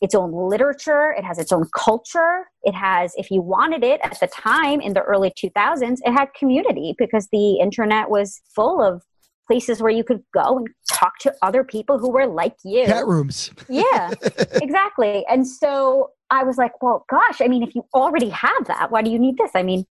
its 0.02 0.14
own 0.14 0.32
literature. 0.32 1.16
It 1.18 1.24
has 1.24 1.40
its 1.40 1.52
own 1.52 1.66
culture. 1.76 2.46
It 2.64 2.76
has, 2.76 3.14
if 3.16 3.32
you 3.32 3.42
wanted 3.42 3.84
it 3.84 4.02
at 4.04 4.20
the 4.20 4.28
time 4.28 4.82
in 4.82 4.94
the 4.94 5.02
early 5.02 5.32
2000s, 5.32 5.98
it 6.04 6.12
had 6.12 6.34
community 6.34 6.96
because 6.98 7.28
the 7.32 7.60
internet 7.60 8.10
was 8.10 8.42
full 8.54 8.82
of 8.82 9.04
places 9.48 9.82
where 9.82 9.92
you 9.92 10.04
could 10.04 10.24
go 10.34 10.58
and 10.58 10.68
talk 10.92 11.18
to 11.20 11.34
other 11.42 11.64
people 11.64 12.00
who 12.00 12.10
were 12.10 12.26
like 12.28 12.56
you. 12.64 12.86
Cat 12.86 13.06
rooms. 13.08 13.52
Yeah, 13.70 14.12
exactly. 14.54 15.26
And 15.30 15.48
so 15.48 16.12
I 16.30 16.44
was 16.44 16.58
like, 16.58 16.82
well, 16.82 17.06
gosh, 17.10 17.42
I 17.42 17.48
mean, 17.48 17.64
if 17.64 17.76
you 17.76 17.86
already 17.94 18.30
have 18.30 18.66
that, 18.68 18.92
why 18.92 19.02
do 19.02 19.10
you 19.12 19.20
need 19.20 19.38
this? 19.38 19.52
I 19.54 19.64
mean, 19.64 19.86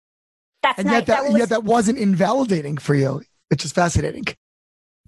that's 0.64 0.80
And 0.80 0.88
nice. 0.88 0.96
yet 0.96 1.06
that, 1.08 1.24
was, 1.26 1.38
yet 1.38 1.50
that 1.50 1.64
wasn't 1.64 2.00
invalidating 2.00 2.78
for 2.78 2.96
you, 2.96 3.22
which 3.50 3.64
is 3.66 3.72
fascinating. 3.72 4.26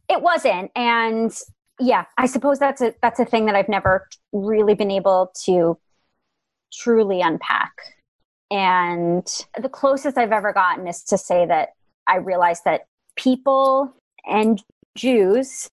it 0.10 0.22
wasn't. 0.22 0.70
And 0.76 1.32
yeah, 1.80 2.06
I 2.18 2.28
suppose 2.28 2.60
that's 2.60 2.82
a 2.82 2.94
that's 3.02 3.20
a 3.20 3.26
thing 3.26 3.48
that 3.48 3.56
I've 3.56 3.68
never 3.70 4.08
really 4.32 4.76
been 4.76 4.92
able 4.92 5.32
to 5.46 5.78
truly 6.72 7.22
unpack. 7.22 7.72
And 8.52 9.26
the 9.62 9.70
closest 9.70 10.18
I've 10.18 10.32
ever 10.32 10.54
gotten 10.54 10.88
is 10.88 11.04
to 11.06 11.18
say 11.18 11.46
that 11.46 11.70
I 12.08 12.18
realized 12.18 12.64
that 12.66 12.82
people 13.18 13.94
and 14.28 14.62
Jews 14.96 15.70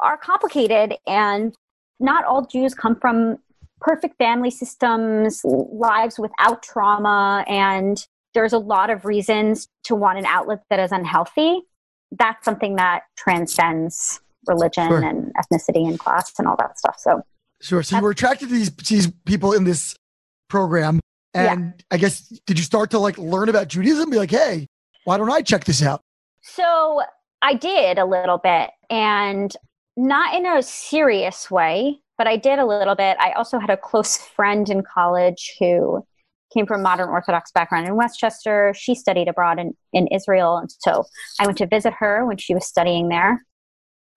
are 0.00 0.16
complicated 0.16 0.94
and 1.06 1.54
not 1.98 2.24
all 2.24 2.44
Jews 2.46 2.74
come 2.74 2.96
from 3.00 3.38
perfect 3.80 4.16
family 4.18 4.50
systems, 4.50 5.40
lives 5.44 6.18
without 6.18 6.62
trauma, 6.62 7.44
and 7.48 8.06
there's 8.34 8.52
a 8.52 8.58
lot 8.58 8.90
of 8.90 9.04
reasons 9.04 9.68
to 9.84 9.94
want 9.94 10.18
an 10.18 10.26
outlet 10.26 10.62
that 10.70 10.78
is 10.78 10.92
unhealthy. 10.92 11.60
That's 12.12 12.44
something 12.44 12.76
that 12.76 13.02
transcends 13.16 14.20
religion 14.46 14.88
Sure. 14.88 15.02
and 15.02 15.32
ethnicity 15.34 15.86
and 15.88 15.98
class 15.98 16.32
and 16.38 16.46
all 16.46 16.56
that 16.56 16.78
stuff. 16.78 16.96
So 16.98 17.22
Sure. 17.62 17.82
So 17.82 17.96
you 17.96 18.02
were 18.02 18.10
attracted 18.10 18.48
to 18.50 18.54
these 18.54 18.70
these 18.76 19.10
people 19.24 19.52
in 19.54 19.64
this 19.64 19.96
program, 20.48 21.00
Yeah. 21.34 21.52
and 21.54 21.84
I 21.90 21.96
guess 21.96 22.20
did 22.46 22.58
you 22.58 22.64
start 22.64 22.90
to 22.90 22.98
like 22.98 23.16
learn 23.16 23.48
about 23.48 23.68
Judaism? 23.68 24.10
Be 24.10 24.18
like, 24.18 24.30
hey, 24.30 24.66
why 25.04 25.16
don't 25.16 25.30
I 25.30 25.40
check 25.40 25.64
this 25.64 25.82
out? 25.82 26.02
So 26.42 27.02
I 27.42 27.54
did 27.54 27.98
a 27.98 28.04
little 28.04 28.38
bit 28.38 28.70
and 28.90 29.54
not 29.96 30.34
in 30.34 30.46
a 30.46 30.62
serious 30.62 31.50
way, 31.50 32.00
but 32.18 32.26
I 32.26 32.36
did 32.36 32.58
a 32.58 32.66
little 32.66 32.94
bit. 32.94 33.16
I 33.20 33.32
also 33.32 33.58
had 33.58 33.70
a 33.70 33.76
close 33.76 34.16
friend 34.36 34.68
in 34.68 34.82
college 34.82 35.56
who 35.58 36.04
came 36.54 36.66
from 36.66 36.80
a 36.80 36.82
modern 36.82 37.08
Orthodox 37.08 37.50
background 37.50 37.86
in 37.86 37.96
Westchester. 37.96 38.72
She 38.76 38.94
studied 38.94 39.28
abroad 39.28 39.58
in, 39.58 39.74
in 39.92 40.06
Israel. 40.08 40.56
And 40.56 40.70
so 40.70 41.04
I 41.40 41.46
went 41.46 41.58
to 41.58 41.66
visit 41.66 41.92
her 41.98 42.24
when 42.24 42.36
she 42.36 42.54
was 42.54 42.66
studying 42.66 43.08
there. 43.08 43.44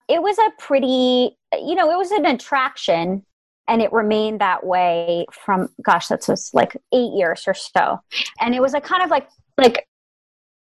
It 0.08 0.21
was 0.21 0.38
a 0.38 0.49
pretty, 0.60 1.38
you 1.53 1.75
know, 1.75 1.91
it 1.91 1.97
was 1.97 2.12
an 2.12 2.25
attraction 2.25 3.25
and 3.67 3.82
it 3.82 3.93
remained 3.93 4.41
that 4.41 4.65
way 4.65 5.25
from 5.32 5.69
gosh, 5.84 6.08
that 6.08 6.27
was 6.27 6.49
like 6.53 6.75
eight 6.93 7.13
years 7.13 7.43
or 7.47 7.53
so. 7.53 7.99
And 8.39 8.55
it 8.55 8.62
was 8.62 8.73
a 8.73 8.82
kind 8.82 9.03
of 9.03 9.10
like 9.10 9.27
like 9.58 9.88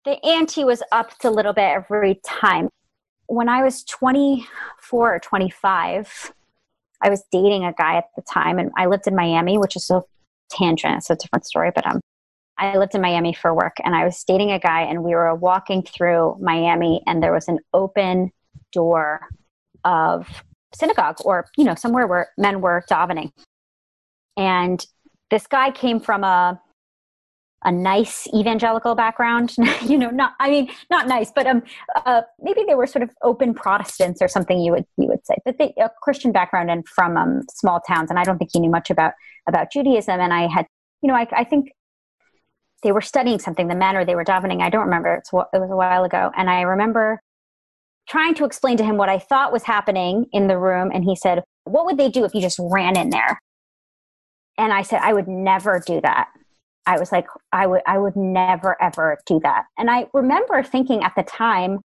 the 0.05 0.25
ante 0.25 0.65
was 0.65 0.83
upped 0.93 1.25
a 1.25 1.31
little 1.31 1.53
bit 1.53 1.63
every 1.63 2.21
time. 2.25 2.69
When 3.27 3.49
I 3.49 3.63
was 3.63 3.85
24 3.85 5.15
or 5.15 5.19
25, 5.19 6.33
I 7.03 7.11
was 7.11 7.25
dating 7.33 7.65
a 7.65 7.73
guy 7.73 7.97
at 7.97 8.05
the 8.17 8.23
time, 8.23 8.59
and 8.59 8.71
I 8.77 8.87
lived 8.87 9.07
in 9.07 9.17
Miami, 9.17 9.59
which 9.59 9.77
is 9.77 9.91
a 9.91 10.03
tangent. 10.51 10.97
It's 10.99 11.11
a 11.11 11.17
different 11.17 11.47
story, 11.47 11.73
but 11.75 11.87
um, 11.87 12.01
I 12.59 12.77
lived 12.77 12.95
in 12.95 13.01
Miami 13.01 13.33
for 13.33 13.55
work, 13.55 13.77
and 13.83 13.95
I 13.95 14.05
was 14.05 14.23
dating 14.25 14.53
a 14.53 14.59
guy, 14.59 14.83
and 14.83 15.03
we 15.03 15.15
were 15.15 15.35
walking 15.35 15.83
through 15.83 16.37
Miami, 16.41 17.03
and 17.07 17.23
there 17.23 17.33
was 17.33 17.49
an 17.49 17.59
open 17.73 18.31
door 18.73 19.21
of 19.85 20.27
synagogue 20.75 21.17
or 21.25 21.47
you 21.57 21.65
know 21.65 21.75
somewhere 21.75 22.07
where 22.07 22.29
men 22.37 22.61
were 22.61 22.85
davening, 22.91 23.33
and 24.37 24.87
this 25.31 25.47
guy 25.47 25.71
came 25.71 25.99
from 25.99 26.25
a 26.25 26.61
a 27.65 27.73
nice 27.73 28.29
evangelical 28.35 28.95
background. 28.95 29.55
You 29.85 29.99
know 29.99 30.11
not 30.11 30.33
i 30.41 30.51
mean 30.51 30.71
not 30.91 31.07
nice 31.09 31.31
but 31.35 31.47
um 31.47 31.63
uh, 32.07 32.23
maybe 32.41 32.63
they 32.67 32.75
were 32.75 32.87
sort 32.87 33.03
of 33.03 33.11
open 33.23 33.53
protestants 33.55 34.23
or 34.23 34.29
something 34.29 34.61
you 34.61 34.73
would 34.73 34.87
you 34.97 35.09
would 35.09 35.25
say 35.27 35.35
but 35.45 35.59
they, 35.59 35.75
a 35.79 35.91
christian 36.03 36.33
background 36.33 36.71
and 36.71 36.89
from 36.89 37.17
um, 37.17 37.43
small 37.51 37.81
towns. 37.81 38.11
And 38.11 38.19
i 38.19 38.25
don't 38.25 38.39
think 38.39 38.51
he 38.53 38.61
knew 38.61 38.71
much 38.71 38.91
about 38.91 39.13
about 39.49 39.71
judaism. 39.71 40.21
And 40.21 40.33
i 40.33 40.47
had 40.47 40.67
you 41.03 41.09
know 41.09 41.15
i, 41.15 41.27
I 41.33 41.45
think 41.45 41.71
they 42.83 42.93
were 42.93 43.03
studying 43.03 43.39
something 43.39 43.69
the 43.69 43.75
men 43.75 43.97
or 43.97 44.05
they 44.05 44.15
were 44.15 44.25
davening. 44.25 44.61
I 44.61 44.69
don't 44.69 44.85
remember. 44.85 45.15
It's, 45.15 45.31
it 45.33 45.59
was 45.59 45.71
a 45.71 45.77
while 45.77 46.05
ago. 46.05 46.31
And 46.37 46.49
i 46.49 46.63
remember 46.63 47.21
trying 48.09 48.35
to 48.35 48.45
explain 48.45 48.77
to 48.79 48.85
him 48.85 48.97
what 48.97 49.09
i 49.09 49.19
thought 49.19 49.53
was 49.53 49.65
happening 49.65 50.27
in 50.33 50.47
the 50.47 50.59
room. 50.59 50.91
And 50.95 51.05
he 51.05 51.17
said 51.17 51.43
what 51.65 51.85
would 51.87 51.99
they 51.99 52.11
do 52.11 52.25
if 52.25 52.35
you 52.35 52.41
just 52.41 52.59
ran 52.61 52.97
in 52.97 53.11
there? 53.11 53.41
And 54.57 54.73
i 54.73 54.83
said 54.83 55.01
i 55.03 55.13
would 55.13 55.29
never 55.29 55.83
do 55.85 56.01
that 56.01 56.29
I 56.87 56.99
was 56.99 57.13
like, 57.13 57.27
I 57.53 57.67
would, 57.67 57.83
I 57.87 57.99
would 57.99 58.17
never 58.17 58.81
ever 58.83 59.19
do 59.27 59.41
that. 59.43 59.65
And 59.79 59.91
I 59.91 60.07
remember 60.13 60.63
thinking 60.63 61.03
at 61.03 61.15
the 61.17 61.23
time 61.23 61.81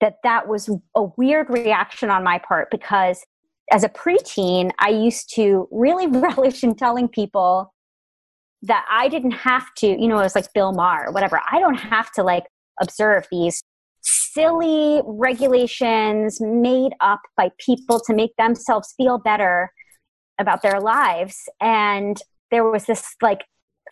that 0.00 0.16
that 0.24 0.48
was 0.48 0.68
a 0.96 1.04
weird 1.16 1.48
reaction 1.48 2.10
on 2.10 2.24
my 2.24 2.38
part 2.38 2.68
because 2.70 3.24
as 3.70 3.84
a 3.84 3.88
preteen, 3.88 4.70
I 4.78 4.88
used 4.90 5.32
to 5.34 5.68
really 5.70 6.06
relish 6.20 6.64
in 6.64 6.74
telling 6.74 7.08
people 7.08 7.72
that 8.62 8.84
I 8.90 9.08
didn't 9.08 9.32
have 9.32 9.74
to, 9.78 9.86
you 9.86 10.08
know, 10.08 10.18
it 10.18 10.24
was 10.24 10.34
like 10.34 10.52
Bill 10.52 10.72
Maher 10.72 11.08
or 11.08 11.12
whatever. 11.12 11.40
I 11.50 11.58
don't 11.58 11.74
have 11.74 12.12
to 12.12 12.22
like 12.22 12.44
observe 12.80 13.26
these 13.30 13.62
silly 14.02 15.00
regulations 15.04 16.40
made 16.40 16.92
up 17.00 17.20
by 17.36 17.50
people 17.58 18.00
to 18.00 18.14
make 18.14 18.34
themselves 18.36 18.94
feel 18.96 19.18
better 19.18 19.70
about 20.38 20.62
their 20.62 20.80
lives. 20.80 21.36
And 21.60 22.18
there 22.50 22.68
was 22.68 22.86
this 22.86 23.14
like 23.20 23.44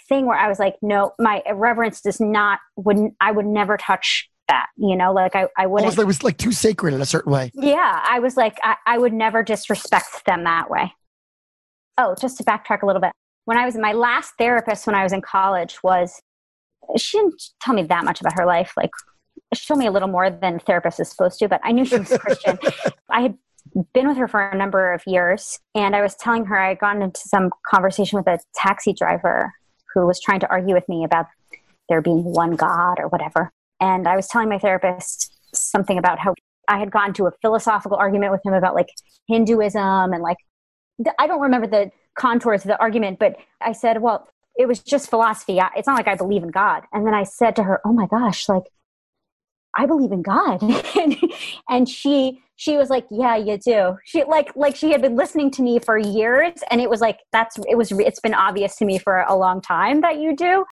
thing 0.08 0.26
where 0.26 0.38
I 0.38 0.48
was 0.48 0.58
like, 0.58 0.76
no, 0.82 1.12
my 1.18 1.42
reverence 1.52 2.00
does 2.00 2.20
not 2.20 2.58
wouldn't 2.76 3.14
I 3.20 3.32
would 3.32 3.46
never 3.46 3.76
touch 3.76 4.28
that. 4.48 4.66
You 4.76 4.96
know, 4.96 5.12
like 5.12 5.34
I 5.34 5.48
I 5.56 5.66
wouldn't. 5.66 5.86
Almost 5.86 5.98
like 5.98 6.04
it 6.04 6.06
was 6.06 6.22
like 6.22 6.38
too 6.38 6.52
sacred 6.52 6.94
in 6.94 7.00
a 7.00 7.06
certain 7.06 7.32
way. 7.32 7.50
Yeah, 7.54 8.00
I 8.06 8.18
was 8.18 8.36
like 8.36 8.58
I, 8.62 8.76
I 8.86 8.98
would 8.98 9.12
never 9.12 9.42
disrespect 9.42 10.26
them 10.26 10.44
that 10.44 10.70
way. 10.70 10.92
Oh, 11.96 12.14
just 12.20 12.38
to 12.38 12.44
backtrack 12.44 12.82
a 12.82 12.86
little 12.86 13.00
bit. 13.00 13.12
When 13.44 13.56
I 13.56 13.64
was 13.64 13.76
my 13.76 13.92
last 13.92 14.34
therapist 14.38 14.86
when 14.86 14.94
I 14.94 15.02
was 15.02 15.12
in 15.12 15.22
college 15.22 15.78
was 15.82 16.20
she 16.96 17.18
didn't 17.18 17.42
tell 17.60 17.74
me 17.74 17.84
that 17.84 18.04
much 18.04 18.20
about 18.20 18.34
her 18.34 18.46
life. 18.46 18.72
Like 18.76 18.90
she 19.54 19.66
told 19.66 19.78
me 19.78 19.86
a 19.86 19.90
little 19.90 20.08
more 20.08 20.30
than 20.30 20.56
a 20.56 20.58
therapist 20.60 21.00
is 21.00 21.10
supposed 21.10 21.38
to, 21.38 21.48
but 21.48 21.60
I 21.64 21.72
knew 21.72 21.84
she 21.84 21.98
was 21.98 22.16
Christian. 22.18 22.58
I 23.10 23.22
had 23.22 23.38
been 23.92 24.08
with 24.08 24.16
her 24.16 24.28
for 24.28 24.48
a 24.48 24.56
number 24.56 24.92
of 24.92 25.02
years 25.06 25.58
and 25.74 25.94
I 25.94 26.02
was 26.02 26.14
telling 26.16 26.46
her 26.46 26.58
I 26.58 26.70
had 26.70 26.78
gotten 26.78 27.02
into 27.02 27.20
some 27.20 27.50
conversation 27.66 28.18
with 28.18 28.26
a 28.26 28.38
taxi 28.54 28.92
driver 28.92 29.52
who 29.94 30.06
was 30.06 30.20
trying 30.20 30.40
to 30.40 30.50
argue 30.50 30.74
with 30.74 30.88
me 30.88 31.04
about 31.04 31.26
there 31.88 32.00
being 32.00 32.22
one 32.24 32.56
God 32.56 32.98
or 32.98 33.08
whatever. 33.08 33.50
And 33.80 34.06
I 34.06 34.16
was 34.16 34.28
telling 34.28 34.48
my 34.48 34.58
therapist 34.58 35.32
something 35.54 35.98
about 35.98 36.18
how 36.18 36.34
I 36.68 36.78
had 36.78 36.90
gotten 36.90 37.14
to 37.14 37.26
a 37.26 37.32
philosophical 37.42 37.96
argument 37.96 38.32
with 38.32 38.40
him 38.44 38.52
about 38.52 38.74
like 38.74 38.88
Hinduism 39.28 40.12
and 40.12 40.22
like, 40.22 40.36
I 41.18 41.26
don't 41.26 41.40
remember 41.40 41.66
the 41.66 41.90
contours 42.16 42.62
of 42.62 42.68
the 42.68 42.78
argument, 42.78 43.18
but 43.18 43.36
I 43.60 43.72
said, 43.72 44.02
well, 44.02 44.28
it 44.56 44.68
was 44.68 44.80
just 44.80 45.08
philosophy. 45.08 45.58
It's 45.76 45.86
not 45.86 45.96
like 45.96 46.08
I 46.08 46.14
believe 46.14 46.42
in 46.42 46.50
God. 46.50 46.82
And 46.92 47.06
then 47.06 47.14
I 47.14 47.24
said 47.24 47.56
to 47.56 47.62
her, 47.62 47.80
oh 47.84 47.92
my 47.92 48.06
gosh, 48.06 48.48
like, 48.48 48.64
I 49.76 49.86
believe 49.86 50.12
in 50.12 50.22
God. 50.22 50.60
and 51.68 51.88
she 51.88 52.42
she 52.56 52.76
was 52.76 52.90
like, 52.90 53.06
"Yeah, 53.10 53.36
you 53.36 53.58
do." 53.58 53.96
She 54.04 54.24
like 54.24 54.54
like 54.56 54.76
she 54.76 54.90
had 54.90 55.00
been 55.00 55.16
listening 55.16 55.50
to 55.52 55.62
me 55.62 55.78
for 55.78 55.96
years, 55.96 56.54
and 56.70 56.80
it 56.80 56.90
was 56.90 57.00
like 57.00 57.20
that's 57.32 57.58
it 57.68 57.76
was 57.76 57.92
it's 57.92 58.20
been 58.20 58.34
obvious 58.34 58.76
to 58.76 58.84
me 58.84 58.98
for 58.98 59.24
a 59.28 59.36
long 59.36 59.60
time 59.60 60.00
that 60.00 60.18
you 60.18 60.34
do. 60.34 60.64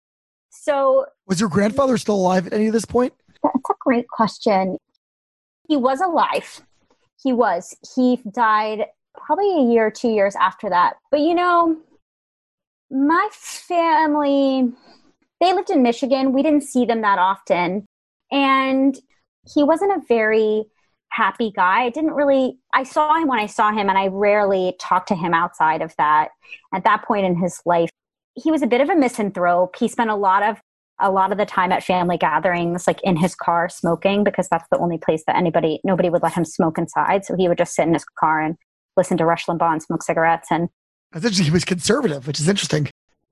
So, 0.50 1.06
was 1.26 1.40
your 1.40 1.48
grandfather 1.48 1.96
still 1.98 2.16
alive 2.16 2.46
at 2.46 2.52
any 2.52 2.66
of 2.66 2.72
this 2.72 2.84
point? 2.84 3.12
That's 3.42 3.70
a 3.70 3.74
great 3.80 4.08
question. 4.08 4.78
He 5.68 5.76
was 5.76 6.00
alive. 6.00 6.62
He 7.22 7.32
was. 7.32 7.76
He 7.94 8.20
died 8.32 8.86
probably 9.14 9.50
a 9.58 9.72
year 9.72 9.86
or 9.86 9.90
two 9.90 10.10
years 10.10 10.34
after 10.36 10.68
that. 10.70 10.94
But 11.10 11.20
you 11.20 11.34
know, 11.34 11.76
my 12.90 13.28
family 13.32 14.72
they 15.40 15.52
lived 15.52 15.70
in 15.70 15.82
Michigan. 15.82 16.32
We 16.32 16.42
didn't 16.42 16.62
see 16.62 16.84
them 16.84 17.02
that 17.02 17.18
often. 17.18 17.86
And 18.30 18.96
he 19.54 19.62
wasn't 19.62 19.92
a 19.92 20.06
very 20.08 20.64
happy 21.10 21.50
guy. 21.50 21.84
I 21.84 21.90
didn't 21.90 22.12
really, 22.12 22.58
I 22.74 22.82
saw 22.82 23.14
him 23.14 23.28
when 23.28 23.38
I 23.38 23.46
saw 23.46 23.72
him, 23.72 23.88
and 23.88 23.96
I 23.96 24.08
rarely 24.08 24.76
talked 24.78 25.08
to 25.08 25.14
him 25.14 25.32
outside 25.34 25.82
of 25.82 25.94
that. 25.96 26.28
At 26.74 26.84
that 26.84 27.04
point 27.04 27.26
in 27.26 27.36
his 27.36 27.60
life, 27.64 27.90
he 28.34 28.50
was 28.50 28.62
a 28.62 28.66
bit 28.66 28.80
of 28.80 28.88
a 28.90 28.94
misanthrope. 28.94 29.76
He 29.76 29.88
spent 29.88 30.10
a 30.10 30.14
lot 30.14 30.42
of 30.42 30.60
a 31.00 31.10
lot 31.10 31.32
of 31.32 31.38
the 31.38 31.46
time 31.46 31.70
at 31.72 31.84
family 31.84 32.16
gatherings, 32.16 32.86
like 32.86 33.00
in 33.04 33.16
his 33.16 33.34
car 33.34 33.68
smoking, 33.68 34.24
because 34.24 34.48
that's 34.48 34.68
the 34.70 34.78
only 34.78 34.98
place 34.98 35.22
that 35.26 35.36
anybody, 35.36 35.80
nobody 35.84 36.10
would 36.10 36.22
let 36.22 36.34
him 36.34 36.44
smoke 36.44 36.76
inside. 36.76 37.24
So 37.24 37.36
he 37.36 37.48
would 37.48 37.58
just 37.58 37.74
sit 37.74 37.86
in 37.86 37.94
his 37.94 38.04
car 38.18 38.40
and 38.40 38.56
listen 38.96 39.16
to 39.18 39.24
Rush 39.24 39.46
Limbaugh 39.46 39.72
and 39.72 39.82
smoke 39.82 40.02
cigarettes. 40.02 40.48
And 40.50 40.68
I 41.12 41.20
think 41.20 41.34
he 41.34 41.50
was 41.50 41.64
conservative, 41.64 42.26
which 42.26 42.40
is 42.40 42.48
interesting. 42.48 42.90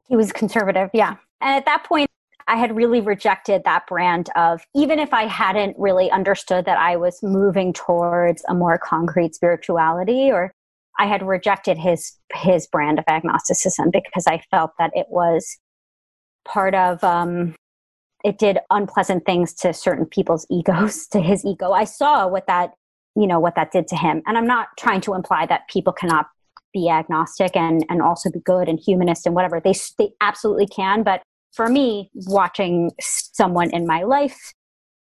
He 0.08 0.16
was 0.16 0.32
conservative, 0.32 0.90
yeah. 0.94 1.16
And 1.40 1.56
at 1.56 1.64
that 1.64 1.84
point, 1.84 2.08
I 2.48 2.56
had 2.56 2.76
really 2.76 3.00
rejected 3.00 3.62
that 3.64 3.86
brand 3.88 4.30
of, 4.36 4.62
even 4.74 4.98
if 4.98 5.12
I 5.12 5.26
hadn't 5.26 5.76
really 5.78 6.10
understood 6.10 6.64
that 6.66 6.78
I 6.78 6.96
was 6.96 7.18
moving 7.22 7.72
towards 7.72 8.44
a 8.48 8.54
more 8.54 8.78
concrete 8.78 9.34
spirituality, 9.34 10.30
or 10.30 10.52
I 10.98 11.06
had 11.06 11.26
rejected 11.26 11.76
his 11.76 12.12
his 12.34 12.66
brand 12.66 12.98
of 12.98 13.04
agnosticism 13.08 13.90
because 13.90 14.26
I 14.26 14.42
felt 14.50 14.72
that 14.78 14.92
it 14.94 15.06
was 15.08 15.58
part 16.44 16.74
of 16.74 17.02
um, 17.02 17.54
it 18.24 18.38
did 18.38 18.58
unpleasant 18.70 19.26
things 19.26 19.52
to 19.54 19.72
certain 19.72 20.06
people's 20.06 20.46
egos, 20.50 21.06
to 21.08 21.20
his 21.20 21.44
ego. 21.44 21.72
I 21.72 21.84
saw 21.84 22.28
what 22.28 22.46
that 22.46 22.74
you 23.16 23.26
know 23.26 23.40
what 23.40 23.56
that 23.56 23.72
did 23.72 23.88
to 23.88 23.96
him, 23.96 24.22
and 24.26 24.38
I'm 24.38 24.46
not 24.46 24.68
trying 24.78 25.00
to 25.02 25.14
imply 25.14 25.46
that 25.46 25.68
people 25.68 25.92
cannot 25.92 26.26
be 26.72 26.88
agnostic 26.88 27.56
and 27.56 27.84
and 27.88 28.02
also 28.02 28.30
be 28.30 28.40
good 28.40 28.68
and 28.68 28.78
humanist 28.78 29.26
and 29.26 29.34
whatever 29.34 29.60
they 29.60 29.74
they 29.98 30.12
absolutely 30.20 30.68
can, 30.68 31.02
but 31.02 31.22
for 31.56 31.68
me, 31.68 32.10
watching 32.14 32.92
someone 33.00 33.70
in 33.70 33.86
my 33.86 34.02
life, 34.02 34.52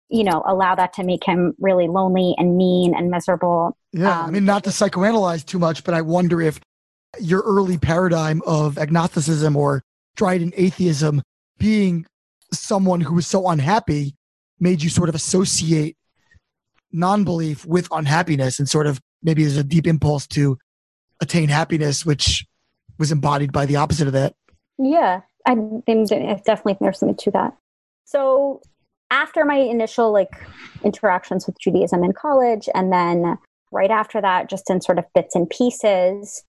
you 0.10 0.24
know, 0.24 0.44
allow 0.46 0.76
that 0.76 0.94
to 0.94 1.04
make 1.04 1.24
him 1.24 1.54
really 1.60 1.88
lonely 1.88 2.34
and 2.38 2.58
mean 2.58 2.96
and 2.96 3.12
miserable. 3.12 3.78
Yeah. 3.94 4.22
Um, 4.22 4.26
I 4.26 4.32
mean, 4.32 4.46
not 4.46 4.64
to 4.64 4.72
psychoanalyze 4.72 5.46
too 5.46 5.60
much, 5.60 5.84
but 5.84 5.94
I 5.94 6.02
wonder 6.02 6.42
if 6.42 6.60
your 7.20 7.42
early 7.42 7.78
paradigm 7.78 8.42
of 8.46 8.78
agnosticism 8.78 9.56
or 9.56 9.84
strident 10.16 10.54
atheism 10.58 11.22
being 11.60 12.06
someone 12.52 13.02
who 13.02 13.14
was 13.14 13.28
so 13.28 13.48
unhappy 13.48 14.16
made 14.60 14.82
you 14.82 14.90
sort 14.90 15.10
of 15.10 15.16
associate 15.16 15.96
non-belief 16.92 17.66
with 17.66 17.88
unhappiness 17.92 18.60
and 18.60 18.68
sort 18.68 18.88
of 18.88 19.00
maybe 19.22 19.44
there's 19.44 19.58
a 19.58 19.64
deep 19.64 19.86
impulse 19.86 20.26
to 20.28 20.58
attain 21.22 21.48
happiness 21.48 22.06
which 22.06 22.46
was 22.98 23.12
embodied 23.12 23.52
by 23.52 23.66
the 23.66 23.76
opposite 23.76 24.08
of 24.08 24.14
that 24.14 24.34
yeah 24.80 25.22
I 25.50 25.56
think 25.56 26.08
definitely 26.46 26.78
there's 26.80 27.00
something 27.00 27.18
to 27.18 27.32
that. 27.32 27.58
So 28.06 28.62
after 29.10 29.44
my 29.44 29.56
initial 29.56 30.14
like 30.14 30.30
interactions 30.84 31.48
with 31.48 31.60
Judaism 31.60 32.04
in 32.04 32.14
college, 32.14 32.70
and 32.76 32.94
then 32.94 33.38
right 33.72 33.90
after 33.90 34.22
that, 34.22 34.50
just 34.50 34.70
in 34.70 34.80
sort 34.80 35.00
of 35.00 35.06
bits 35.16 35.36
and 35.36 35.50
pieces, 35.50 36.44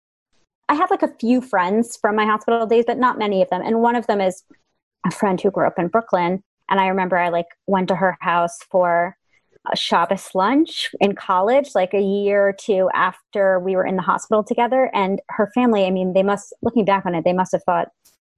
I 0.68 0.74
have 0.74 0.90
like 0.90 1.02
a 1.02 1.14
few 1.18 1.40
friends 1.40 1.96
from 1.96 2.14
my 2.14 2.26
hospital 2.26 2.66
days, 2.66 2.84
but 2.86 2.98
not 2.98 3.18
many 3.18 3.40
of 3.40 3.48
them. 3.48 3.62
And 3.64 3.80
one 3.80 3.96
of 3.96 4.06
them 4.06 4.20
is 4.20 4.42
a 5.06 5.10
friend 5.10 5.40
who 5.40 5.50
grew 5.50 5.66
up 5.66 5.78
in 5.78 5.88
Brooklyn. 5.88 6.42
And 6.68 6.78
I 6.78 6.88
remember 6.88 7.16
I 7.16 7.30
like 7.30 7.46
went 7.66 7.88
to 7.88 7.96
her 7.96 8.18
house 8.20 8.58
for 8.70 9.16
a 9.72 9.76
Shabbos 9.76 10.30
lunch 10.34 10.90
in 11.00 11.14
college, 11.14 11.70
like 11.74 11.94
a 11.94 12.00
year 12.00 12.48
or 12.48 12.52
two 12.52 12.90
after 12.94 13.58
we 13.60 13.76
were 13.76 13.86
in 13.86 13.96
the 13.96 14.02
hospital 14.02 14.44
together. 14.44 14.90
And 14.94 15.20
her 15.30 15.50
family, 15.54 15.86
I 15.86 15.90
mean, 15.90 16.12
they 16.12 16.22
must, 16.22 16.54
looking 16.62 16.84
back 16.84 17.06
on 17.06 17.14
it, 17.14 17.24
they 17.24 17.32
must 17.32 17.52
have 17.52 17.64
thought 17.64 17.88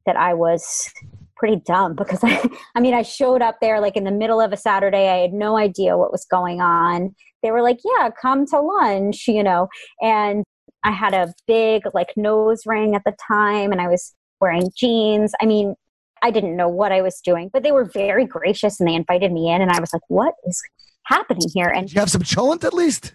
that 0.07 0.17
I 0.17 0.35
was 0.35 0.91
pretty 1.37 1.63
dumb 1.67 1.95
because 1.95 2.21
I, 2.23 2.49
I 2.75 2.81
mean, 2.81 2.95
I 2.95 3.03
showed 3.03 3.43
up 3.43 3.57
there 3.61 3.81
like 3.81 3.97
in 3.97 4.05
the 4.05 4.13
middle 4.13 4.41
of 4.41 4.53
a 4.53 4.57
Saturday. 4.57 5.09
I 5.09 5.19
had 5.19 5.33
no 5.33 5.57
idea 5.57 5.99
what 5.99 6.13
was 6.13 6.25
going 6.25 6.61
on. 6.61 7.15
They 7.43 7.51
were 7.51 7.63
like, 7.63 7.79
yeah, 7.85 8.11
come 8.11 8.47
to 8.47 8.61
lunch, 8.61 9.25
you 9.29 9.43
know, 9.43 9.69
and 10.01 10.45
I 10.85 10.93
had 10.93 11.15
a 11.15 11.33
big 11.47 11.83
like 11.95 12.09
nose 12.17 12.63
ring 12.67 12.95
at 12.95 13.03
the 13.05 13.15
time 13.29 13.73
and 13.73 13.81
I 13.81 13.89
was 13.89 14.15
wearing 14.41 14.71
jeans. 14.77 15.33
I 15.41 15.47
mean, 15.47 15.75
I 16.23 16.31
didn't 16.31 16.57
know 16.57 16.69
what 16.69 16.93
I 16.93 17.03
was 17.03 17.21
doing, 17.25 17.51
but 17.53 17.63
they 17.63 17.73
were 17.73 17.85
very 17.85 18.25
gracious 18.25 18.79
and 18.79 18.89
they 18.89 18.95
invited 18.95 19.33
me 19.33 19.51
in 19.51 19.61
and 19.61 19.71
I 19.71 19.81
was 19.81 19.93
like, 19.93 20.03
what 20.09 20.35
is 20.47 20.61
happening 21.07 21.49
here? 21.53 21.67
And 21.67 21.89
Did 21.89 21.95
you 21.95 22.01
have 22.01 22.11
some 22.11 22.23
cholent 22.23 22.65
at 22.65 22.75
least? 22.75 23.15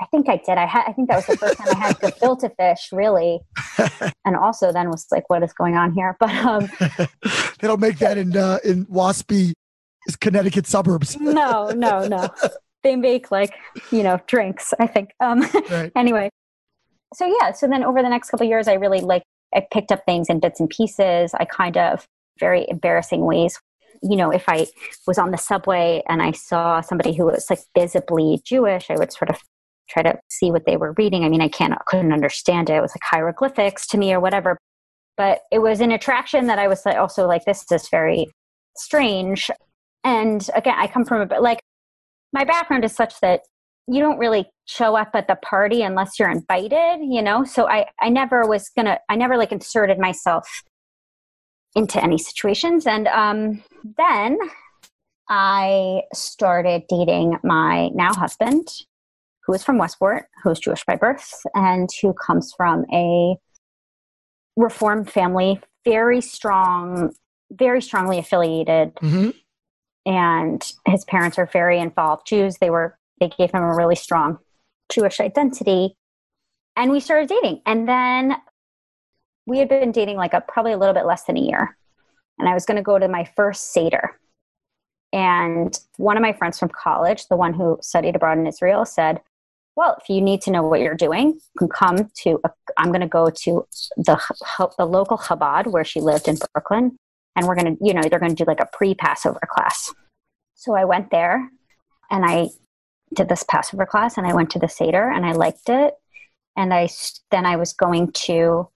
I 0.00 0.06
think 0.06 0.28
I 0.28 0.36
did. 0.36 0.58
I 0.58 0.66
had. 0.66 0.84
I 0.86 0.92
think 0.92 1.08
that 1.08 1.16
was 1.16 1.26
the 1.26 1.36
first 1.36 1.58
time 1.58 1.68
I 1.74 1.78
had 1.78 1.98
gefilte 1.98 2.50
fish, 2.56 2.88
really, 2.92 3.40
and 4.26 4.36
also 4.36 4.72
then 4.72 4.90
was 4.90 5.06
like, 5.10 5.28
"What 5.30 5.42
is 5.42 5.52
going 5.54 5.76
on 5.76 5.92
here?" 5.92 6.16
But 6.20 6.30
um, 6.30 6.68
they 6.80 7.66
don't 7.66 7.80
make 7.80 7.98
that 7.98 8.18
in 8.18 8.36
uh, 8.36 8.58
in 8.62 8.84
waspy 8.86 9.52
Connecticut 10.20 10.66
suburbs. 10.66 11.16
no, 11.20 11.70
no, 11.70 12.06
no. 12.06 12.28
They 12.82 12.96
make 12.96 13.30
like 13.30 13.54
you 13.90 14.02
know 14.02 14.20
drinks. 14.26 14.74
I 14.78 14.86
think. 14.86 15.10
Um, 15.20 15.40
right. 15.70 15.90
anyway, 15.96 16.28
so 17.14 17.26
yeah. 17.40 17.52
So 17.52 17.66
then 17.66 17.82
over 17.82 18.02
the 18.02 18.10
next 18.10 18.30
couple 18.30 18.46
years, 18.46 18.68
I 18.68 18.74
really 18.74 19.00
like 19.00 19.22
I 19.54 19.66
picked 19.72 19.92
up 19.92 20.04
things 20.04 20.28
in 20.28 20.40
bits 20.40 20.60
and 20.60 20.68
pieces. 20.68 21.32
I 21.34 21.46
kind 21.46 21.78
of 21.78 22.04
very 22.38 22.66
embarrassing 22.68 23.24
ways 23.24 23.58
you 24.02 24.14
know, 24.14 24.30
if 24.30 24.44
I 24.46 24.66
was 25.06 25.16
on 25.16 25.30
the 25.30 25.38
subway 25.38 26.02
and 26.06 26.22
I 26.22 26.32
saw 26.32 26.82
somebody 26.82 27.14
who 27.14 27.24
was 27.24 27.46
like 27.48 27.60
visibly 27.74 28.40
Jewish, 28.44 28.90
I 28.90 28.96
would 28.96 29.10
sort 29.10 29.30
of 29.30 29.38
try 29.88 30.02
to 30.02 30.18
see 30.28 30.50
what 30.50 30.66
they 30.66 30.76
were 30.76 30.94
reading. 30.98 31.24
I 31.24 31.28
mean, 31.28 31.40
I 31.40 31.48
can't, 31.48 31.74
couldn't 31.86 32.12
understand 32.12 32.70
it. 32.70 32.74
It 32.74 32.80
was 32.80 32.92
like 32.92 33.02
hieroglyphics 33.02 33.86
to 33.88 33.98
me 33.98 34.12
or 34.12 34.20
whatever. 34.20 34.58
But 35.16 35.40
it 35.50 35.60
was 35.60 35.80
an 35.80 35.92
attraction 35.92 36.46
that 36.46 36.58
I 36.58 36.68
was 36.68 36.84
also 36.86 37.26
like, 37.26 37.44
this 37.44 37.64
is 37.70 37.88
very 37.88 38.26
strange. 38.76 39.50
And 40.04 40.48
again, 40.54 40.74
I 40.76 40.86
come 40.86 41.04
from 41.04 41.20
a 41.20 41.26
bit 41.26 41.42
like 41.42 41.60
my 42.32 42.44
background 42.44 42.84
is 42.84 42.92
such 42.94 43.18
that 43.20 43.40
you 43.88 44.00
don't 44.00 44.18
really 44.18 44.50
show 44.66 44.96
up 44.96 45.10
at 45.14 45.28
the 45.28 45.36
party 45.36 45.82
unless 45.82 46.18
you're 46.18 46.30
invited, 46.30 46.98
you 47.02 47.22
know? 47.22 47.44
So 47.44 47.68
I, 47.68 47.86
I 48.00 48.08
never 48.08 48.46
was 48.46 48.68
gonna, 48.76 48.98
I 49.08 49.16
never 49.16 49.36
like 49.36 49.52
inserted 49.52 49.98
myself 49.98 50.62
into 51.76 52.02
any 52.02 52.18
situations. 52.18 52.86
And 52.86 53.06
um, 53.08 53.62
then 53.96 54.38
I 55.28 56.02
started 56.12 56.84
dating 56.88 57.38
my 57.42 57.88
now 57.88 58.12
husband, 58.12 58.68
who 59.46 59.54
is 59.54 59.62
from 59.62 59.78
Westport, 59.78 60.26
who 60.42 60.50
is 60.50 60.58
Jewish 60.58 60.84
by 60.84 60.96
birth, 60.96 61.32
and 61.54 61.88
who 62.02 62.12
comes 62.12 62.52
from 62.56 62.84
a 62.92 63.36
Reformed 64.56 65.10
family, 65.10 65.60
very 65.84 66.22
strong, 66.22 67.12
very 67.52 67.82
strongly 67.82 68.18
affiliated. 68.18 68.94
Mm-hmm. 68.96 69.30
And 70.06 70.72
his 70.86 71.04
parents 71.04 71.38
are 71.38 71.46
very 71.46 71.78
involved 71.78 72.26
Jews. 72.26 72.56
They 72.58 72.70
were 72.70 72.98
they 73.20 73.28
gave 73.28 73.50
him 73.50 73.62
a 73.62 73.74
really 73.74 73.96
strong 73.96 74.38
Jewish 74.90 75.20
identity. 75.20 75.96
And 76.74 76.90
we 76.90 77.00
started 77.00 77.28
dating. 77.28 77.62
And 77.66 77.88
then 77.88 78.36
we 79.46 79.58
had 79.58 79.68
been 79.68 79.92
dating 79.92 80.16
like 80.16 80.34
a 80.34 80.40
probably 80.40 80.72
a 80.72 80.78
little 80.78 80.94
bit 80.94 81.06
less 81.06 81.24
than 81.24 81.36
a 81.36 81.40
year. 81.40 81.76
And 82.38 82.48
I 82.48 82.54
was 82.54 82.66
going 82.66 82.76
to 82.76 82.82
go 82.82 82.98
to 82.98 83.08
my 83.08 83.24
first 83.36 83.72
Seder. 83.72 84.18
And 85.12 85.78
one 85.96 86.16
of 86.16 86.22
my 86.22 86.32
friends 86.32 86.58
from 86.58 86.68
college, 86.68 87.28
the 87.28 87.36
one 87.36 87.54
who 87.54 87.78
studied 87.80 88.16
abroad 88.16 88.38
in 88.38 88.46
Israel, 88.46 88.84
said, 88.84 89.20
Well, 89.76 89.98
if 90.00 90.08
you 90.08 90.22
need 90.22 90.40
to 90.42 90.50
know 90.50 90.62
what 90.62 90.80
you're 90.80 90.94
doing, 90.94 91.34
you 91.34 91.58
can 91.58 91.68
come 91.68 92.10
to, 92.22 92.40
i 92.78 92.82
am 92.82 92.88
going 92.88 93.02
to 93.02 93.06
go 93.06 93.28
to 93.28 93.66
the, 93.96 94.18
the 94.78 94.86
local 94.86 95.18
Chabad 95.18 95.66
where 95.66 95.84
she 95.84 96.00
lived 96.00 96.28
in 96.28 96.38
Brooklyn. 96.54 96.96
And 97.36 97.46
we're 97.46 97.54
going 97.54 97.76
to, 97.76 97.84
you 97.84 97.92
know, 97.92 98.00
they're 98.00 98.18
going 98.18 98.34
to 98.34 98.44
do 98.44 98.48
like 98.48 98.60
a 98.60 98.68
pre 98.72 98.94
Passover 98.94 99.40
class. 99.46 99.92
So 100.54 100.74
I 100.74 100.86
went 100.86 101.10
there 101.10 101.50
and 102.10 102.24
I 102.24 102.48
did 103.14 103.28
this 103.28 103.42
Passover 103.42 103.84
class 103.84 104.16
and 104.16 104.26
I 104.26 104.34
went 104.34 104.48
to 104.52 104.58
the 104.58 104.68
Seder 104.68 105.10
and 105.10 105.26
I 105.26 105.32
liked 105.32 105.68
it. 105.68 105.92
And 106.56 106.72
I 106.72 106.88
then 107.30 107.44
I 107.44 107.56
was 107.56 107.74
going 107.74 108.12
to 108.12 108.70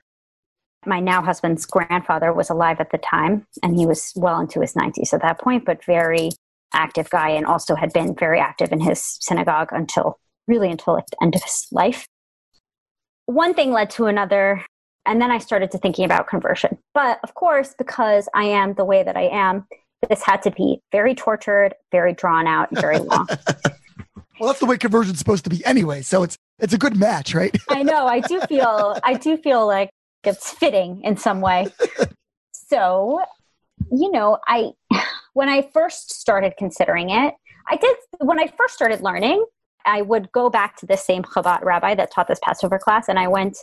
my 0.84 1.00
now 1.00 1.22
husband's 1.22 1.64
grandfather 1.64 2.32
was 2.32 2.50
alive 2.50 2.80
at 2.80 2.90
the 2.90 2.98
time 2.98 3.46
and 3.62 3.76
he 3.76 3.86
was 3.86 4.12
well 4.16 4.40
into 4.40 4.60
his 4.60 4.72
90s 4.72 5.12
at 5.12 5.20
that 5.20 5.38
point 5.38 5.66
but 5.66 5.84
very 5.84 6.30
active 6.72 7.10
guy 7.10 7.28
and 7.28 7.44
also 7.44 7.74
had 7.74 7.92
been 7.92 8.14
very 8.14 8.40
active 8.40 8.72
in 8.72 8.80
his 8.80 9.18
synagogue 9.20 9.68
until 9.72 10.18
really 10.50 10.70
until 10.70 10.94
like 10.94 11.06
the 11.06 11.22
end 11.22 11.34
of 11.34 11.42
his 11.42 11.66
life. 11.72 12.06
One 13.26 13.54
thing 13.54 13.72
led 13.72 13.90
to 13.90 14.06
another 14.06 14.64
and 15.06 15.22
then 15.22 15.30
i 15.30 15.38
started 15.38 15.70
to 15.70 15.78
thinking 15.78 16.04
about 16.04 16.26
conversion. 16.26 16.76
But 16.92 17.20
of 17.24 17.34
course 17.34 17.74
because 17.78 18.28
i 18.34 18.44
am 18.44 18.74
the 18.74 18.84
way 18.84 19.02
that 19.02 19.16
i 19.16 19.28
am 19.28 19.66
this 20.08 20.22
had 20.22 20.42
to 20.42 20.50
be 20.50 20.80
very 20.92 21.14
tortured 21.14 21.74
very 21.90 22.12
drawn 22.12 22.46
out 22.46 22.68
very 22.72 22.98
long. 22.98 23.26
Well 24.38 24.48
that's 24.48 24.60
the 24.60 24.64
way 24.64 24.78
conversion's 24.78 25.18
supposed 25.18 25.44
to 25.44 25.50
be 25.50 25.62
anyway 25.66 26.00
so 26.00 26.22
it's 26.22 26.38
it's 26.58 26.72
a 26.72 26.78
good 26.78 26.96
match 26.96 27.34
right? 27.34 27.54
I 27.68 27.82
know 27.82 28.06
i 28.06 28.20
do 28.20 28.40
feel 28.42 28.96
i 29.04 29.12
do 29.14 29.36
feel 29.36 29.66
like 29.66 29.90
it's 30.24 30.50
fitting 30.52 31.02
in 31.02 31.16
some 31.16 31.40
way. 31.40 31.68
so, 32.52 33.20
you 33.90 34.10
know, 34.10 34.38
I 34.46 34.70
when 35.32 35.48
I 35.48 35.62
first 35.72 36.12
started 36.12 36.54
considering 36.58 37.10
it, 37.10 37.34
I 37.68 37.76
did 37.76 37.96
when 38.18 38.38
I 38.38 38.48
first 38.56 38.74
started 38.74 39.00
learning, 39.00 39.44
I 39.84 40.02
would 40.02 40.30
go 40.32 40.50
back 40.50 40.76
to 40.78 40.86
the 40.86 40.96
same 40.96 41.22
Chabad 41.22 41.62
rabbi 41.62 41.94
that 41.94 42.12
taught 42.12 42.28
this 42.28 42.40
Passover 42.42 42.78
class, 42.78 43.08
and 43.08 43.18
I 43.18 43.28
went 43.28 43.58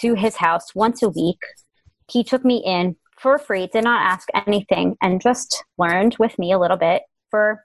to 0.00 0.14
his 0.14 0.36
house 0.36 0.74
once 0.74 1.02
a 1.02 1.08
week. 1.08 1.40
He 2.10 2.24
took 2.24 2.44
me 2.44 2.62
in 2.64 2.96
for 3.18 3.38
free, 3.38 3.66
did 3.66 3.84
not 3.84 4.02
ask 4.02 4.28
anything, 4.46 4.96
and 5.02 5.20
just 5.20 5.64
learned 5.78 6.16
with 6.18 6.38
me 6.38 6.52
a 6.52 6.58
little 6.58 6.76
bit 6.76 7.02
for 7.30 7.64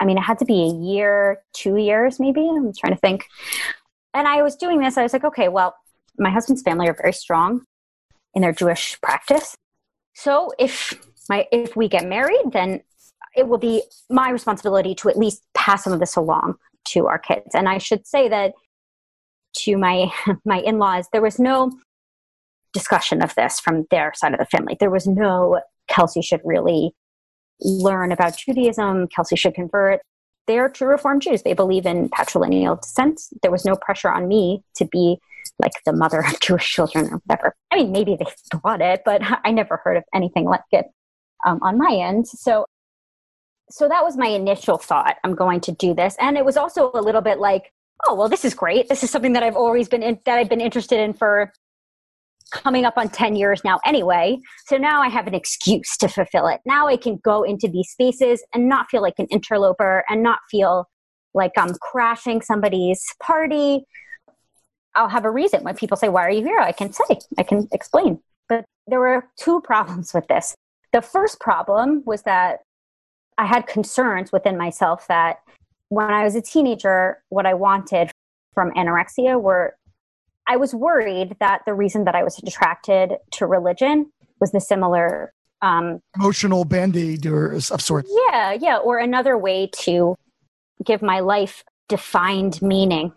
I 0.00 0.06
mean, 0.06 0.16
it 0.16 0.22
had 0.22 0.38
to 0.38 0.46
be 0.46 0.62
a 0.62 0.74
year, 0.74 1.42
two 1.52 1.76
years, 1.76 2.18
maybe. 2.18 2.48
I'm 2.48 2.72
trying 2.72 2.94
to 2.94 2.98
think. 2.98 3.26
And 4.14 4.26
I 4.26 4.42
was 4.42 4.56
doing 4.56 4.80
this. 4.80 4.96
I 4.96 5.02
was 5.02 5.12
like, 5.12 5.24
okay, 5.24 5.48
well, 5.48 5.76
my 6.18 6.30
husband's 6.30 6.62
family 6.62 6.88
are 6.88 6.94
very 6.94 7.12
strong 7.12 7.64
in 8.34 8.42
their 8.42 8.52
Jewish 8.52 8.98
practice. 9.02 9.54
So 10.14 10.52
if 10.58 10.98
my 11.28 11.46
if 11.52 11.76
we 11.76 11.88
get 11.88 12.06
married, 12.06 12.50
then 12.52 12.80
it 13.36 13.48
will 13.48 13.58
be 13.58 13.82
my 14.08 14.30
responsibility 14.30 14.94
to 14.96 15.08
at 15.08 15.18
least 15.18 15.42
pass 15.54 15.84
some 15.84 15.92
of 15.92 16.00
this 16.00 16.16
along 16.16 16.54
to 16.86 17.06
our 17.06 17.18
kids. 17.18 17.54
And 17.54 17.68
I 17.68 17.78
should 17.78 18.06
say 18.06 18.28
that 18.28 18.54
to 19.58 19.76
my 19.76 20.12
my 20.44 20.60
in-laws, 20.60 21.08
there 21.12 21.22
was 21.22 21.38
no 21.38 21.70
discussion 22.72 23.22
of 23.22 23.34
this 23.34 23.58
from 23.60 23.86
their 23.90 24.12
side 24.14 24.32
of 24.32 24.38
the 24.38 24.46
family. 24.46 24.76
There 24.78 24.90
was 24.90 25.06
no 25.06 25.60
Kelsey 25.88 26.22
should 26.22 26.40
really 26.44 26.92
learn 27.60 28.12
about 28.12 28.36
Judaism. 28.36 29.08
Kelsey 29.08 29.36
should 29.36 29.54
convert. 29.54 30.00
They 30.46 30.58
are 30.58 30.68
true 30.68 30.88
Reform 30.88 31.20
Jews. 31.20 31.42
They 31.42 31.52
believe 31.52 31.86
in 31.86 32.08
patrilineal 32.08 32.80
descent. 32.80 33.20
There 33.42 33.50
was 33.50 33.64
no 33.64 33.76
pressure 33.76 34.08
on 34.08 34.28
me 34.28 34.62
to 34.76 34.84
be 34.84 35.18
like 35.58 35.72
the 35.84 35.92
mother 35.92 36.20
of 36.26 36.40
Jewish 36.40 36.70
children 36.70 37.06
or 37.06 37.20
whatever. 37.26 37.54
I 37.70 37.76
mean, 37.76 37.92
maybe 37.92 38.16
they 38.16 38.26
thought 38.52 38.80
it, 38.80 39.02
but 39.04 39.22
I 39.44 39.50
never 39.50 39.80
heard 39.84 39.96
of 39.96 40.04
anything 40.14 40.44
like 40.44 40.62
it 40.72 40.86
um, 41.46 41.60
on 41.62 41.78
my 41.78 41.94
end. 41.94 42.26
So, 42.28 42.66
so 43.70 43.88
that 43.88 44.04
was 44.04 44.16
my 44.16 44.28
initial 44.28 44.78
thought. 44.78 45.16
I'm 45.24 45.34
going 45.34 45.60
to 45.62 45.72
do 45.72 45.94
this, 45.94 46.16
and 46.20 46.36
it 46.36 46.44
was 46.44 46.56
also 46.56 46.90
a 46.94 47.00
little 47.00 47.20
bit 47.20 47.38
like, 47.38 47.72
oh, 48.06 48.14
well, 48.14 48.28
this 48.28 48.44
is 48.44 48.54
great. 48.54 48.88
This 48.88 49.02
is 49.02 49.10
something 49.10 49.32
that 49.34 49.42
I've 49.42 49.56
always 49.56 49.88
been 49.88 50.02
in, 50.02 50.18
that 50.24 50.38
I've 50.38 50.48
been 50.48 50.60
interested 50.60 51.00
in 51.00 51.12
for 51.12 51.52
coming 52.52 52.84
up 52.84 52.94
on 52.96 53.08
10 53.08 53.36
years 53.36 53.62
now 53.62 53.78
anyway. 53.84 54.36
So 54.66 54.76
now 54.76 55.00
I 55.00 55.08
have 55.08 55.28
an 55.28 55.34
excuse 55.34 55.96
to 55.98 56.08
fulfill 56.08 56.48
it. 56.48 56.60
Now 56.66 56.88
I 56.88 56.96
can 56.96 57.20
go 57.22 57.44
into 57.44 57.68
these 57.68 57.88
spaces 57.90 58.42
and 58.52 58.68
not 58.68 58.90
feel 58.90 59.02
like 59.02 59.14
an 59.18 59.26
interloper 59.26 60.04
and 60.08 60.22
not 60.22 60.40
feel 60.50 60.88
like 61.32 61.52
I'm 61.56 61.74
crashing 61.74 62.42
somebody's 62.42 63.04
party 63.22 63.84
I'll 64.94 65.08
have 65.08 65.24
a 65.24 65.30
reason 65.30 65.62
when 65.62 65.74
people 65.76 65.96
say, 65.96 66.08
Why 66.08 66.26
are 66.26 66.30
you 66.30 66.44
here? 66.44 66.58
I 66.58 66.72
can 66.72 66.92
say, 66.92 67.18
I 67.38 67.42
can 67.42 67.68
explain. 67.72 68.20
But 68.48 68.64
there 68.86 69.00
were 69.00 69.28
two 69.38 69.60
problems 69.64 70.12
with 70.14 70.26
this. 70.28 70.54
The 70.92 71.02
first 71.02 71.40
problem 71.40 72.02
was 72.04 72.22
that 72.22 72.60
I 73.40 73.46
had 73.46 73.66
concerns 73.66 74.32
within 74.32 74.58
myself 74.58 75.08
that 75.08 75.38
when 75.88 76.10
I 76.10 76.24
was 76.24 76.34
a 76.34 76.42
teenager, 76.42 77.22
what 77.30 77.46
I 77.46 77.54
wanted 77.54 78.10
from 78.52 78.70
anorexia 78.72 79.40
were 79.40 79.76
I 80.46 80.56
was 80.58 80.74
worried 80.74 81.36
that 81.40 81.62
the 81.64 81.72
reason 81.72 82.04
that 82.04 82.14
I 82.14 82.22
was 82.22 82.38
attracted 82.38 83.16
to 83.32 83.46
religion 83.46 84.12
was 84.40 84.52
the 84.52 84.60
similar 84.60 85.32
um, 85.62 86.00
emotional 86.16 86.66
band 86.66 86.96
aid 86.98 87.24
or 87.24 87.52
of 87.52 87.80
sorts. 87.80 88.12
Yeah, 88.28 88.52
yeah, 88.52 88.76
or 88.76 88.98
another 88.98 89.38
way 89.38 89.70
to 89.84 90.16
give 90.84 91.00
my 91.00 91.20
life 91.20 91.64
defined 91.88 92.60
meaning 92.60 93.10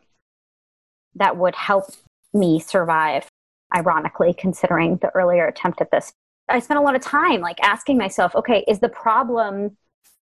that 1.15 1.36
would 1.36 1.55
help 1.55 1.86
me 2.34 2.59
survive, 2.61 3.28
ironically, 3.76 4.34
considering 4.34 4.97
the 4.97 5.09
earlier 5.15 5.47
attempt 5.47 5.82
at 5.82 5.91
this. 5.91 6.13
I 6.47 6.59
spent 6.59 6.80
a 6.80 6.84
lot 6.84 6.95
of 6.95 7.01
time 7.01 7.41
like 7.41 7.59
asking 7.61 7.97
myself, 7.97 8.34
okay, 8.36 8.63
is 8.69 8.80
the 8.80 8.89
problem 8.89 9.76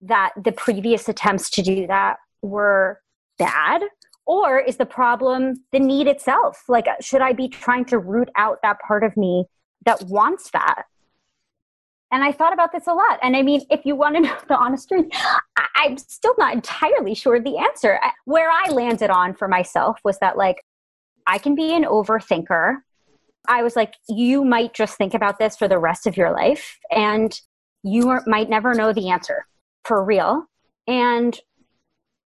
that 0.02 0.32
the 0.36 0.52
previous 0.52 1.08
attempts 1.08 1.48
to 1.50 1.62
do 1.62 1.86
that 1.86 2.16
were 2.42 3.00
bad? 3.38 3.82
Or 4.26 4.58
is 4.58 4.76
the 4.76 4.86
problem 4.86 5.64
the 5.72 5.80
need 5.80 6.06
itself? 6.06 6.64
Like, 6.68 6.86
uh, 6.86 6.94
should 7.00 7.22
I 7.22 7.32
be 7.32 7.48
trying 7.48 7.84
to 7.86 7.98
root 7.98 8.28
out 8.36 8.58
that 8.62 8.80
part 8.80 9.02
of 9.04 9.16
me 9.16 9.46
that 9.84 10.02
wants 10.02 10.50
that? 10.52 10.84
And 12.12 12.22
I 12.22 12.30
thought 12.30 12.52
about 12.52 12.72
this 12.72 12.86
a 12.86 12.92
lot. 12.92 13.18
And 13.22 13.36
I 13.36 13.42
mean, 13.42 13.62
if 13.70 13.86
you 13.86 13.96
want 13.96 14.16
to 14.16 14.20
know 14.22 14.36
the 14.48 14.56
honest 14.56 14.88
truth, 14.88 15.06
I- 15.56 15.86
am 15.86 15.98
still 15.98 16.34
not 16.38 16.52
entirely 16.52 17.14
sure 17.14 17.40
the 17.40 17.58
answer. 17.58 17.98
Where 18.26 18.50
I 18.50 18.70
landed 18.70 19.10
on 19.10 19.34
for 19.34 19.48
myself 19.48 19.98
was 20.04 20.18
that, 20.18 20.36
like, 20.36 20.62
I 21.26 21.38
can 21.38 21.54
be 21.54 21.74
an 21.74 21.84
overthinker. 21.84 22.76
I 23.48 23.62
was 23.62 23.74
like, 23.74 23.94
you 24.08 24.44
might 24.44 24.74
just 24.74 24.96
think 24.96 25.14
about 25.14 25.38
this 25.38 25.56
for 25.56 25.66
the 25.66 25.78
rest 25.78 26.06
of 26.06 26.16
your 26.16 26.30
life 26.30 26.78
and 26.90 27.36
you 27.82 28.08
are, 28.10 28.22
might 28.26 28.48
never 28.48 28.74
know 28.74 28.92
the 28.92 29.10
answer 29.10 29.46
for 29.84 30.04
real. 30.04 30.46
And 30.86 31.38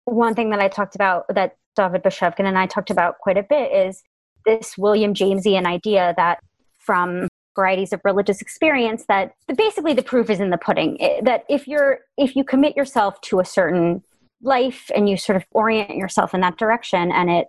one 0.05 0.35
thing 0.35 0.51
that 0.51 0.59
I 0.59 0.67
talked 0.67 0.95
about 0.95 1.25
that 1.33 1.57
David 1.75 2.03
Bashevkin 2.03 2.45
and 2.45 2.57
I 2.57 2.67
talked 2.67 2.89
about 2.89 3.17
quite 3.19 3.37
a 3.37 3.43
bit 3.43 3.71
is 3.71 4.03
this 4.45 4.77
William 4.77 5.13
Jamesian 5.13 5.65
idea 5.65 6.13
that 6.17 6.39
from 6.79 7.27
varieties 7.55 7.93
of 7.93 8.01
religious 8.03 8.41
experience 8.41 9.05
that 9.07 9.33
basically 9.55 9.93
the 9.93 10.03
proof 10.03 10.29
is 10.29 10.39
in 10.39 10.49
the 10.49 10.57
pudding 10.57 10.97
that 11.23 11.45
if 11.49 11.67
you're 11.67 11.99
if 12.17 12.35
you 12.35 12.43
commit 12.43 12.75
yourself 12.75 13.19
to 13.21 13.39
a 13.39 13.45
certain 13.45 14.03
life 14.41 14.91
and 14.93 15.09
you 15.09 15.15
sort 15.15 15.37
of 15.37 15.45
orient 15.51 15.95
yourself 15.95 16.33
in 16.33 16.41
that 16.41 16.57
direction 16.57 17.11
and 17.13 17.29
it 17.29 17.47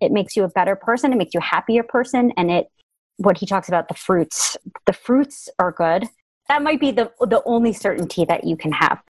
it 0.00 0.12
makes 0.12 0.36
you 0.36 0.44
a 0.44 0.48
better 0.48 0.76
person 0.76 1.12
it 1.12 1.16
makes 1.16 1.34
you 1.34 1.40
a 1.40 1.42
happier 1.42 1.82
person 1.82 2.32
and 2.36 2.52
it 2.52 2.68
what 3.16 3.36
he 3.36 3.46
talks 3.46 3.68
about 3.68 3.88
the 3.88 3.94
fruits 3.94 4.56
the 4.86 4.92
fruits 4.92 5.48
are 5.58 5.72
good 5.72 6.06
that 6.48 6.62
might 6.62 6.78
be 6.78 6.92
the 6.92 7.10
the 7.22 7.42
only 7.44 7.72
certainty 7.72 8.24
that 8.24 8.44
you 8.44 8.56
can 8.56 8.70
have 8.70 9.02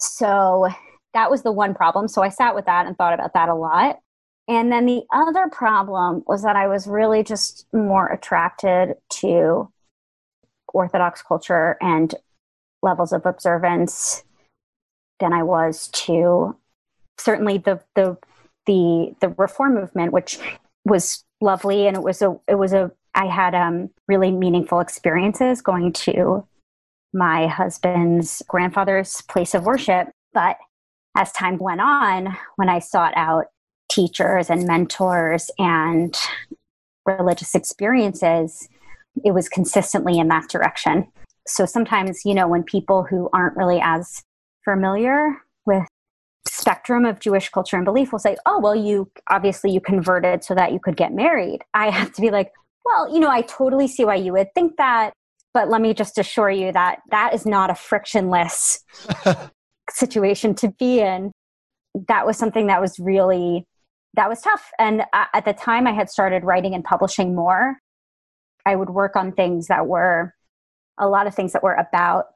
so 0.00 0.68
that 1.14 1.30
was 1.30 1.42
the 1.42 1.52
one 1.52 1.74
problem. 1.74 2.08
So 2.08 2.22
i 2.22 2.28
sat 2.28 2.54
with 2.54 2.66
that 2.66 2.86
and 2.86 2.96
thought 2.96 3.14
about 3.14 3.34
that 3.34 3.48
a 3.48 3.54
lot. 3.54 4.00
And 4.48 4.70
then 4.70 4.86
the 4.86 5.02
other 5.12 5.48
problem 5.50 6.22
was 6.26 6.42
that 6.42 6.56
i 6.56 6.66
was 6.68 6.86
really 6.86 7.22
just 7.22 7.66
more 7.72 8.08
attracted 8.08 8.94
to 9.20 9.70
orthodox 10.72 11.22
culture 11.22 11.76
and 11.80 12.14
levels 12.82 13.12
of 13.12 13.24
observance 13.24 14.22
than 15.18 15.32
i 15.32 15.42
was 15.42 15.88
to 15.88 16.56
certainly 17.18 17.58
the 17.58 17.80
the 17.94 18.16
the 18.66 19.14
the 19.20 19.28
reform 19.38 19.74
movement 19.74 20.12
which 20.12 20.38
was 20.86 21.24
lovely. 21.40 21.86
And 21.86 21.96
it 21.96 22.02
was 22.02 22.22
a 22.22 22.36
it 22.48 22.54
was 22.54 22.72
a 22.72 22.90
I 23.14 23.26
had 23.26 23.54
um, 23.54 23.90
really 24.08 24.30
meaningful 24.30 24.80
experiences 24.80 25.60
going 25.60 25.92
to 25.92 26.46
my 27.16 27.46
husband's 27.46 28.42
grandfather's 28.48 29.22
place 29.22 29.54
of 29.54 29.64
worship. 29.64 30.08
But 30.32 30.56
as 31.16 31.32
time 31.32 31.58
went 31.58 31.80
on, 31.80 32.36
when 32.56 32.68
I 32.68 32.78
sought 32.78 33.14
out 33.16 33.46
teachers 33.90 34.50
and 34.50 34.66
mentors 34.66 35.50
and 35.58 36.14
religious 37.06 37.54
experiences, 37.54 38.68
it 39.24 39.32
was 39.32 39.48
consistently 39.48 40.18
in 40.18 40.28
that 40.28 40.48
direction. 40.48 41.06
So 41.46 41.64
sometimes, 41.64 42.24
you 42.24 42.34
know, 42.34 42.48
when 42.48 42.62
people 42.62 43.04
who 43.04 43.30
aren't 43.32 43.56
really 43.56 43.80
as 43.82 44.22
familiar 44.64 45.36
with 45.64 45.86
spectrum 46.46 47.04
of 47.04 47.20
Jewish 47.20 47.48
culture 47.48 47.76
and 47.76 47.84
belief 47.84 48.12
will 48.12 48.18
say, 48.18 48.36
"Oh, 48.44 48.60
well, 48.60 48.74
you 48.74 49.10
obviously 49.28 49.70
you 49.70 49.80
converted 49.80 50.44
so 50.44 50.54
that 50.54 50.72
you 50.72 50.80
could 50.80 50.96
get 50.96 51.12
married." 51.12 51.62
I 51.72 51.90
have 51.98 52.12
to 52.12 52.20
be 52.20 52.30
like, 52.30 52.52
well, 52.86 53.12
you 53.12 53.20
know, 53.20 53.30
I 53.30 53.42
totally 53.42 53.88
see 53.88 54.04
why 54.04 54.14
you 54.14 54.32
would 54.32 54.54
think 54.54 54.76
that, 54.76 55.12
but 55.56 55.70
let 55.70 55.80
me 55.80 55.94
just 55.94 56.18
assure 56.18 56.50
you 56.50 56.70
that 56.70 56.98
that 57.10 57.32
is 57.32 57.46
not 57.46 57.70
a 57.70 57.74
frictionless 57.74 58.84
situation 59.90 60.54
to 60.54 60.68
be 60.78 61.00
in. 61.00 61.32
That 62.08 62.26
was 62.26 62.36
something 62.36 62.66
that 62.66 62.78
was 62.78 62.98
really 62.98 63.64
that 64.16 64.28
was 64.28 64.42
tough. 64.42 64.70
And 64.78 65.00
uh, 65.14 65.24
at 65.32 65.46
the 65.46 65.54
time 65.54 65.86
I 65.86 65.94
had 65.94 66.10
started 66.10 66.44
writing 66.44 66.74
and 66.74 66.84
publishing 66.84 67.34
more, 67.34 67.78
I 68.66 68.76
would 68.76 68.90
work 68.90 69.16
on 69.16 69.32
things 69.32 69.68
that 69.68 69.86
were 69.86 70.34
a 70.98 71.08
lot 71.08 71.26
of 71.26 71.34
things 71.34 71.54
that 71.54 71.62
were 71.62 71.72
about 71.72 72.26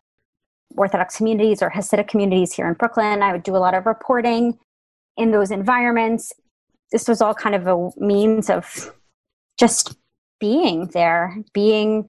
Orthodox 0.75 1.19
communities 1.19 1.61
or 1.61 1.69
Hasidic 1.69 2.09
communities 2.09 2.55
here 2.55 2.67
in 2.67 2.73
Brooklyn. 2.73 3.23
I 3.23 3.33
would 3.33 3.43
do 3.43 3.55
a 3.55 3.59
lot 3.59 3.75
of 3.75 3.85
reporting 3.85 4.59
in 5.19 5.31
those 5.31 5.51
environments. 5.51 6.33
This 6.91 7.07
was 7.07 7.21
all 7.21 7.35
kind 7.35 7.55
of 7.55 7.67
a 7.67 7.91
means 7.99 8.49
of 8.49 8.95
just 9.59 9.95
being 10.41 10.87
there, 10.95 11.37
being 11.53 12.09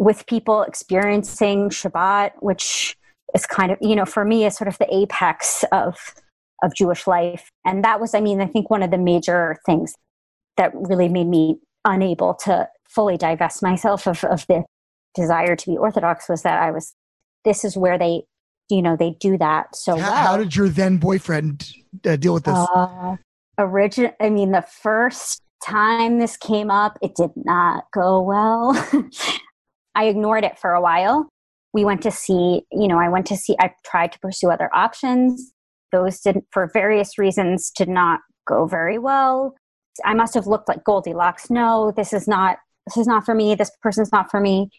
with 0.00 0.26
people, 0.26 0.62
experiencing 0.62 1.68
Shabbat, 1.68 2.30
which 2.40 2.96
is 3.34 3.44
kind 3.44 3.70
of, 3.70 3.76
you 3.82 3.94
know, 3.94 4.06
for 4.06 4.24
me 4.24 4.46
is 4.46 4.56
sort 4.56 4.66
of 4.66 4.78
the 4.78 4.92
apex 4.92 5.62
of 5.72 6.14
of 6.62 6.74
Jewish 6.74 7.06
life. 7.06 7.50
And 7.66 7.84
that 7.84 8.00
was, 8.00 8.14
I 8.14 8.20
mean, 8.20 8.40
I 8.40 8.46
think 8.46 8.70
one 8.70 8.82
of 8.82 8.90
the 8.90 8.98
major 8.98 9.58
things 9.64 9.94
that 10.56 10.72
really 10.74 11.08
made 11.08 11.26
me 11.26 11.56
unable 11.84 12.34
to 12.44 12.68
fully 12.88 13.16
divest 13.16 13.62
myself 13.62 14.06
of, 14.06 14.24
of 14.24 14.46
the 14.46 14.64
desire 15.14 15.56
to 15.56 15.70
be 15.70 15.76
Orthodox 15.76 16.28
was 16.28 16.42
that 16.42 16.60
I 16.60 16.70
was, 16.70 16.94
this 17.44 17.64
is 17.64 17.78
where 17.78 17.98
they, 17.98 18.24
you 18.68 18.82
know, 18.82 18.94
they 18.94 19.16
do 19.20 19.38
that 19.38 19.74
so 19.74 19.96
how, 19.96 20.10
well. 20.10 20.26
How 20.26 20.36
did 20.36 20.54
your 20.54 20.68
then 20.68 20.98
boyfriend 20.98 21.70
uh, 22.06 22.16
deal 22.16 22.34
with 22.34 22.44
this? 22.44 22.54
Uh, 22.74 23.16
origin, 23.56 24.12
I 24.20 24.28
mean, 24.28 24.52
the 24.52 24.62
first 24.82 25.40
time 25.64 26.18
this 26.18 26.36
came 26.36 26.70
up, 26.70 26.98
it 27.00 27.14
did 27.14 27.30
not 27.36 27.84
go 27.92 28.20
well. 28.20 28.72
I 30.00 30.04
ignored 30.04 30.44
it 30.44 30.58
for 30.58 30.72
a 30.72 30.80
while. 30.80 31.28
We 31.74 31.84
went 31.84 32.00
to 32.04 32.10
see, 32.10 32.62
you 32.72 32.88
know, 32.88 32.98
I 32.98 33.10
went 33.10 33.26
to 33.26 33.36
see, 33.36 33.54
I 33.60 33.74
tried 33.84 34.12
to 34.12 34.18
pursue 34.18 34.50
other 34.50 34.70
options. 34.74 35.52
Those 35.92 36.20
didn't, 36.20 36.46
for 36.50 36.70
various 36.72 37.18
reasons, 37.18 37.70
did 37.70 37.90
not 37.90 38.20
go 38.48 38.66
very 38.66 38.96
well. 38.96 39.54
I 40.02 40.14
must 40.14 40.32
have 40.32 40.46
looked 40.46 40.68
like 40.68 40.84
Goldilocks. 40.84 41.50
No, 41.50 41.92
this 41.94 42.14
is 42.14 42.26
not, 42.26 42.56
this 42.86 42.96
is 42.96 43.06
not 43.06 43.26
for 43.26 43.34
me. 43.34 43.54
This 43.54 43.70
person's 43.82 44.10
not 44.10 44.30
for 44.30 44.40
me. 44.40 44.70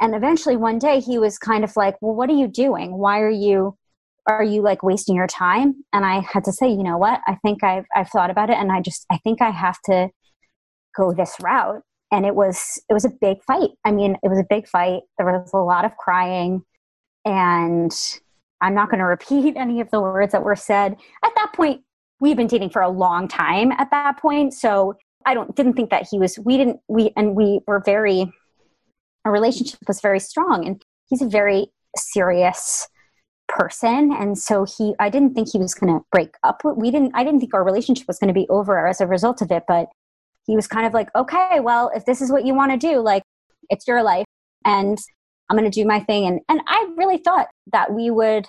And 0.00 0.12
eventually 0.12 0.56
one 0.56 0.80
day 0.80 0.98
he 0.98 1.20
was 1.20 1.38
kind 1.38 1.62
of 1.62 1.76
like, 1.76 1.94
well, 2.02 2.16
what 2.16 2.28
are 2.28 2.36
you 2.36 2.48
doing? 2.48 2.98
Why 2.98 3.20
are 3.20 3.30
you, 3.30 3.76
are 4.26 4.42
you 4.42 4.60
like 4.60 4.82
wasting 4.82 5.14
your 5.14 5.28
time? 5.28 5.84
And 5.92 6.04
I 6.04 6.18
had 6.18 6.42
to 6.46 6.52
say, 6.52 6.68
you 6.68 6.82
know 6.82 6.98
what? 6.98 7.20
I 7.28 7.36
think 7.36 7.62
I've, 7.62 7.84
I've 7.94 8.08
thought 8.08 8.30
about 8.30 8.50
it 8.50 8.56
and 8.56 8.72
I 8.72 8.80
just, 8.80 9.06
I 9.08 9.18
think 9.18 9.40
I 9.40 9.50
have 9.50 9.80
to 9.84 10.08
go 10.96 11.14
this 11.14 11.36
route 11.40 11.82
and 12.10 12.24
it 12.24 12.34
was 12.34 12.80
it 12.88 12.94
was 12.94 13.04
a 13.04 13.10
big 13.10 13.42
fight. 13.42 13.70
I 13.84 13.90
mean 13.90 14.16
it 14.22 14.28
was 14.28 14.38
a 14.38 14.46
big 14.48 14.68
fight. 14.68 15.02
There 15.18 15.26
was 15.26 15.52
a 15.52 15.58
lot 15.58 15.84
of 15.84 15.96
crying. 15.96 16.62
And 17.24 17.92
i'm 18.60 18.74
not 18.74 18.90
going 18.90 18.98
to 19.04 19.04
repeat 19.04 19.56
any 19.56 19.80
of 19.80 19.90
the 19.90 20.00
words 20.00 20.32
that 20.32 20.44
were 20.44 20.56
said. 20.56 20.96
At 21.24 21.32
that 21.36 21.52
point 21.54 21.82
we've 22.20 22.36
been 22.36 22.46
dating 22.46 22.70
for 22.70 22.82
a 22.82 22.88
long 22.88 23.28
time 23.28 23.72
at 23.72 23.90
that 23.90 24.18
point. 24.18 24.54
So 24.54 24.94
i 25.26 25.34
don't 25.34 25.54
didn't 25.56 25.74
think 25.74 25.90
that 25.90 26.06
he 26.10 26.18
was 26.18 26.38
we 26.38 26.56
didn't 26.56 26.80
we 26.88 27.12
and 27.16 27.34
we 27.34 27.60
were 27.66 27.82
very 27.84 28.30
our 29.24 29.32
relationship 29.32 29.80
was 29.88 30.00
very 30.00 30.20
strong. 30.20 30.66
And 30.66 30.82
he's 31.08 31.22
a 31.22 31.28
very 31.28 31.68
serious 31.96 32.88
person. 33.48 34.12
And 34.12 34.38
so 34.38 34.64
he 34.64 34.94
i 34.98 35.08
didn't 35.08 35.34
think 35.34 35.48
he 35.50 35.58
was 35.58 35.74
going 35.74 35.92
to 35.92 36.04
break 36.12 36.34
up. 36.42 36.62
We 36.64 36.90
didn't 36.90 37.12
i 37.14 37.24
didn't 37.24 37.40
think 37.40 37.54
our 37.54 37.64
relationship 37.64 38.06
was 38.06 38.18
going 38.18 38.28
to 38.28 38.34
be 38.34 38.46
over 38.48 38.86
as 38.86 39.00
a 39.00 39.06
result 39.06 39.42
of 39.42 39.50
it 39.50 39.64
but 39.66 39.88
he 40.46 40.56
was 40.56 40.66
kind 40.66 40.86
of 40.86 40.94
like, 40.94 41.08
okay, 41.14 41.60
well, 41.60 41.90
if 41.94 42.04
this 42.04 42.20
is 42.20 42.30
what 42.30 42.44
you 42.44 42.54
want 42.54 42.72
to 42.72 42.78
do, 42.78 43.00
like 43.00 43.22
it's 43.70 43.86
your 43.86 44.02
life 44.02 44.26
and 44.64 44.98
I'm 45.48 45.56
going 45.56 45.70
to 45.70 45.80
do 45.82 45.86
my 45.86 46.00
thing. 46.00 46.26
And, 46.26 46.40
and 46.48 46.60
I 46.66 46.88
really 46.96 47.18
thought 47.18 47.48
that 47.72 47.92
we 47.92 48.10
would 48.10 48.46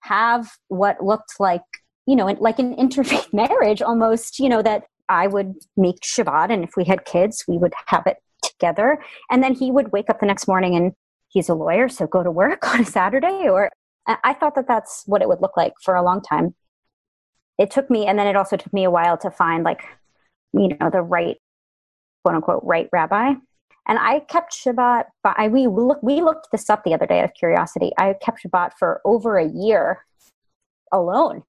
have 0.00 0.48
what 0.68 1.02
looked 1.02 1.40
like, 1.40 1.62
you 2.06 2.16
know, 2.16 2.26
like 2.26 2.58
an 2.58 2.76
interfaith 2.76 3.32
marriage 3.32 3.82
almost, 3.82 4.38
you 4.38 4.48
know, 4.48 4.62
that 4.62 4.84
I 5.08 5.26
would 5.26 5.54
make 5.76 6.00
Shabbat. 6.00 6.50
And 6.50 6.64
if 6.64 6.70
we 6.76 6.84
had 6.84 7.04
kids, 7.04 7.44
we 7.46 7.58
would 7.58 7.72
have 7.86 8.06
it 8.06 8.16
together. 8.42 8.98
And 9.30 9.42
then 9.42 9.54
he 9.54 9.70
would 9.70 9.92
wake 9.92 10.10
up 10.10 10.20
the 10.20 10.26
next 10.26 10.48
morning 10.48 10.74
and 10.74 10.92
he's 11.28 11.48
a 11.48 11.54
lawyer, 11.54 11.88
so 11.88 12.06
go 12.06 12.22
to 12.22 12.30
work 12.30 12.66
on 12.72 12.80
a 12.80 12.86
Saturday. 12.86 13.48
Or 13.48 13.70
I 14.06 14.34
thought 14.34 14.54
that 14.54 14.68
that's 14.68 15.02
what 15.06 15.22
it 15.22 15.28
would 15.28 15.42
look 15.42 15.56
like 15.56 15.74
for 15.82 15.94
a 15.94 16.02
long 16.02 16.22
time. 16.22 16.54
It 17.58 17.70
took 17.70 17.88
me, 17.90 18.06
and 18.06 18.18
then 18.18 18.26
it 18.26 18.36
also 18.36 18.56
took 18.56 18.72
me 18.72 18.84
a 18.84 18.90
while 18.90 19.16
to 19.18 19.30
find 19.30 19.64
like 19.64 19.82
you 20.52 20.76
know, 20.80 20.90
the 20.90 21.02
right, 21.02 21.36
quote 22.24 22.36
unquote, 22.36 22.62
right 22.64 22.88
rabbi. 22.92 23.34
And 23.88 23.98
I 23.98 24.20
kept 24.20 24.52
Shabbat, 24.52 25.04
but 25.22 25.34
I, 25.38 25.48
we, 25.48 25.68
look, 25.68 26.02
we 26.02 26.20
looked 26.20 26.48
this 26.50 26.68
up 26.68 26.82
the 26.84 26.92
other 26.92 27.06
day 27.06 27.20
out 27.20 27.26
of 27.26 27.34
curiosity. 27.34 27.92
I 27.96 28.14
kept 28.20 28.42
Shabbat 28.42 28.72
for 28.78 29.00
over 29.04 29.38
a 29.38 29.46
year 29.46 30.04
alone 30.92 31.44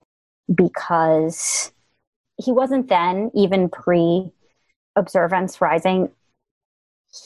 because 0.53 1.71
he 2.37 2.51
wasn't 2.51 2.89
then, 2.89 3.31
even 3.33 3.69
pre 3.69 4.31
observance 4.95 5.61
rising, 5.61 6.09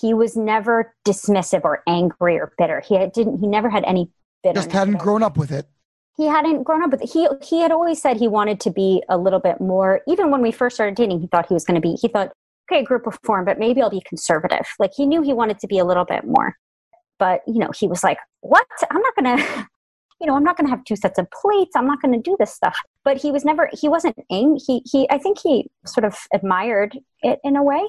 he 0.02 0.14
was 0.14 0.38
never 0.38 0.94
dismissive 1.06 1.64
or 1.64 1.84
angry 1.88 2.38
or 2.38 2.54
bitter. 2.58 2.82
He 2.82 2.98
didn't, 3.14 3.40
he 3.40 3.48
never 3.48 3.70
had 3.70 3.84
any 3.84 4.12
bitterness. 4.44 4.66
Just 4.66 4.76
hadn't 4.76 4.98
grown 4.98 5.24
up 5.24 5.38
with 5.38 5.52
it 5.52 5.68
he 6.18 6.28
hadn't 6.28 6.64
grown 6.64 6.84
up 6.84 6.92
with 6.92 7.02
it. 7.02 7.10
he 7.10 7.28
he 7.42 7.62
had 7.62 7.72
always 7.72 8.02
said 8.02 8.18
he 8.18 8.28
wanted 8.28 8.60
to 8.60 8.72
be 8.72 9.02
a 9.10 9.18
little 9.18 9.40
bit 9.40 9.60
more 9.60 10.02
even 10.08 10.32
when 10.32 10.42
we 10.42 10.52
first 10.52 10.76
started 10.76 10.96
dating 10.96 11.20
he 11.20 11.28
thought 11.28 11.48
he 11.48 11.54
was 11.54 11.66
going 11.66 11.80
to 11.80 11.82
be 11.82 11.96
he 12.02 12.08
thought 12.08 12.32
okay 12.72 12.84
group 12.84 13.06
reform 13.06 13.46
but 13.46 13.60
maybe 13.60 13.82
i'll 13.82 13.90
be 13.90 14.02
conservative. 14.08 14.66
Like 14.80 14.92
he 14.96 15.06
knew 15.06 15.22
he 15.22 15.34
wanted 15.34 15.60
to 15.60 15.68
be 15.68 15.80
a 15.80 15.86
little 15.86 16.06
bit 16.06 16.26
more. 16.26 16.56
But 17.20 17.42
you 17.48 17.60
know 17.60 17.72
he 17.78 17.88
was 17.88 18.04
like 18.04 18.18
what? 18.42 18.68
I'm 18.90 19.02
not 19.02 19.16
going 19.16 19.38
to 19.38 19.68
you 20.20 20.28
know 20.28 20.36
i'm 20.36 20.44
not 20.44 20.56
going 20.56 20.68
to 20.68 20.76
have 20.76 20.84
two 20.84 20.96
sets 20.96 21.20
of 21.20 21.28
plates. 21.32 21.76
I'm 21.76 21.88
not 21.88 22.02
going 22.02 22.14
to 22.14 22.30
do 22.30 22.36
this 22.40 22.54
stuff. 22.54 22.78
But 23.04 23.18
he 23.18 23.32
was 23.32 23.46
never 23.46 23.70
he 23.74 23.90
wasn't 23.90 24.18
angry 24.32 24.60
he 24.66 24.84
he 24.86 25.10
i 25.10 25.18
think 25.18 25.40
he 25.42 25.70
sort 25.86 26.06
of 26.06 26.18
admired 26.34 26.98
it 27.22 27.40
in 27.44 27.56
a 27.56 27.64
way. 27.64 27.82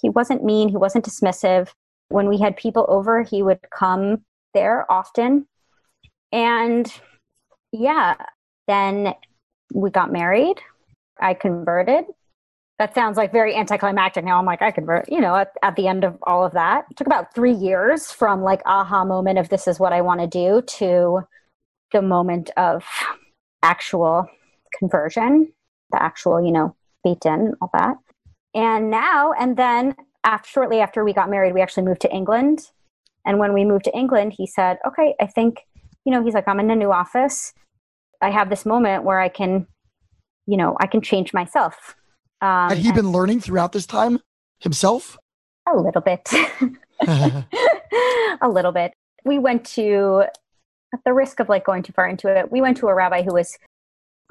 He 0.00 0.08
wasn't 0.08 0.44
mean 0.44 0.68
he 0.68 0.76
wasn't 0.76 1.04
dismissive. 1.04 1.68
When 2.08 2.28
we 2.28 2.38
had 2.38 2.56
people 2.56 2.86
over 2.88 3.22
he 3.22 3.42
would 3.42 3.60
come 3.76 4.24
there 4.54 4.90
often. 4.90 5.46
And 6.30 6.92
yeah, 7.72 8.14
then 8.68 9.14
we 9.74 9.90
got 9.90 10.12
married. 10.12 10.60
I 11.20 11.34
converted. 11.34 12.04
That 12.78 12.94
sounds 12.94 13.16
like 13.16 13.32
very 13.32 13.54
anticlimactic. 13.54 14.24
Now 14.24 14.38
I'm 14.38 14.46
like, 14.46 14.62
I 14.62 14.70
convert, 14.70 15.10
you 15.10 15.20
know, 15.20 15.36
at, 15.36 15.52
at 15.62 15.76
the 15.76 15.86
end 15.86 16.04
of 16.04 16.16
all 16.22 16.44
of 16.44 16.52
that. 16.52 16.84
Took 16.96 17.06
about 17.06 17.34
three 17.34 17.52
years 17.52 18.10
from 18.10 18.42
like 18.42 18.60
aha 18.66 19.04
moment 19.04 19.38
of 19.38 19.48
this 19.48 19.68
is 19.68 19.78
what 19.78 19.92
I 19.92 20.00
want 20.00 20.20
to 20.20 20.26
do 20.26 20.62
to 20.78 21.20
the 21.92 22.02
moment 22.02 22.50
of 22.56 22.84
actual 23.62 24.26
conversion, 24.78 25.52
the 25.92 26.02
actual, 26.02 26.44
you 26.44 26.50
know, 26.50 26.74
Beit 27.04 27.20
Din, 27.20 27.54
all 27.60 27.70
that. 27.72 27.96
And 28.54 28.90
now, 28.90 29.32
and 29.32 29.56
then 29.56 29.94
after, 30.24 30.48
shortly 30.48 30.80
after 30.80 31.04
we 31.04 31.12
got 31.12 31.30
married, 31.30 31.54
we 31.54 31.60
actually 31.60 31.84
moved 31.84 32.00
to 32.02 32.12
England. 32.12 32.70
And 33.24 33.38
when 33.38 33.52
we 33.52 33.64
moved 33.64 33.84
to 33.84 33.96
England, 33.96 34.34
he 34.36 34.46
said, 34.46 34.78
okay, 34.86 35.14
I 35.20 35.26
think, 35.26 35.60
you 36.04 36.12
know, 36.12 36.24
he's 36.24 36.34
like, 36.34 36.48
I'm 36.48 36.60
in 36.60 36.70
a 36.70 36.76
new 36.76 36.92
office. 36.92 37.52
I 38.20 38.30
have 38.30 38.50
this 38.50 38.64
moment 38.64 39.04
where 39.04 39.20
I 39.20 39.28
can, 39.28 39.66
you 40.46 40.56
know, 40.56 40.76
I 40.80 40.86
can 40.86 41.00
change 41.00 41.32
myself. 41.32 41.94
Um, 42.40 42.70
Had 42.70 42.78
he 42.78 42.92
been 42.92 43.10
learning 43.10 43.40
throughout 43.40 43.72
this 43.72 43.86
time 43.86 44.20
himself? 44.58 45.18
A 45.72 45.76
little 45.76 46.00
bit. 46.00 46.28
a 47.06 48.48
little 48.48 48.72
bit. 48.72 48.92
We 49.24 49.38
went 49.38 49.64
to, 49.66 50.24
at 50.92 51.00
the 51.04 51.12
risk 51.12 51.40
of 51.40 51.48
like 51.48 51.64
going 51.64 51.82
too 51.82 51.92
far 51.92 52.08
into 52.08 52.28
it, 52.28 52.50
we 52.50 52.60
went 52.60 52.76
to 52.78 52.88
a 52.88 52.94
rabbi 52.94 53.22
who 53.22 53.34
was 53.34 53.56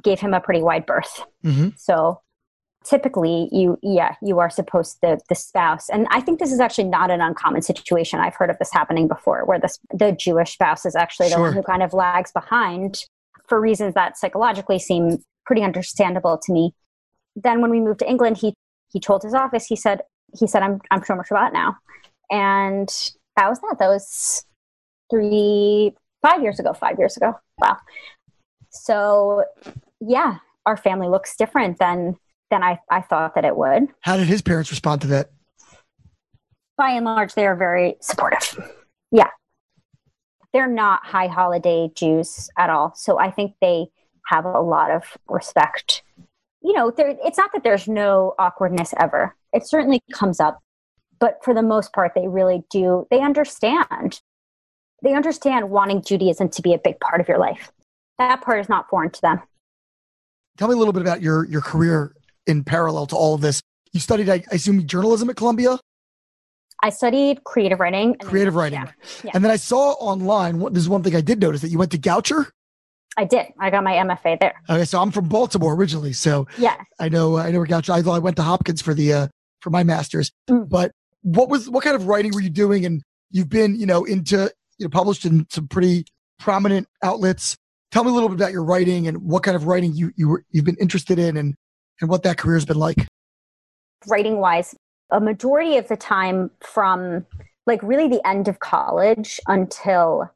gave 0.03 0.19
him 0.19 0.33
a 0.33 0.39
pretty 0.39 0.61
wide 0.61 0.85
berth. 0.85 1.23
Mm-hmm. 1.45 1.69
So 1.77 2.21
typically 2.83 3.47
you 3.51 3.77
yeah 3.83 4.15
you 4.23 4.39
are 4.39 4.49
supposed 4.49 4.99
to 5.01 5.17
the 5.29 5.35
spouse 5.35 5.87
and 5.89 6.07
i 6.09 6.19
think 6.19 6.39
this 6.39 6.51
is 6.51 6.59
actually 6.59 6.83
not 6.83 7.11
an 7.11 7.21
uncommon 7.21 7.61
situation. 7.61 8.19
I've 8.19 8.35
heard 8.35 8.49
of 8.49 8.57
this 8.57 8.71
happening 8.71 9.07
before 9.07 9.45
where 9.45 9.59
the, 9.59 9.69
the 9.93 10.11
jewish 10.11 10.53
spouse 10.53 10.85
is 10.85 10.95
actually 10.95 11.29
the 11.29 11.35
sure. 11.35 11.41
one 11.41 11.53
who 11.53 11.61
kind 11.61 11.83
of 11.83 11.93
lags 11.93 12.31
behind 12.31 13.05
for 13.47 13.61
reasons 13.61 13.93
that 13.93 14.17
psychologically 14.17 14.79
seem 14.79 15.19
pretty 15.45 15.61
understandable 15.63 16.39
to 16.43 16.53
me. 16.53 16.73
Then 17.35 17.61
when 17.61 17.69
we 17.69 17.79
moved 17.79 17.99
to 17.99 18.09
england 18.09 18.37
he 18.37 18.53
he 18.91 18.99
told 18.99 19.21
his 19.21 19.33
office 19.33 19.67
he 19.67 19.75
said 19.75 20.01
he 20.37 20.47
said 20.47 20.63
i'm 20.63 20.81
i'm 20.89 21.01
shomer 21.01 21.23
shabbat 21.27 21.53
now. 21.53 21.77
And 22.31 22.89
that 23.35 23.49
was 23.49 23.59
that. 23.59 23.75
That 23.77 23.89
was 23.89 24.45
three 25.11 25.93
five 26.21 26.41
years 26.41 26.59
ago 26.59 26.73
five 26.73 26.97
years 26.97 27.15
ago. 27.15 27.39
Wow. 27.59 27.77
So 28.71 29.43
yeah 29.99 30.37
our 30.65 30.77
family 30.77 31.07
looks 31.07 31.35
different 31.35 31.79
than 31.79 32.17
than 32.51 32.61
I, 32.61 32.79
I 32.91 33.01
thought 33.01 33.33
that 33.33 33.45
it 33.45 33.55
would. 33.55 33.87
How 34.01 34.17
did 34.17 34.27
his 34.27 34.43
parents 34.43 34.69
respond 34.69 35.01
to 35.01 35.07
that? 35.07 35.31
By 36.77 36.91
and 36.91 37.05
large, 37.05 37.33
they 37.33 37.47
are 37.47 37.55
very 37.55 37.95
supportive. 38.01 38.71
Yeah. 39.11 39.29
They're 40.53 40.67
not 40.67 41.05
high 41.05 41.27
holiday 41.27 41.89
Jews 41.95 42.49
at 42.57 42.69
all. 42.69 42.93
So 42.95 43.17
I 43.17 43.31
think 43.31 43.55
they 43.61 43.87
have 44.27 44.45
a 44.45 44.61
lot 44.61 44.91
of 44.91 45.17
respect. 45.27 46.03
You 46.61 46.73
know, 46.73 46.93
it's 46.97 47.37
not 47.37 47.51
that 47.53 47.63
there's 47.63 47.87
no 47.87 48.35
awkwardness 48.37 48.93
ever, 48.99 49.35
it 49.53 49.67
certainly 49.67 50.01
comes 50.13 50.39
up. 50.39 50.59
But 51.19 51.39
for 51.43 51.53
the 51.53 51.61
most 51.61 51.93
part, 51.93 52.13
they 52.15 52.27
really 52.27 52.63
do, 52.69 53.07
they 53.11 53.21
understand. 53.21 54.21
They 55.03 55.13
understand 55.13 55.69
wanting 55.69 56.01
Judaism 56.03 56.49
to 56.49 56.61
be 56.61 56.73
a 56.73 56.79
big 56.79 56.99
part 56.99 57.21
of 57.21 57.27
your 57.27 57.37
life. 57.37 57.71
That 58.17 58.41
part 58.41 58.59
is 58.59 58.69
not 58.69 58.89
foreign 58.89 59.11
to 59.11 59.21
them. 59.21 59.41
Tell 60.57 60.67
me 60.67 60.73
a 60.73 60.77
little 60.77 60.93
bit 60.93 61.01
about 61.01 61.21
your, 61.21 61.45
your 61.45 61.61
career 61.61 62.15
in 62.51 62.63
parallel 62.63 63.07
to 63.07 63.15
all 63.15 63.33
of 63.33 63.41
this. 63.41 63.61
You 63.93 63.99
studied, 63.99 64.29
I 64.29 64.43
assume, 64.51 64.85
journalism 64.85 65.29
at 65.29 65.35
Columbia. 65.35 65.79
I 66.83 66.89
studied 66.89 67.43
creative 67.43 67.79
writing. 67.79 68.15
Creative 68.15 68.55
writing. 68.55 68.79
Yeah, 68.79 68.91
yeah. 69.23 69.31
And 69.33 69.43
then 69.43 69.51
I 69.51 69.55
saw 69.55 69.91
online, 69.93 70.59
this 70.73 70.83
is 70.83 70.89
one 70.89 71.03
thing 71.03 71.15
I 71.15 71.21
did 71.21 71.39
notice 71.39 71.61
that 71.61 71.69
you 71.69 71.77
went 71.77 71.91
to 71.91 71.97
Goucher. 71.97 72.47
I 73.17 73.25
did. 73.25 73.47
I 73.59 73.69
got 73.69 73.83
my 73.83 73.93
MFA 73.93 74.39
there. 74.39 74.53
Okay, 74.69 74.85
so 74.85 75.01
I'm 75.01 75.11
from 75.11 75.27
Baltimore 75.27 75.73
originally, 75.73 76.13
so 76.13 76.47
yeah, 76.57 76.77
I 76.99 77.09
know 77.09 77.37
I 77.37 77.51
know 77.51 77.59
where 77.59 77.67
Goucher. 77.67 77.91
I 77.93 78.09
I 78.09 78.19
went 78.19 78.37
to 78.37 78.41
Hopkins 78.41 78.81
for 78.81 78.93
the 78.93 79.13
uh, 79.13 79.27
for 79.59 79.69
my 79.69 79.83
master's. 79.83 80.31
Mm. 80.49 80.69
But 80.69 80.91
what 81.21 81.49
was 81.49 81.69
what 81.69 81.83
kind 81.83 81.95
of 81.95 82.07
writing 82.07 82.31
were 82.33 82.39
you 82.39 82.49
doing? 82.49 82.85
And 82.85 83.01
you've 83.29 83.49
been 83.49 83.77
you 83.77 83.85
know 83.85 84.05
into 84.05 84.51
you 84.77 84.85
know 84.85 84.89
published 84.89 85.25
in 85.25 85.45
some 85.49 85.67
pretty 85.67 86.05
prominent 86.39 86.87
outlets. 87.03 87.57
Tell 87.91 88.05
me 88.05 88.11
a 88.11 88.13
little 88.13 88.29
bit 88.29 88.35
about 88.35 88.53
your 88.53 88.63
writing 88.63 89.07
and 89.07 89.17
what 89.17 89.43
kind 89.43 89.57
of 89.57 89.67
writing 89.67 89.93
you 89.93 90.11
you 90.15 90.29
were, 90.29 90.45
you've 90.49 90.65
been 90.65 90.77
interested 90.79 91.19
in, 91.19 91.35
and 91.35 91.55
and 92.01 92.09
what 92.09 92.23
that 92.23 92.37
career 92.37 92.55
has 92.55 92.65
been 92.65 92.79
like? 92.79 93.07
Writing 94.07 94.37
wise, 94.37 94.75
a 95.11 95.19
majority 95.19 95.77
of 95.77 95.87
the 95.87 95.95
time 95.95 96.51
from 96.61 97.25
like 97.67 97.81
really 97.83 98.07
the 98.07 98.25
end 98.27 98.47
of 98.47 98.59
college 98.59 99.39
until 99.47 100.29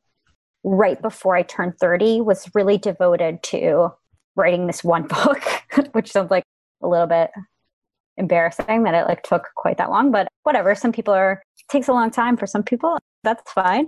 right 0.64 1.02
before 1.02 1.36
I 1.36 1.42
turned 1.42 1.78
30 1.80 2.22
was 2.22 2.50
really 2.54 2.78
devoted 2.78 3.42
to 3.44 3.90
writing 4.36 4.68
this 4.68 4.84
one 4.84 5.04
book, 5.08 5.44
which 5.94 6.12
sounds 6.12 6.32
like 6.32 6.44
a 6.84 6.88
little 6.88 7.08
bit 7.08 7.32
embarrassing 8.18 8.84
that 8.84 8.94
it 8.94 9.08
like 9.08 9.24
took 9.24 9.50
quite 9.56 9.78
that 9.78 9.90
long, 9.90 10.12
but 10.12 10.28
whatever. 10.44 10.76
Some 10.76 10.92
people 10.92 11.14
are 11.14 11.42
takes 11.70 11.88
a 11.88 11.94
long 11.94 12.12
time 12.12 12.38
for 12.38 12.46
some 12.46 12.64
people. 12.64 12.98
That's 13.24 13.52
fine. 13.52 13.88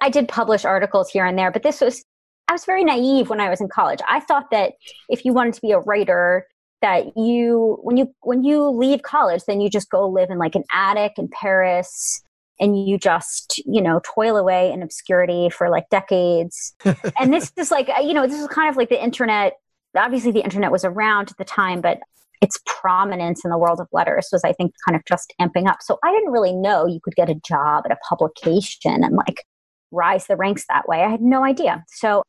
I 0.00 0.08
did 0.08 0.28
publish 0.28 0.64
articles 0.64 1.10
here 1.10 1.26
and 1.26 1.38
there, 1.38 1.50
but 1.50 1.62
this 1.62 1.80
was 1.80 2.02
I 2.48 2.52
was 2.52 2.64
very 2.64 2.84
naive 2.84 3.30
when 3.30 3.40
I 3.40 3.48
was 3.48 3.60
in 3.60 3.68
college. 3.68 4.00
I 4.06 4.20
thought 4.20 4.50
that 4.50 4.72
if 5.08 5.24
you 5.24 5.32
wanted 5.32 5.54
to 5.54 5.60
be 5.62 5.72
a 5.72 5.78
writer, 5.78 6.46
that 6.84 7.16
you 7.16 7.78
when 7.82 7.96
you 7.96 8.14
when 8.20 8.44
you 8.44 8.68
leave 8.68 9.02
college 9.02 9.42
then 9.46 9.60
you 9.60 9.70
just 9.70 9.88
go 9.90 10.06
live 10.06 10.28
in 10.30 10.38
like 10.38 10.54
an 10.54 10.64
attic 10.72 11.12
in 11.16 11.28
paris 11.28 12.22
and 12.60 12.88
you 12.88 12.98
just 12.98 13.58
you 13.66 13.82
know 13.82 14.00
toil 14.04 14.36
away 14.36 14.70
in 14.72 14.82
obscurity 14.82 15.50
for 15.50 15.68
like 15.68 15.88
decades. 15.90 16.74
And 17.18 17.32
this 17.32 17.52
is 17.56 17.70
like 17.70 17.88
you 18.02 18.14
know 18.14 18.26
this 18.26 18.40
is 18.40 18.48
kind 18.48 18.68
of 18.68 18.76
like 18.76 18.88
the 18.88 19.02
internet 19.02 19.54
obviously 19.96 20.32
the 20.32 20.42
internet 20.42 20.72
was 20.72 20.84
around 20.84 21.30
at 21.30 21.38
the 21.38 21.44
time 21.44 21.80
but 21.80 21.98
its 22.40 22.60
prominence 22.66 23.44
in 23.44 23.50
the 23.50 23.58
world 23.58 23.80
of 23.80 23.86
letters 23.92 24.28
was 24.32 24.42
i 24.44 24.52
think 24.52 24.72
kind 24.86 24.96
of 24.96 25.04
just 25.06 25.32
amping 25.40 25.68
up. 25.68 25.78
So 25.80 25.98
i 26.04 26.12
didn't 26.12 26.32
really 26.32 26.52
know 26.52 26.86
you 26.86 27.00
could 27.02 27.14
get 27.14 27.30
a 27.30 27.36
job 27.46 27.84
at 27.86 27.92
a 27.92 27.96
publication 28.08 29.04
and 29.04 29.16
like 29.16 29.44
rise 29.90 30.26
the 30.26 30.36
ranks 30.36 30.64
that 30.68 30.88
way. 30.88 31.02
I 31.02 31.08
had 31.08 31.20
no 31.20 31.44
idea. 31.44 31.84
So 31.88 32.24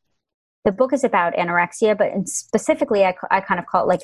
the 0.66 0.72
book 0.72 0.94
is 0.94 1.04
about 1.04 1.34
anorexia 1.34 1.98
but 1.98 2.28
specifically 2.28 3.04
I, 3.04 3.16
I 3.32 3.42
kind 3.42 3.60
of 3.60 3.66
call 3.66 3.84
it 3.84 3.88
like 3.88 4.02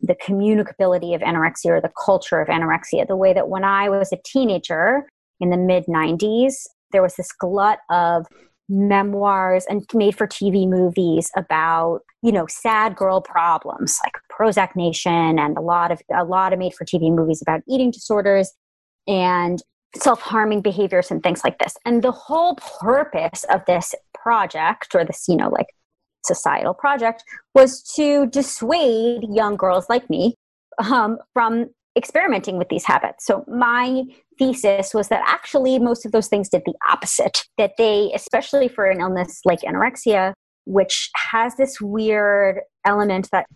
the 0.00 0.14
communicability 0.14 1.14
of 1.14 1.20
anorexia 1.22 1.70
or 1.70 1.80
the 1.80 1.92
culture 2.04 2.40
of 2.40 2.48
anorexia. 2.48 3.06
The 3.06 3.16
way 3.16 3.32
that 3.32 3.48
when 3.48 3.64
I 3.64 3.88
was 3.88 4.12
a 4.12 4.18
teenager 4.24 5.08
in 5.40 5.50
the 5.50 5.56
mid 5.56 5.86
90s, 5.86 6.54
there 6.92 7.02
was 7.02 7.16
this 7.16 7.32
glut 7.32 7.80
of 7.90 8.26
memoirs 8.68 9.64
and 9.68 9.84
made 9.94 10.16
for 10.16 10.26
TV 10.26 10.68
movies 10.68 11.30
about, 11.36 12.00
you 12.22 12.30
know, 12.30 12.46
sad 12.48 12.94
girl 12.96 13.20
problems 13.20 13.98
like 14.04 14.14
Prozac 14.30 14.76
Nation 14.76 15.38
and 15.38 15.56
a 15.56 15.60
lot 15.60 15.90
of 15.90 16.00
a 16.14 16.24
lot 16.24 16.52
of 16.52 16.58
made 16.58 16.74
for 16.74 16.84
TV 16.84 17.14
movies 17.14 17.42
about 17.42 17.62
eating 17.68 17.90
disorders 17.90 18.52
and 19.06 19.62
self-harming 19.96 20.60
behaviors 20.60 21.10
and 21.10 21.22
things 21.22 21.42
like 21.42 21.58
this. 21.58 21.76
And 21.86 22.02
the 22.02 22.12
whole 22.12 22.56
purpose 22.80 23.44
of 23.44 23.64
this 23.66 23.94
project 24.14 24.94
or 24.94 25.04
this, 25.04 25.24
you 25.28 25.36
know, 25.36 25.48
like 25.48 25.68
societal 26.24 26.74
project 26.74 27.24
was 27.54 27.82
to 27.94 28.26
dissuade 28.26 29.24
young 29.30 29.56
girls 29.56 29.88
like 29.88 30.08
me 30.10 30.34
um, 30.78 31.18
from 31.32 31.66
experimenting 31.96 32.58
with 32.58 32.68
these 32.68 32.84
habits. 32.84 33.26
So 33.26 33.44
my 33.48 34.04
thesis 34.38 34.94
was 34.94 35.08
that 35.08 35.22
actually 35.26 35.78
most 35.78 36.06
of 36.06 36.12
those 36.12 36.28
things 36.28 36.48
did 36.48 36.62
the 36.64 36.74
opposite, 36.88 37.44
that 37.58 37.72
they, 37.76 38.12
especially 38.14 38.68
for 38.68 38.86
an 38.86 39.00
illness 39.00 39.40
like 39.44 39.60
anorexia, 39.60 40.32
which 40.64 41.10
has 41.16 41.56
this 41.56 41.80
weird 41.80 42.60
element 42.84 43.28
that 43.32 43.46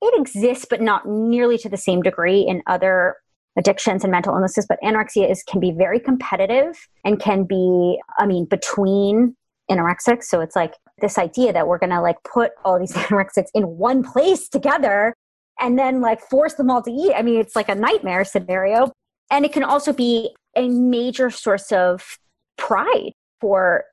it 0.00 0.20
exists, 0.20 0.66
but 0.68 0.80
not 0.80 1.06
nearly 1.06 1.58
to 1.58 1.68
the 1.68 1.76
same 1.76 2.02
degree 2.02 2.40
in 2.40 2.62
other 2.66 3.16
addictions 3.58 4.02
and 4.02 4.10
mental 4.10 4.34
illnesses 4.34 4.66
but 4.66 4.78
anorexia 4.82 5.30
is 5.30 5.42
can 5.42 5.60
be 5.60 5.72
very 5.72 6.00
competitive 6.00 6.88
and 7.04 7.20
can 7.20 7.44
be 7.44 8.00
i 8.18 8.26
mean 8.26 8.46
between 8.46 9.36
anorexics 9.76 10.24
so 10.24 10.40
it's 10.40 10.54
like 10.54 10.74
this 11.00 11.18
idea 11.18 11.52
that 11.52 11.66
we're 11.66 11.78
going 11.78 11.90
to 11.90 12.00
like 12.00 12.16
put 12.24 12.52
all 12.64 12.78
these 12.78 12.92
anorexics 12.92 13.48
in 13.54 13.64
one 13.64 14.02
place 14.02 14.48
together 14.48 15.14
and 15.60 15.78
then 15.78 16.00
like 16.00 16.20
force 16.20 16.54
them 16.54 16.70
all 16.70 16.82
to 16.82 16.90
eat. 16.90 17.12
I 17.14 17.22
mean, 17.22 17.38
it's 17.38 17.54
like 17.54 17.68
a 17.68 17.74
nightmare 17.74 18.24
scenario. 18.24 18.90
And 19.30 19.44
it 19.44 19.52
can 19.52 19.62
also 19.62 19.92
be 19.92 20.34
a 20.56 20.68
major 20.68 21.30
source 21.30 21.72
of 21.72 22.18
pride 22.58 23.12
for 23.40 23.84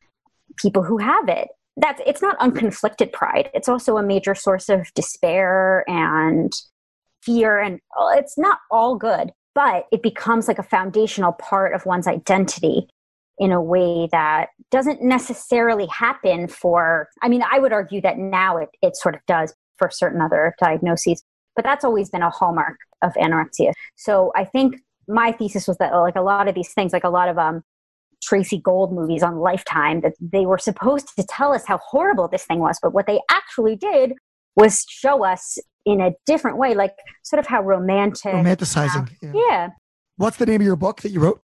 people 0.57 0.84
who 0.84 0.97
have 0.97 1.30
it. 1.30 1.47
That's 1.77 2.01
it's 2.05 2.21
not 2.21 2.38
unconflicted 2.39 3.13
pride. 3.13 3.49
It's 3.53 3.69
also 3.69 3.97
a 3.97 4.03
major 4.03 4.36
source 4.36 4.67
of 4.67 4.93
despair 4.95 5.86
and 5.88 6.51
fear 7.23 7.59
and 7.59 7.80
it's 8.13 8.38
not 8.38 8.59
all 8.71 8.95
good, 8.95 9.32
but 9.55 9.86
it 9.91 10.01
becomes 10.01 10.47
like 10.47 10.59
a 10.59 10.63
foundational 10.63 11.34
part 11.34 11.73
of 11.73 11.86
one's 11.86 12.07
identity 12.07 12.88
in 13.39 13.51
a 13.51 13.61
way 13.61 14.07
that 14.11 14.47
doesn't 14.69 15.01
necessarily 15.01 15.87
happen 15.87 16.47
for 16.47 17.07
i 17.21 17.29
mean 17.29 17.43
i 17.51 17.59
would 17.59 17.73
argue 17.73 18.01
that 18.01 18.17
now 18.17 18.57
it, 18.57 18.69
it 18.81 18.95
sort 18.95 19.15
of 19.15 19.21
does 19.27 19.53
for 19.77 19.89
certain 19.89 20.21
other 20.21 20.53
diagnoses 20.59 21.23
but 21.55 21.63
that's 21.63 21.83
always 21.83 22.09
been 22.09 22.21
a 22.21 22.29
hallmark 22.29 22.77
of 23.01 23.13
anorexia 23.13 23.71
so 23.95 24.31
i 24.35 24.43
think 24.43 24.75
my 25.07 25.31
thesis 25.31 25.67
was 25.67 25.77
that 25.77 25.93
like 25.93 26.15
a 26.15 26.21
lot 26.21 26.47
of 26.47 26.55
these 26.55 26.73
things 26.73 26.93
like 26.93 27.03
a 27.03 27.09
lot 27.09 27.29
of 27.29 27.37
um 27.37 27.63
Tracey 28.21 28.59
Gold 28.59 28.93
movies 28.93 29.23
on 29.23 29.37
Lifetime 29.39 30.01
that 30.01 30.13
they 30.19 30.45
were 30.45 30.57
supposed 30.57 31.15
to 31.15 31.23
tell 31.23 31.53
us 31.53 31.65
how 31.65 31.77
horrible 31.77 32.27
this 32.27 32.43
thing 32.43 32.59
was, 32.59 32.77
but 32.81 32.93
what 32.93 33.07
they 33.07 33.21
actually 33.31 33.75
did 33.75 34.13
was 34.55 34.85
show 34.89 35.23
us 35.23 35.57
in 35.85 36.01
a 36.01 36.11
different 36.25 36.57
way, 36.57 36.75
like 36.75 36.93
sort 37.23 37.39
of 37.39 37.47
how 37.47 37.61
romantic, 37.61 38.33
romanticizing. 38.33 39.09
Uh, 39.09 39.15
yeah. 39.21 39.31
yeah. 39.33 39.69
What's 40.17 40.37
the 40.37 40.45
name 40.45 40.61
of 40.61 40.67
your 40.67 40.75
book 40.75 41.01
that 41.01 41.11
you 41.11 41.21
wrote? 41.21 41.41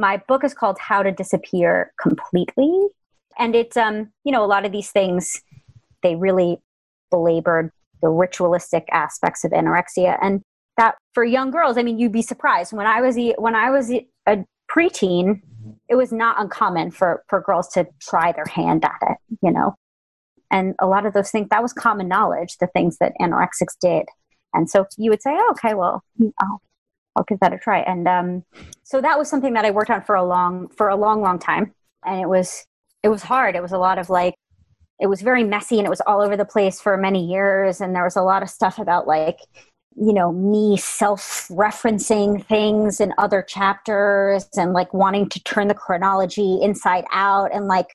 My 0.00 0.16
book 0.26 0.42
is 0.44 0.54
called 0.54 0.78
How 0.78 1.02
to 1.02 1.12
Disappear 1.12 1.92
Completely. 2.00 2.88
And 3.38 3.54
it's, 3.54 3.76
um, 3.76 4.10
you 4.24 4.32
know, 4.32 4.42
a 4.42 4.46
lot 4.46 4.64
of 4.64 4.72
these 4.72 4.90
things, 4.90 5.42
they 6.02 6.16
really 6.16 6.58
belabored 7.10 7.70
the 8.00 8.08
ritualistic 8.08 8.88
aspects 8.90 9.44
of 9.44 9.52
anorexia. 9.52 10.18
And 10.22 10.40
that 10.78 10.94
for 11.12 11.22
young 11.22 11.50
girls, 11.50 11.76
I 11.76 11.82
mean, 11.82 11.98
you'd 11.98 12.12
be 12.12 12.22
surprised. 12.22 12.72
When 12.72 12.86
I 12.86 13.02
was 13.02 13.18
a, 13.18 13.34
when 13.38 13.54
I 13.54 13.70
was 13.70 13.90
a 13.90 14.44
preteen, 14.74 15.42
it 15.88 15.96
was 15.96 16.12
not 16.12 16.40
uncommon 16.40 16.90
for 16.90 17.22
for 17.28 17.42
girls 17.42 17.68
to 17.74 17.86
try 18.00 18.32
their 18.32 18.46
hand 18.46 18.84
at 18.84 18.98
it, 19.02 19.18
you 19.42 19.52
know. 19.52 19.74
And 20.50 20.74
a 20.78 20.86
lot 20.86 21.04
of 21.04 21.12
those 21.12 21.30
things 21.30 21.48
that 21.50 21.62
was 21.62 21.74
common 21.74 22.08
knowledge, 22.08 22.56
the 22.58 22.68
things 22.68 22.96
that 22.98 23.12
anorexics 23.20 23.76
did. 23.80 24.06
And 24.54 24.70
so 24.70 24.86
you 24.96 25.10
would 25.10 25.22
say, 25.22 25.30
oh, 25.32 25.50
okay, 25.52 25.74
well, 25.74 26.02
I'll 27.16 27.24
give 27.24 27.40
that 27.40 27.52
a 27.52 27.58
try. 27.58 27.80
And 27.80 28.06
um, 28.06 28.44
so 28.82 29.00
that 29.00 29.18
was 29.18 29.28
something 29.28 29.54
that 29.54 29.64
I 29.64 29.70
worked 29.70 29.90
on 29.90 30.02
for 30.02 30.14
a 30.14 30.24
long 30.24 30.68
for 30.68 30.88
a 30.88 30.96
long, 30.96 31.22
long 31.22 31.38
time. 31.38 31.72
And 32.04 32.20
it 32.20 32.28
was 32.28 32.66
it 33.02 33.08
was 33.08 33.22
hard. 33.22 33.56
It 33.56 33.62
was 33.62 33.72
a 33.72 33.78
lot 33.78 33.98
of 33.98 34.10
like 34.10 34.34
it 35.00 35.06
was 35.06 35.22
very 35.22 35.44
messy 35.44 35.78
and 35.78 35.86
it 35.86 35.90
was 35.90 36.02
all 36.02 36.20
over 36.20 36.36
the 36.36 36.44
place 36.44 36.80
for 36.80 36.96
many 36.96 37.24
years. 37.26 37.80
And 37.80 37.94
there 37.94 38.04
was 38.04 38.16
a 38.16 38.22
lot 38.22 38.42
of 38.42 38.50
stuff 38.50 38.78
about 38.78 39.06
like 39.06 39.38
you 39.96 40.12
know 40.12 40.32
me 40.32 40.76
self-referencing 40.76 42.44
things 42.46 43.00
in 43.00 43.12
other 43.18 43.42
chapters 43.42 44.48
and 44.56 44.72
like 44.72 44.94
wanting 44.94 45.28
to 45.28 45.42
turn 45.42 45.68
the 45.68 45.74
chronology 45.74 46.58
inside 46.62 47.04
out 47.12 47.52
and 47.52 47.66
like 47.66 47.88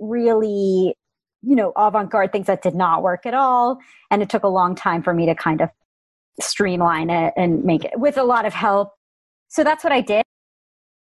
really 0.00 0.94
you 1.42 1.54
know 1.54 1.72
avant-garde 1.76 2.32
things 2.32 2.46
that 2.46 2.62
did 2.62 2.74
not 2.74 3.02
work 3.02 3.26
at 3.26 3.34
all 3.34 3.78
and 4.10 4.22
it 4.22 4.30
took 4.30 4.44
a 4.44 4.48
long 4.48 4.74
time 4.74 5.02
for 5.02 5.12
me 5.12 5.26
to 5.26 5.34
kind 5.34 5.60
of 5.60 5.68
streamline 6.40 7.10
it 7.10 7.32
and 7.36 7.64
make 7.64 7.84
it 7.84 7.98
with 7.98 8.16
a 8.16 8.24
lot 8.24 8.44
of 8.44 8.54
help 8.54 8.92
so 9.48 9.64
that's 9.64 9.82
what 9.82 9.92
i 9.92 10.00
did 10.00 10.22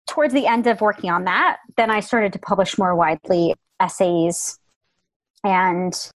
towards 0.08 0.32
the 0.32 0.46
end 0.46 0.66
of 0.66 0.80
working 0.80 1.10
on 1.10 1.24
that 1.24 1.58
then 1.76 1.90
i 1.90 2.00
started 2.00 2.32
to 2.32 2.38
publish 2.38 2.78
more 2.78 2.94
widely 2.94 3.54
essays 3.80 4.58
and 5.44 6.10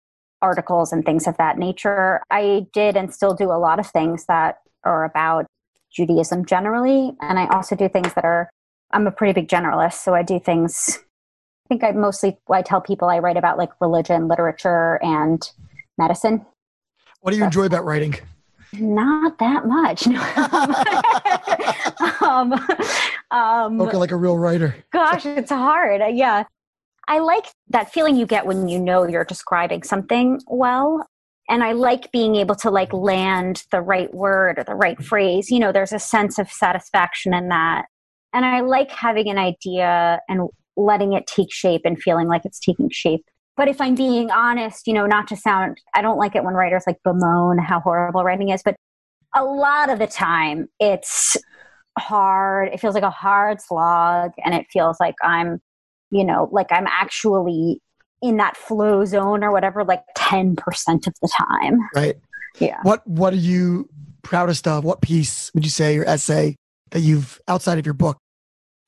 articles 0.42 0.92
and 0.92 1.06
things 1.06 1.28
of 1.28 1.38
that 1.38 1.58
nature. 1.58 2.22
I 2.30 2.68
did 2.74 2.96
and 2.96 3.14
still 3.14 3.34
do 3.34 3.52
a 3.52 3.60
lot 3.60 3.80
of 3.80 3.88
things 3.88 4.26
that 4.26 4.58
are 4.84 5.04
about 5.04 5.46
Judaism 5.92 6.46
generally. 6.46 7.14
And 7.22 7.40
I 7.40 7.48
also 7.48 7.76
do 7.76 7.90
things 7.90 8.14
that 8.14 8.24
are, 8.24 8.50
I'm 8.92 9.08
a 9.08 9.12
pretty 9.12 9.34
big 9.34 9.50
generalist. 9.50 10.04
So 10.04 10.14
I 10.14 10.24
do 10.24 10.40
things, 10.40 11.00
I 11.66 11.68
think 11.70 11.84
I 11.84 11.92
mostly, 11.92 12.38
I 12.50 12.62
tell 12.62 12.82
people 12.82 13.10
I 13.10 13.20
write 13.20 13.38
about 13.38 13.58
like 13.58 13.72
religion, 13.82 14.28
literature, 14.28 15.00
and 15.02 15.50
medicine. 15.98 16.46
What 17.22 17.32
do 17.32 17.38
you 17.38 17.44
enjoy 17.44 17.66
about 17.66 17.86
writing? 17.86 18.16
Not 18.74 19.40
that 19.40 19.66
much. 19.66 20.08
No. 22.08 22.28
um, 22.28 22.54
um, 23.32 23.82
okay, 23.82 23.98
like 23.98 24.12
a 24.12 24.16
real 24.16 24.38
writer. 24.38 24.76
gosh, 24.92 25.26
it's 25.26 25.52
hard. 25.52 26.02
Yeah. 26.16 26.44
I 27.08 27.20
like 27.20 27.46
that 27.70 27.92
feeling 27.92 28.16
you 28.16 28.26
get 28.26 28.46
when 28.46 28.68
you 28.68 28.80
know 28.80 29.08
you're 29.08 29.26
describing 29.26 29.84
something 29.84 30.40
well. 30.48 31.06
And 31.50 31.64
I 31.64 31.72
like 31.72 32.12
being 32.12 32.36
able 32.36 32.56
to 32.56 32.70
like 32.70 32.92
land 32.92 33.64
the 33.72 33.82
right 33.82 34.14
word 34.14 34.60
or 34.60 34.64
the 34.64 34.76
right 34.76 35.02
phrase. 35.02 35.50
You 35.50 35.60
know, 35.60 35.72
there's 35.72 35.94
a 35.94 36.00
sense 36.00 36.38
of 36.38 36.52
satisfaction 36.52 37.34
in 37.34 37.48
that. 37.50 37.86
And 38.34 38.46
I 38.46 38.60
like 38.62 38.92
having 38.92 39.30
an 39.30 39.38
idea 39.38 40.20
and 40.28 40.50
letting 40.76 41.14
it 41.14 41.26
take 41.28 41.52
shape 41.52 41.82
and 41.86 42.02
feeling 42.02 42.28
like 42.28 42.44
it's 42.46 42.60
taking 42.60 42.90
shape. 42.92 43.26
But 43.58 43.68
if 43.68 43.82
I'm 43.82 43.96
being 43.96 44.32
honest, 44.32 44.88
you 44.88 44.94
know, 44.94 45.06
not 45.08 45.28
to 45.30 45.36
sound, 45.36 45.78
I 45.94 46.02
don't 46.02 46.18
like 46.18 46.36
it 46.36 46.44
when 46.44 46.54
writers 46.54 46.84
like 46.88 46.98
bemoan 47.04 47.58
how 47.58 47.80
horrible 47.80 48.24
writing 48.24 48.50
is, 48.50 48.62
but 48.64 48.76
a 49.36 49.44
lot 49.44 49.90
of 49.90 50.00
the 50.00 50.08
time 50.08 50.68
it's 50.80 51.36
hard. 51.98 52.70
It 52.72 52.80
feels 52.80 52.94
like 52.94 53.04
a 53.04 53.10
hard 53.10 53.60
slog 53.60 54.32
and 54.46 54.54
it 54.54 54.68
feels 54.72 54.98
like 55.00 55.16
I'm 55.24 55.60
you 56.12 56.24
know, 56.24 56.50
like 56.52 56.68
I'm 56.72 56.88
actually 56.88 57.82
in 58.22 58.38
that 58.38 58.58
flow 58.58 59.06
zone 59.06 59.44
or 59.44 59.52
whatever, 59.52 59.84
like 59.84 60.04
10% 60.18 60.58
of 61.08 61.14
the 61.22 61.30
time. 61.38 61.80
Right. 61.96 62.16
Yeah. 62.60 62.80
What, 62.82 63.06
what 63.06 63.34
are 63.34 63.38
you 63.38 63.90
proudest 64.24 64.68
of? 64.68 64.84
What 64.84 65.02
piece 65.02 65.52
would 65.54 65.64
you 65.64 65.70
say 65.70 65.98
or 65.98 66.06
essay 66.06 66.56
that 66.92 67.02
you've 67.02 67.40
outside 67.48 67.78
of 67.78 67.86
your 67.86 67.94
book 67.94 68.18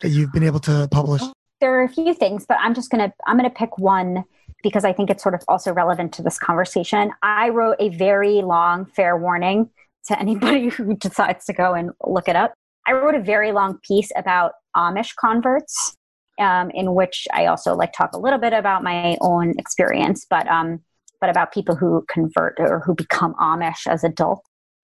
that 0.01 0.09
you've 0.09 0.31
been 0.31 0.43
able 0.43 0.59
to 0.61 0.87
publish? 0.91 1.21
There 1.61 1.77
are 1.79 1.83
a 1.83 1.89
few 1.89 2.13
things, 2.13 2.45
but 2.47 2.57
I'm 2.61 2.73
just 2.73 2.89
going 2.89 3.07
to, 3.07 3.13
I'm 3.27 3.37
going 3.37 3.49
to 3.49 3.55
pick 3.55 3.77
one 3.77 4.23
because 4.63 4.85
I 4.85 4.93
think 4.93 5.09
it's 5.09 5.23
sort 5.23 5.35
of 5.35 5.41
also 5.47 5.73
relevant 5.73 6.13
to 6.13 6.21
this 6.21 6.37
conversation. 6.37 7.11
I 7.21 7.49
wrote 7.49 7.77
a 7.79 7.89
very 7.89 8.41
long 8.41 8.85
fair 8.85 9.17
warning 9.17 9.69
to 10.07 10.19
anybody 10.19 10.69
who 10.69 10.95
decides 10.95 11.45
to 11.45 11.53
go 11.53 11.73
and 11.73 11.91
look 12.05 12.27
it 12.27 12.35
up. 12.35 12.53
I 12.87 12.93
wrote 12.93 13.15
a 13.15 13.21
very 13.21 13.51
long 13.51 13.77
piece 13.87 14.11
about 14.15 14.53
Amish 14.75 15.15
converts 15.19 15.95
um, 16.39 16.71
in 16.71 16.95
which 16.95 17.27
I 17.33 17.45
also 17.45 17.75
like 17.75 17.93
talk 17.93 18.13
a 18.13 18.19
little 18.19 18.39
bit 18.39 18.53
about 18.53 18.83
my 18.83 19.17
own 19.21 19.53
experience, 19.59 20.25
but 20.29 20.47
um, 20.47 20.79
but 21.21 21.29
about 21.29 21.51
people 21.51 21.75
who 21.75 22.05
convert 22.09 22.55
or 22.59 22.79
who 22.79 22.95
become 22.95 23.35
Amish 23.35 23.87
as 23.87 24.03
adults. 24.03 24.41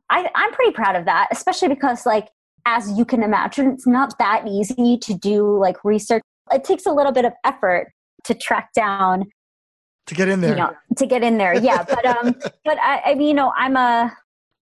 I, 0.10 0.30
I'm 0.36 0.52
pretty 0.52 0.74
proud 0.74 0.96
of 0.96 1.06
that, 1.06 1.30
especially 1.32 1.70
because 1.70 2.06
like 2.06 2.28
as 2.66 2.92
you 2.98 3.06
can 3.06 3.24
imagine, 3.24 3.72
it's 3.72 3.88
not 3.88 4.18
that 4.20 4.48
easy 4.48 4.98
to 4.98 5.14
do 5.14 5.58
like 5.58 5.84
research. 5.84 6.22
It 6.52 6.64
takes 6.64 6.86
a 6.86 6.92
little 6.92 7.12
bit 7.12 7.26
of 7.26 7.34
effort 7.44 7.92
to 8.26 8.34
track 8.34 8.70
down 8.76 9.26
to 10.08 10.16
get 10.16 10.28
in 10.28 10.42
there. 10.42 10.52
You 10.52 10.56
know, 10.58 10.74
to 10.98 11.06
get 11.06 11.24
in 11.24 11.38
there, 11.38 11.56
yeah. 11.56 11.84
But 11.84 12.06
um, 12.06 12.36
but 12.66 12.80
I, 12.80 13.02
I 13.06 13.16
mean, 13.16 13.28
you 13.30 13.34
know, 13.34 13.52
I'm 13.56 13.76
a 13.76 14.16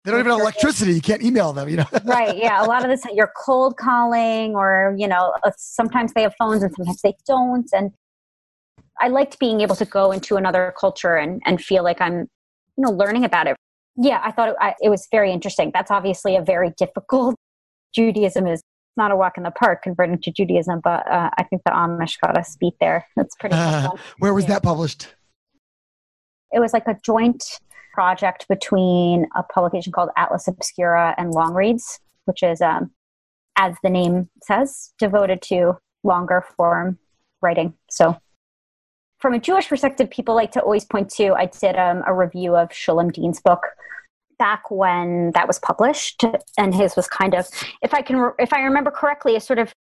they 0.04 0.12
don't 0.12 0.22
even 0.22 0.32
have 0.32 0.42
electricity. 0.42 0.94
You 0.94 1.02
can't 1.02 1.22
email 1.22 1.52
them, 1.52 1.68
you 1.68 1.78
know? 1.78 1.86
right. 2.06 2.36
Yeah. 2.38 2.64
A 2.64 2.68
lot 2.68 2.84
of 2.84 2.90
this 2.90 3.04
you're 3.14 3.32
cold 3.46 3.78
calling 3.78 4.56
or, 4.56 4.96
you 4.98 5.08
know, 5.08 5.34
uh, 5.44 5.52
sometimes 5.58 6.14
they 6.14 6.22
have 6.22 6.34
phones 6.40 6.64
and 6.64 6.74
sometimes 6.74 7.02
they 7.02 7.16
don't. 7.28 7.70
And 7.74 7.92
I 9.00 9.10
liked 9.10 9.40
being 9.40 9.62
able 9.62 9.76
to 9.76 9.86
go 9.86 10.12
into 10.12 10.38
another 10.38 10.74
culture 10.80 11.16
and, 11.16 11.42
and 11.46 11.62
feel 11.62 11.84
like 11.84 12.00
I'm, 12.00 12.22
you 12.22 12.28
know, 12.78 12.92
learning 12.92 13.26
about 13.26 13.48
it. 13.48 13.58
Yeah. 13.98 14.22
I 14.24 14.32
thought 14.32 14.50
it, 14.50 14.56
I, 14.62 14.74
it 14.82 14.90
was 14.90 15.06
very 15.12 15.32
interesting. 15.34 15.72
That's 15.74 15.92
obviously 15.92 16.38
a 16.38 16.42
very 16.42 16.72
difficult, 16.78 17.36
Judaism 17.94 18.48
is 18.48 18.62
not 18.96 19.12
a 19.12 19.18
walk 19.18 19.38
in 19.38 19.44
the 19.44 19.52
park 19.52 19.84
converting 19.84 20.20
to 20.22 20.32
Judaism, 20.32 20.80
but 20.84 21.10
uh, 21.12 21.30
I 21.38 21.44
think 21.44 21.62
the 21.66 21.72
Amish 21.72 22.20
got 22.22 22.38
us 22.38 22.56
beat 22.58 22.76
there. 22.80 23.06
That's 23.16 23.36
pretty 23.36 23.56
uh, 23.56 23.90
Where 24.20 24.34
was 24.34 24.46
yeah. 24.46 24.56
that 24.56 24.64
published? 24.64 25.08
It 26.52 26.60
was 26.60 26.74
like 26.74 26.88
a 26.88 26.97
joint 27.04 27.43
project 27.93 28.47
between 28.47 29.28
a 29.36 29.43
publication 29.43 29.91
called 29.91 30.10
Atlas 30.18 30.47
Obscura 30.47 31.16
and 31.18 31.34
Longreads, 31.34 32.00
which 32.26 32.43
is, 32.43 32.62
um, 32.62 32.91
as 33.58 33.76
the 33.84 33.89
name 33.89 34.30
says, 34.43 34.93
devoted 35.00 35.41
to 35.43 35.78
longer 36.04 36.45
form 36.56 36.97
writing. 37.41 37.74
So, 37.89 38.18
from 39.20 39.34
a 39.34 39.39
Jewish 39.39 39.68
perspective, 39.68 40.10
people 40.10 40.34
like 40.34 40.52
to 40.52 40.62
always 40.62 40.86
point 40.86 41.10
to 41.16 41.34
I 41.34 41.47
did 41.47 41.76
um, 41.76 42.04
a 42.08 42.14
review 42.14 42.56
of 42.56 42.70
Shulem 42.70 43.12
Deen's 43.12 43.41
book 43.41 43.68
back 44.38 44.72
when 44.72 45.32
that 45.34 45.45
was 45.45 45.60
published, 45.60 46.24
and 46.58 46.74
his 46.74 46.95
was 46.95 47.08
kind 47.08 47.34
of, 47.36 47.47
if 47.82 47.93
I 47.93 48.02
can, 48.02 48.32
if 48.39 48.54
I 48.54 48.62
remember 48.62 48.91
correctly, 48.91 49.36
a 49.36 49.41
sort 49.41 49.60
of 49.60 49.74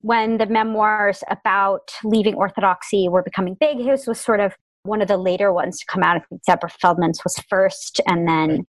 when 0.00 0.38
the 0.38 0.46
memoirs 0.46 1.22
about 1.28 1.90
leaving 2.04 2.34
Orthodoxy 2.34 3.08
were 3.08 3.22
becoming 3.22 3.56
big. 3.60 3.78
His 3.78 4.06
was 4.06 4.18
sort 4.18 4.40
of 4.40 4.54
one 4.88 5.02
of 5.02 5.08
the 5.08 5.16
later 5.16 5.52
ones 5.52 5.78
to 5.78 5.86
come 5.86 6.02
out. 6.02 6.16
I 6.16 6.20
think 6.20 6.42
Deborah 6.46 6.70
Feldman's 6.70 7.22
was 7.24 7.36
first, 7.48 8.00
and 8.06 8.26
then 8.26 8.66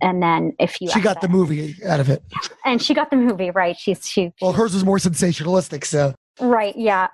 and 0.00 0.22
then 0.22 0.52
if 0.58 0.80
you 0.80 0.90
she 0.90 1.00
got 1.00 1.20
the 1.20 1.28
movie 1.28 1.76
out 1.86 2.00
of 2.00 2.08
it, 2.08 2.22
and 2.64 2.82
she 2.82 2.94
got 2.94 3.10
the 3.10 3.16
movie 3.16 3.50
right. 3.50 3.76
She's 3.76 4.08
she. 4.08 4.32
Well, 4.40 4.52
hers 4.52 4.74
was 4.74 4.84
more 4.84 4.98
sensationalistic, 4.98 5.84
so 5.84 6.14
right, 6.40 6.76
yeah. 6.76 7.08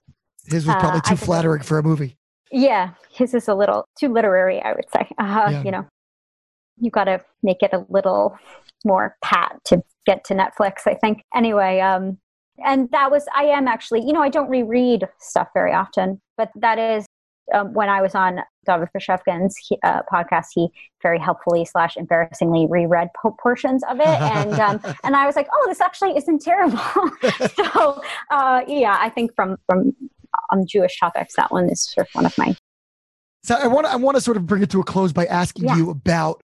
His 0.46 0.66
was 0.66 0.76
probably 0.76 1.00
uh, 1.04 1.10
too 1.10 1.16
flattering 1.16 1.62
for 1.62 1.78
a 1.78 1.82
movie. 1.82 2.16
Yeah, 2.50 2.90
his 3.10 3.34
is 3.34 3.48
a 3.48 3.54
little 3.54 3.86
too 4.00 4.08
literary, 4.08 4.60
I 4.62 4.72
would 4.72 4.86
say. 4.94 5.08
Uh, 5.18 5.48
yeah. 5.50 5.62
You 5.62 5.70
know, 5.70 5.86
you 6.78 6.90
got 6.90 7.04
to 7.04 7.20
make 7.42 7.62
it 7.62 7.72
a 7.72 7.84
little 7.88 8.38
more 8.84 9.16
pat 9.22 9.58
to 9.66 9.82
get 10.06 10.24
to 10.24 10.34
Netflix. 10.34 10.86
I 10.86 10.94
think. 10.94 11.22
Anyway, 11.34 11.80
um, 11.80 12.18
and 12.64 12.90
that 12.90 13.10
was 13.10 13.26
I 13.34 13.44
am 13.44 13.68
actually, 13.68 14.00
you 14.00 14.12
know, 14.12 14.22
I 14.22 14.28
don't 14.28 14.48
reread 14.48 15.06
stuff 15.18 15.48
very 15.54 15.72
often, 15.72 16.20
but 16.36 16.50
that 16.56 16.78
is 16.78 17.06
um, 17.52 17.72
when 17.72 17.88
I 17.88 18.02
was 18.02 18.14
on 18.14 18.40
David 18.66 18.88
Bashevkin's 18.96 19.56
uh, 19.82 20.02
podcast, 20.12 20.46
he 20.54 20.68
very 21.02 21.18
helpfully 21.18 21.64
slash 21.64 21.96
embarrassingly 21.96 22.66
reread 22.68 23.08
po- 23.20 23.36
portions 23.40 23.82
of 23.88 24.00
it, 24.00 24.06
and 24.06 24.52
um, 24.54 24.80
and 25.04 25.16
I 25.16 25.26
was 25.26 25.36
like, 25.36 25.48
oh, 25.52 25.66
this 25.68 25.80
actually 25.80 26.16
isn't 26.16 26.42
terrible. 26.42 26.78
so 27.54 28.02
uh, 28.30 28.62
yeah, 28.66 28.98
I 29.00 29.08
think 29.08 29.34
from 29.34 29.56
from 29.66 29.94
on 30.50 30.66
Jewish 30.66 30.98
topics, 30.98 31.34
that 31.36 31.50
one 31.50 31.68
is 31.70 31.82
sort 31.82 32.06
of 32.08 32.14
one 32.14 32.26
of 32.26 32.36
my. 32.38 32.54
So 33.44 33.54
I 33.54 33.66
want 33.66 33.86
I 33.86 33.96
want 33.96 34.16
to 34.16 34.20
sort 34.20 34.36
of 34.36 34.46
bring 34.46 34.62
it 34.62 34.70
to 34.70 34.80
a 34.80 34.84
close 34.84 35.12
by 35.12 35.26
asking 35.26 35.66
yeah. 35.66 35.76
you 35.76 35.90
about 35.90 36.40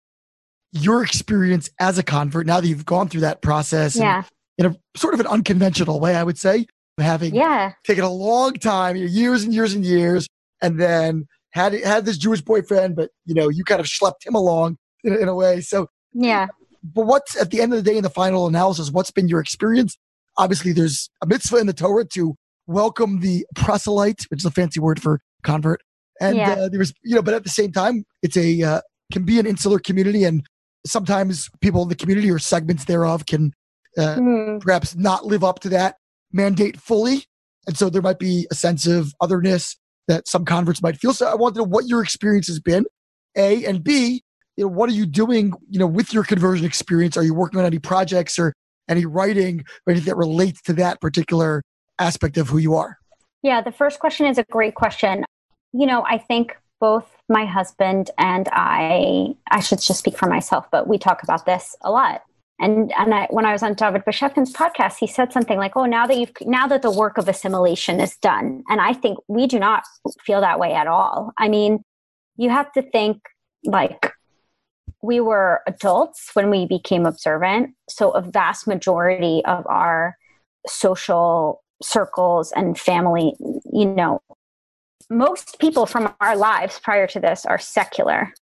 your 0.73 1.03
experience 1.03 1.69
as 1.79 1.97
a 1.97 2.03
convert 2.03 2.45
now 2.45 2.61
that 2.61 2.67
you've 2.67 2.85
gone 2.85 3.09
through 3.09 3.21
that 3.21 3.41
process. 3.41 3.95
Yeah. 3.95 4.23
In 4.57 4.65
a 4.67 4.75
sort 4.95 5.13
of 5.13 5.19
an 5.19 5.27
unconventional 5.27 5.99
way, 5.99 6.15
I 6.15 6.23
would 6.23 6.37
say, 6.37 6.67
having 6.99 7.33
yeah. 7.33 7.73
taken 7.83 8.03
a 8.03 8.09
long 8.09 8.53
time, 8.53 8.95
years 8.95 9.43
and 9.43 9.53
years 9.53 9.73
and 9.73 9.83
years 9.83 10.27
and 10.61 10.79
then 10.79 11.25
had 11.51 11.73
had 11.73 12.05
this 12.05 12.17
Jewish 12.17 12.41
boyfriend, 12.41 12.95
but 12.95 13.09
you 13.25 13.35
know, 13.35 13.49
you 13.49 13.63
kind 13.63 13.79
of 13.79 13.87
schlepped 13.87 14.25
him 14.25 14.35
along 14.35 14.77
in, 15.03 15.13
in 15.13 15.27
a 15.27 15.35
way. 15.35 15.61
So 15.61 15.87
yeah. 16.13 16.47
But 16.83 17.05
what's 17.05 17.39
at 17.39 17.51
the 17.51 17.61
end 17.61 17.73
of 17.73 17.83
the 17.83 17.89
day 17.89 17.97
in 17.97 18.03
the 18.03 18.09
final 18.09 18.47
analysis? 18.47 18.91
What's 18.91 19.11
been 19.11 19.27
your 19.27 19.39
experience? 19.39 19.97
Obviously, 20.37 20.73
there's 20.73 21.09
a 21.21 21.27
mitzvah 21.27 21.57
in 21.57 21.67
the 21.67 21.73
Torah 21.73 22.05
to 22.13 22.35
welcome 22.65 23.19
the 23.19 23.45
proselyte, 23.55 24.23
which 24.29 24.41
is 24.41 24.45
a 24.45 24.51
fancy 24.51 24.79
word 24.79 25.01
for 25.01 25.19
convert. 25.43 25.81
And 26.19 26.37
yeah. 26.37 26.51
uh, 26.51 26.69
there 26.69 26.79
was, 26.79 26.93
you 27.03 27.15
know, 27.15 27.21
but 27.21 27.33
at 27.33 27.43
the 27.43 27.49
same 27.49 27.71
time, 27.71 28.05
it's 28.21 28.37
a 28.37 28.61
uh, 28.61 28.81
can 29.11 29.23
be 29.23 29.39
an 29.39 29.45
insular 29.45 29.79
community, 29.79 30.23
and 30.23 30.45
sometimes 30.85 31.49
people 31.59 31.83
in 31.83 31.89
the 31.89 31.95
community 31.95 32.31
or 32.31 32.39
segments 32.39 32.85
thereof 32.85 33.25
can 33.25 33.51
uh, 33.97 34.15
mm. 34.15 34.61
perhaps 34.61 34.95
not 34.95 35.25
live 35.25 35.43
up 35.43 35.59
to 35.59 35.69
that 35.69 35.95
mandate 36.31 36.79
fully. 36.79 37.25
And 37.67 37.77
so 37.77 37.89
there 37.89 38.01
might 38.01 38.19
be 38.19 38.47
a 38.49 38.55
sense 38.55 38.87
of 38.87 39.13
otherness 39.21 39.77
that 40.11 40.27
some 40.27 40.43
converts 40.43 40.81
might 40.81 40.97
feel. 40.97 41.13
So 41.13 41.27
I 41.27 41.35
want 41.35 41.55
to 41.55 41.61
know 41.61 41.67
what 41.67 41.87
your 41.87 42.03
experience 42.03 42.47
has 42.47 42.59
been, 42.59 42.85
A, 43.37 43.65
and 43.65 43.83
B, 43.83 44.23
you 44.57 44.65
know, 44.65 44.67
what 44.67 44.89
are 44.89 44.93
you 44.93 45.05
doing, 45.05 45.53
you 45.69 45.79
know, 45.79 45.87
with 45.87 46.13
your 46.13 46.23
conversion 46.23 46.65
experience? 46.65 47.15
Are 47.15 47.23
you 47.23 47.33
working 47.33 47.59
on 47.59 47.65
any 47.65 47.79
projects 47.79 48.37
or 48.37 48.53
any 48.89 49.05
writing 49.05 49.63
or 49.87 49.91
anything 49.91 50.09
that 50.09 50.17
relates 50.17 50.61
to 50.63 50.73
that 50.73 50.99
particular 50.99 51.63
aspect 51.97 52.37
of 52.37 52.49
who 52.49 52.57
you 52.57 52.75
are? 52.75 52.97
Yeah, 53.41 53.61
the 53.61 53.71
first 53.71 53.99
question 53.99 54.27
is 54.27 54.37
a 54.37 54.43
great 54.51 54.75
question. 54.75 55.23
You 55.73 55.85
know, 55.85 56.03
I 56.05 56.17
think 56.17 56.57
both 56.79 57.07
my 57.29 57.45
husband 57.45 58.11
and 58.17 58.49
I, 58.51 59.35
I 59.49 59.61
should 59.61 59.79
just 59.79 59.99
speak 59.99 60.17
for 60.17 60.27
myself, 60.27 60.67
but 60.71 60.87
we 60.87 60.97
talk 60.97 61.23
about 61.23 61.45
this 61.45 61.75
a 61.81 61.91
lot. 61.91 62.21
And 62.61 62.93
and 62.97 63.13
I, 63.13 63.27
when 63.31 63.45
I 63.45 63.53
was 63.53 63.63
on 63.63 63.73
David 63.73 64.05
Bashevkin's 64.05 64.53
podcast, 64.53 64.97
he 64.97 65.07
said 65.07 65.33
something 65.33 65.57
like, 65.57 65.75
"Oh, 65.75 65.85
now 65.85 66.05
that 66.05 66.17
you've 66.17 66.31
now 66.41 66.67
that 66.67 66.83
the 66.83 66.91
work 66.91 67.17
of 67.17 67.27
assimilation 67.27 67.99
is 67.99 68.15
done," 68.17 68.63
and 68.69 68.79
I 68.79 68.93
think 68.93 69.17
we 69.27 69.47
do 69.47 69.59
not 69.59 69.83
feel 70.23 70.41
that 70.41 70.59
way 70.59 70.73
at 70.73 70.87
all. 70.87 71.33
I 71.37 71.49
mean, 71.49 71.83
you 72.37 72.49
have 72.51 72.71
to 72.73 72.83
think 72.83 73.17
like 73.65 74.13
we 75.01 75.19
were 75.19 75.61
adults 75.67 76.29
when 76.33 76.49
we 76.51 76.67
became 76.67 77.05
observant, 77.05 77.71
so 77.89 78.11
a 78.11 78.21
vast 78.21 78.67
majority 78.67 79.43
of 79.45 79.65
our 79.67 80.15
social 80.67 81.63
circles 81.81 82.51
and 82.51 82.79
family, 82.79 83.33
you 83.73 83.85
know, 83.85 84.21
most 85.09 85.59
people 85.59 85.85
from 85.85 86.13
our 86.21 86.35
lives 86.35 86.79
prior 86.79 87.07
to 87.07 87.19
this 87.19 87.45
are 87.45 87.57
secular. 87.57 88.33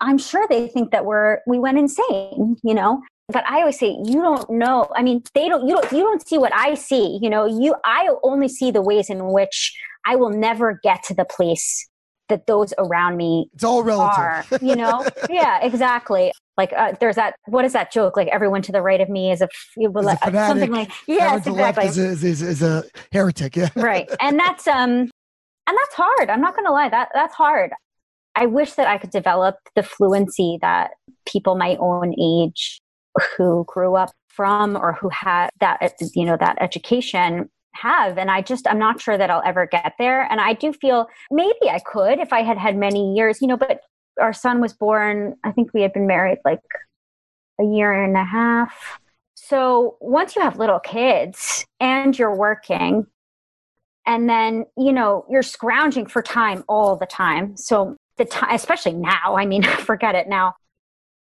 I'm 0.00 0.18
sure 0.18 0.46
they 0.48 0.68
think 0.68 0.90
that 0.90 1.04
we're 1.04 1.40
we 1.46 1.58
went 1.58 1.78
insane, 1.78 2.56
you 2.62 2.74
know. 2.74 3.02
But 3.28 3.44
I 3.48 3.60
always 3.60 3.78
say 3.78 3.96
you 4.04 4.22
don't 4.22 4.48
know. 4.50 4.88
I 4.94 5.02
mean, 5.02 5.22
they 5.34 5.48
don't 5.48 5.66
you 5.66 5.74
don't 5.74 5.92
you 5.92 5.98
don't 5.98 6.26
see 6.26 6.38
what 6.38 6.52
I 6.54 6.74
see, 6.74 7.18
you 7.20 7.28
know. 7.28 7.44
You 7.44 7.74
I 7.84 8.08
only 8.22 8.48
see 8.48 8.70
the 8.70 8.82
ways 8.82 9.10
in 9.10 9.32
which 9.32 9.76
I 10.06 10.14
will 10.16 10.30
never 10.30 10.78
get 10.82 11.02
to 11.04 11.14
the 11.14 11.24
place 11.24 11.88
that 12.28 12.46
those 12.46 12.72
around 12.78 13.16
me 13.16 13.48
it's 13.54 13.64
all 13.64 13.82
relative. 13.82 14.18
are, 14.18 14.44
you 14.60 14.76
know? 14.76 15.04
Yeah 15.30 15.60
exactly. 15.62 16.32
Like 16.56 16.72
uh, 16.72 16.94
there's 17.00 17.16
that 17.16 17.34
what 17.46 17.64
is 17.64 17.72
that 17.72 17.92
joke? 17.92 18.16
Like 18.16 18.28
everyone 18.28 18.62
to 18.62 18.72
the 18.72 18.82
right 18.82 19.00
of 19.00 19.08
me 19.08 19.32
is 19.32 19.40
a, 19.42 19.48
is 19.76 19.88
a 19.88 20.16
fanatic, 20.16 20.34
something 20.34 20.70
like 20.70 20.90
yes 21.06 21.46
exactly. 21.46 21.86
is 21.86 21.98
a, 21.98 22.26
is, 22.26 22.42
is 22.42 22.62
a 22.62 22.84
heretic 23.12 23.56
yeah. 23.56 23.68
Right 23.76 24.08
and 24.20 24.38
that's 24.38 24.66
um 24.66 25.10
and 25.68 25.76
that's 25.78 25.94
hard 25.94 26.30
i'm 26.30 26.40
not 26.40 26.54
gonna 26.54 26.70
lie 26.70 26.88
that 26.88 27.08
that's 27.12 27.34
hard. 27.34 27.72
I 28.36 28.46
wish 28.46 28.72
that 28.74 28.86
i 28.86 28.98
could 28.98 29.10
develop 29.10 29.56
the 29.74 29.82
fluency 29.82 30.58
that 30.60 30.92
people 31.26 31.56
my 31.56 31.76
own 31.76 32.14
age 32.20 32.80
who 33.36 33.64
grew 33.66 33.96
up 33.96 34.10
from 34.28 34.76
or 34.76 34.92
who 34.92 35.08
had 35.08 35.50
that 35.60 35.94
you 36.14 36.24
know 36.24 36.36
that 36.38 36.56
education 36.60 37.48
have 37.74 38.16
and 38.18 38.30
i 38.30 38.40
just 38.40 38.66
i'm 38.68 38.78
not 38.78 39.00
sure 39.00 39.18
that 39.18 39.30
i'll 39.30 39.42
ever 39.44 39.66
get 39.66 39.92
there. 39.98 40.22
And 40.30 40.40
i 40.40 40.52
do 40.54 40.72
feel 40.72 41.08
maybe 41.30 41.68
i 41.70 41.78
could 41.78 42.18
if 42.18 42.32
i 42.32 42.42
had 42.42 42.58
had 42.58 42.76
many 42.76 43.14
years 43.14 43.40
you 43.40 43.48
know 43.48 43.56
but 43.56 43.80
our 44.20 44.32
son 44.32 44.60
was 44.60 44.72
born 44.72 45.34
i 45.44 45.52
think 45.52 45.72
we 45.74 45.82
had 45.82 45.92
been 45.92 46.06
married 46.06 46.38
like 46.44 46.60
a 47.60 47.64
year 47.64 48.04
and 48.04 48.16
a 48.16 48.24
half. 48.24 49.00
So 49.34 49.96
once 50.00 50.36
you 50.36 50.42
have 50.42 50.58
little 50.58 50.80
kids 50.80 51.64
and 51.80 52.18
you're 52.18 52.34
working 52.34 53.06
and 54.04 54.28
then 54.28 54.66
you 54.76 54.92
know 54.92 55.24
you're 55.30 55.42
scrounging 55.42 56.06
for 56.06 56.22
time 56.22 56.64
all 56.68 56.96
the 56.96 57.06
time. 57.06 57.56
So 57.56 57.96
the 58.16 58.24
time 58.24 58.54
especially 58.54 58.94
now 58.94 59.36
i 59.36 59.46
mean 59.46 59.62
forget 59.84 60.14
it 60.14 60.28
now 60.28 60.54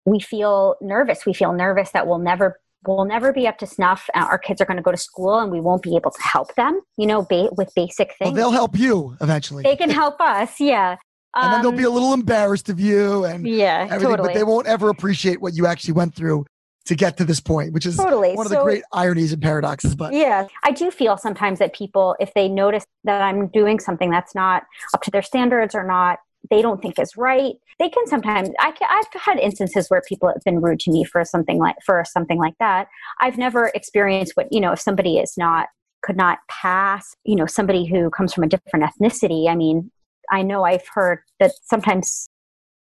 we 0.07 0.21
feel 0.21 0.77
nervous 0.81 1.27
we 1.27 1.35
feel 1.35 1.53
nervous 1.53 1.91
that 1.91 2.07
we'll 2.07 2.19
never 2.19 2.59
we'll 2.87 3.05
never 3.05 3.33
be 3.33 3.47
up 3.47 3.59
to 3.59 3.67
snuff 3.67 4.09
our 4.15 4.39
kids 4.39 4.61
are 4.61 4.65
going 4.65 4.77
to 4.77 4.83
go 4.83 4.93
to 4.93 4.97
school 4.97 5.39
and 5.39 5.53
we 5.53 5.61
won't 5.61 5.83
be 5.83 5.97
able 5.97 6.11
to 6.11 6.23
help 6.23 6.55
them 6.55 6.81
you 6.97 7.07
know 7.07 7.23
ba- 7.23 7.51
with 7.57 7.71
basic 7.75 8.15
things 8.19 8.33
well, 8.33 8.35
they'll 8.35 8.51
help 8.51 8.79
you 8.79 9.17
eventually 9.21 9.63
they 9.63 9.77
can 9.77 9.91
help 9.91 10.19
us 10.21 10.59
yeah 10.61 10.97
and 11.35 11.53
then 11.53 11.61
they'll 11.61 11.71
be 11.71 11.83
a 11.83 11.89
um, 11.89 11.95
little 11.95 12.15
embarrassed 12.15 12.71
of 12.71 12.81
you 12.81 13.25
and 13.25 13.47
yeah 13.47 13.87
everything 13.91 14.09
totally. 14.09 14.29
but 14.29 14.35
they 14.35 14.45
won't 14.45 14.67
ever 14.67 14.89
appreciate 14.89 15.41
what 15.41 15.55
you 15.55 15.67
actually 15.67 15.93
went 15.93 16.15
through 16.15 16.47
to 16.87 16.95
get 16.95 17.17
to 17.17 17.25
this 17.25 17.41
point, 17.41 17.73
which 17.73 17.85
is 17.85 17.97
totally. 17.97 18.35
one 18.35 18.47
of 18.47 18.53
so, 18.53 18.59
the 18.59 18.65
great 18.65 18.83
ironies 18.93 19.33
and 19.33 19.43
paradoxes. 19.43 19.95
But 19.95 20.13
yeah, 20.13 20.47
I 20.65 20.71
do 20.71 20.91
feel 20.91 21.17
sometimes 21.17 21.59
that 21.59 21.75
people, 21.75 22.17
if 22.21 22.33
they 22.35 22.49
notice 22.49 22.87
that 23.05 23.23
I'm 23.23 23.49
doing 23.49 23.81
something 23.81 24.11
that's 24.11 24.35
not 24.35 24.63
up 24.95 25.03
to 25.03 25.11
their 25.11 25.23
standards 25.23 25.75
or 25.75 25.85
not, 25.85 26.21
they 26.51 26.63
don't 26.63 26.81
think 26.81 26.99
is 26.99 27.17
right, 27.17 27.55
they 27.79 27.89
can 27.89 28.07
sometimes. 28.07 28.51
I 28.61 28.73
can, 28.73 28.89
I've 28.91 29.21
had 29.21 29.39
instances 29.39 29.89
where 29.89 30.03
people 30.09 30.29
have 30.29 30.43
been 30.45 30.61
rude 30.61 30.81
to 30.81 30.91
me 30.91 31.05
for 31.05 31.25
something 31.25 31.59
like 31.59 31.77
for 31.85 32.05
something 32.07 32.39
like 32.39 32.55
that. 32.59 32.89
I've 33.21 33.39
never 33.39 33.71
experienced 33.75 34.33
what 34.35 34.49
you 34.51 34.61
know 34.61 34.73
if 34.73 34.81
somebody 34.81 35.19
is 35.19 35.35
not 35.37 35.69
could 36.03 36.17
not 36.17 36.39
pass, 36.49 37.17
you 37.25 37.35
know, 37.35 37.47
somebody 37.47 37.85
who 37.85 38.11
comes 38.11 38.33
from 38.33 38.45
a 38.45 38.49
different 38.49 38.85
ethnicity. 38.85 39.49
I 39.51 39.57
mean, 39.57 39.91
I 40.31 40.43
know 40.43 40.65
I've 40.65 40.87
heard 40.87 41.21
that 41.41 41.53
sometimes 41.65 42.29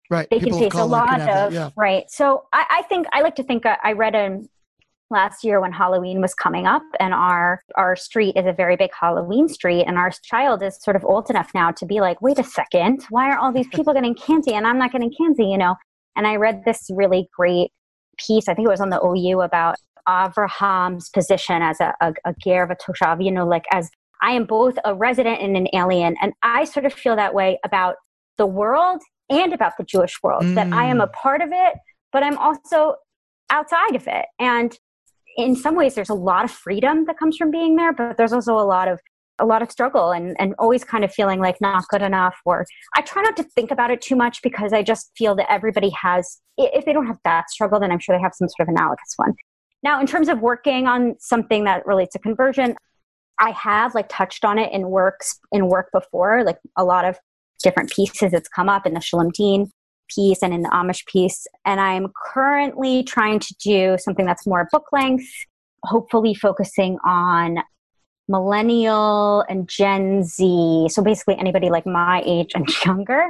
right 0.09 0.27
they 0.29 0.39
People 0.39 0.59
can 0.59 0.71
face 0.71 0.79
a 0.79 0.85
lot 0.85 1.19
of 1.21 1.53
yeah. 1.53 1.69
right 1.75 2.09
so 2.09 2.45
I, 2.53 2.65
I, 2.69 2.81
think 2.83 3.07
i 3.11 3.21
like 3.21 3.35
to 3.35 3.43
think 3.43 3.65
uh, 3.65 3.75
i 3.83 3.91
read 3.91 4.15
a 4.15 4.41
last 5.09 5.43
year 5.43 5.59
when 5.61 5.71
halloween 5.71 6.21
was 6.21 6.33
coming 6.33 6.65
up 6.65 6.83
and 6.99 7.13
our 7.13 7.61
our 7.75 7.95
street 7.95 8.35
is 8.35 8.45
a 8.45 8.53
very 8.53 8.75
big 8.75 8.91
halloween 8.99 9.47
street 9.47 9.83
and 9.85 9.97
our 9.97 10.11
child 10.23 10.61
is 10.61 10.77
sort 10.81 10.95
of 10.95 11.05
old 11.05 11.29
enough 11.29 11.51
now 11.53 11.71
to 11.71 11.85
be 11.85 11.99
like 11.99 12.21
wait 12.21 12.39
a 12.39 12.43
second 12.43 13.05
why 13.09 13.29
are 13.29 13.37
all 13.37 13.51
these 13.51 13.67
people 13.67 13.93
getting 13.93 14.15
candy 14.15 14.53
and 14.53 14.67
i'm 14.67 14.77
not 14.77 14.91
getting 14.91 15.11
candy 15.17 15.45
you 15.45 15.57
know 15.57 15.75
and 16.15 16.27
i 16.27 16.35
read 16.35 16.63
this 16.65 16.87
really 16.93 17.29
great 17.35 17.71
piece 18.17 18.47
i 18.47 18.53
think 18.53 18.67
it 18.67 18.71
was 18.71 18.81
on 18.81 18.89
the 18.89 19.01
ou 19.01 19.41
about 19.41 19.75
Avraham's 20.07 21.09
position 21.09 21.61
as 21.61 21.81
a, 21.81 21.93
a, 21.99 22.13
a 22.23 22.33
ger 22.41 22.63
of 22.63 22.71
a 22.71 22.75
toshav 22.75 23.23
you 23.23 23.31
know 23.31 23.45
like 23.45 23.65
as 23.73 23.89
i 24.21 24.31
am 24.31 24.45
both 24.45 24.77
a 24.85 24.95
resident 24.95 25.41
and 25.41 25.57
an 25.57 25.67
alien 25.73 26.15
and 26.21 26.33
i 26.43 26.63
sort 26.63 26.85
of 26.85 26.93
feel 26.93 27.15
that 27.15 27.33
way 27.33 27.59
about 27.65 27.95
the 28.37 28.45
world 28.45 29.01
and 29.29 29.53
about 29.53 29.73
the 29.77 29.83
Jewish 29.83 30.21
world, 30.23 30.43
mm. 30.43 30.55
that 30.55 30.71
I 30.71 30.85
am 30.85 31.01
a 31.01 31.07
mm. 31.07 31.13
part 31.13 31.41
of 31.41 31.49
it, 31.51 31.73
but 32.11 32.23
I'm 32.23 32.37
also 32.37 32.95
outside 33.49 33.95
of 33.95 34.07
it. 34.07 34.25
And 34.39 34.77
in 35.37 35.55
some 35.55 35.75
ways 35.75 35.95
there's 35.95 36.09
a 36.09 36.15
lot 36.15 36.43
of 36.43 36.51
freedom 36.51 37.05
that 37.05 37.17
comes 37.17 37.37
from 37.37 37.51
being 37.51 37.75
there, 37.75 37.93
but 37.93 38.17
there's 38.17 38.33
also 38.33 38.57
a 38.57 38.65
lot 38.65 38.87
of 38.87 38.99
a 39.39 39.45
lot 39.45 39.61
of 39.61 39.71
struggle 39.71 40.11
and, 40.11 40.35
and 40.39 40.55
always 40.57 40.83
kind 40.83 41.03
of 41.03 41.13
feeling 41.13 41.39
like 41.39 41.61
not 41.61 41.87
good 41.89 42.01
enough 42.01 42.35
or 42.43 42.65
i 42.95 43.01
try 43.01 43.21
not 43.21 43.37
to 43.37 43.43
think 43.43 43.69
about 43.69 43.91
it 43.91 44.01
too 44.01 44.15
much 44.15 44.41
because 44.41 44.73
i 44.73 44.81
just 44.81 45.11
feel 45.15 45.35
that 45.35 45.45
everybody 45.47 45.91
has 45.91 46.39
if 46.57 46.85
they 46.85 46.91
don't 46.91 47.05
have 47.05 47.19
that 47.23 47.47
struggle 47.51 47.79
then 47.79 47.91
i'm 47.91 47.99
sure 47.99 48.17
they 48.17 48.21
have 48.21 48.33
some 48.33 48.49
sort 48.49 48.67
of 48.67 48.73
analogous 48.73 49.13
one 49.17 49.35
now 49.83 50.01
in 50.01 50.07
terms 50.07 50.27
of 50.27 50.39
working 50.39 50.87
on 50.87 51.13
something 51.19 51.65
that 51.65 51.85
relates 51.85 52.13
to 52.13 52.19
conversion 52.19 52.75
i 53.37 53.51
have 53.51 53.93
like 53.93 54.09
touched 54.09 54.43
on 54.43 54.57
it 54.57 54.73
in 54.73 54.89
works 54.89 55.37
in 55.51 55.67
work 55.67 55.89
before 55.93 56.43
like 56.43 56.57
a 56.75 56.83
lot 56.83 57.05
of 57.05 57.15
different 57.63 57.91
pieces. 57.91 58.33
It's 58.33 58.49
come 58.49 58.69
up 58.69 58.85
in 58.85 58.93
the 58.93 59.01
Shalom 59.01 59.31
Deen 59.31 59.71
piece 60.13 60.41
and 60.41 60.53
in 60.53 60.61
the 60.61 60.69
Amish 60.69 61.05
piece. 61.05 61.45
And 61.65 61.79
I'm 61.79 62.07
currently 62.33 63.03
trying 63.03 63.39
to 63.39 63.55
do 63.63 63.97
something 63.99 64.25
that's 64.25 64.47
more 64.47 64.67
book 64.71 64.85
length, 64.91 65.27
hopefully 65.83 66.33
focusing 66.33 66.97
on 67.05 67.59
millennial 68.27 69.45
and 69.49 69.67
Gen 69.67 70.23
Z. 70.23 70.87
So 70.89 71.01
basically, 71.01 71.37
anybody 71.37 71.69
like 71.69 71.85
my 71.85 72.21
age 72.25 72.51
and 72.53 72.67
younger, 72.85 73.29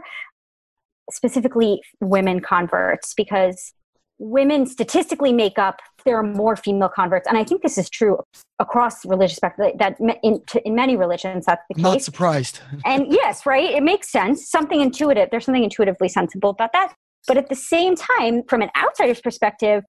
specifically 1.11 1.81
women 2.01 2.39
converts, 2.39 3.13
because 3.13 3.73
women 4.19 4.65
statistically 4.65 5.31
make 5.31 5.59
up 5.59 5.79
there 6.07 6.17
are 6.17 6.23
more 6.23 6.55
female 6.55 6.89
converts 6.89 7.27
and 7.27 7.37
i 7.37 7.43
think 7.43 7.61
this 7.61 7.77
is 7.77 7.89
true 7.89 8.17
across 8.59 9.05
religious 9.05 9.35
spectrum 9.35 9.71
that 9.77 9.97
in, 10.23 10.41
in 10.65 10.73
many 10.73 10.95
religions 10.95 11.45
that's 11.45 11.63
the 11.69 11.75
case 11.75 11.83
not 11.83 12.01
surprised 12.01 12.59
and 12.85 13.11
yes 13.11 13.45
right 13.45 13.71
it 13.71 13.83
makes 13.83 14.09
sense 14.09 14.49
something 14.49 14.81
intuitive 14.81 15.29
there's 15.29 15.45
something 15.45 15.63
intuitively 15.63 16.07
sensible 16.07 16.49
about 16.49 16.71
that 16.73 16.93
but 17.27 17.37
at 17.37 17.49
the 17.49 17.55
same 17.55 17.95
time 17.95 18.41
from 18.47 18.61
an 18.61 18.69
outsider's 18.81 19.21
perspective 19.21 19.83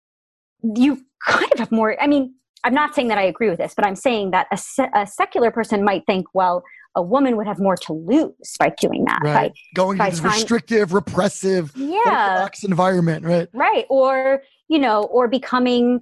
you 0.75 1.01
kind 1.25 1.51
of 1.53 1.59
have 1.59 1.71
more 1.71 2.01
i 2.01 2.07
mean 2.07 2.33
i'm 2.63 2.73
not 2.73 2.95
saying 2.95 3.07
that 3.07 3.17
i 3.17 3.23
agree 3.23 3.49
with 3.49 3.59
this 3.59 3.73
but 3.75 3.85
i'm 3.85 3.95
saying 3.95 4.31
that 4.31 4.47
a, 4.51 4.57
se- 4.57 4.89
a 4.93 5.05
secular 5.05 5.51
person 5.51 5.83
might 5.83 6.03
think 6.05 6.25
well 6.33 6.63
a 6.97 7.01
woman 7.01 7.37
would 7.37 7.45
have 7.45 7.59
more 7.59 7.77
to 7.77 7.93
lose 7.93 8.55
by 8.59 8.73
doing 8.81 9.05
that. 9.05 9.21
Right. 9.23 9.51
By, 9.51 9.59
Going 9.75 9.97
by 9.99 10.07
into 10.07 10.23
this 10.23 10.33
restrictive, 10.33 10.93
repressive, 10.93 11.71
yeah. 11.75 12.49
environment, 12.63 13.23
right? 13.23 13.47
Right. 13.53 13.85
Or, 13.87 14.41
you 14.67 14.79
know, 14.79 15.03
or 15.03 15.27
becoming 15.27 16.01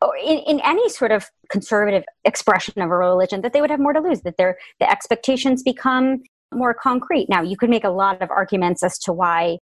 or 0.00 0.16
in, 0.16 0.38
in 0.38 0.60
any 0.60 0.88
sort 0.88 1.10
of 1.10 1.26
conservative 1.50 2.04
expression 2.24 2.80
of 2.80 2.90
a 2.90 2.96
religion, 2.96 3.40
that 3.42 3.52
they 3.52 3.60
would 3.60 3.70
have 3.70 3.80
more 3.80 3.92
to 3.92 4.00
lose, 4.00 4.20
that 4.22 4.36
their 4.36 4.56
the 4.80 4.90
expectations 4.90 5.62
become 5.62 6.22
more 6.54 6.72
concrete. 6.72 7.28
Now, 7.28 7.42
you 7.42 7.56
could 7.56 7.70
make 7.70 7.84
a 7.84 7.90
lot 7.90 8.22
of 8.22 8.30
arguments 8.30 8.82
as 8.82 8.98
to 9.00 9.12
why 9.12 9.58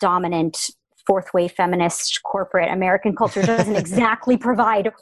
dominant 0.00 0.70
fourth 1.06 1.32
wave 1.32 1.52
feminist 1.52 2.20
corporate 2.24 2.70
American 2.70 3.14
culture 3.14 3.42
doesn't 3.42 3.76
exactly 3.84 4.36
provide 4.36 4.92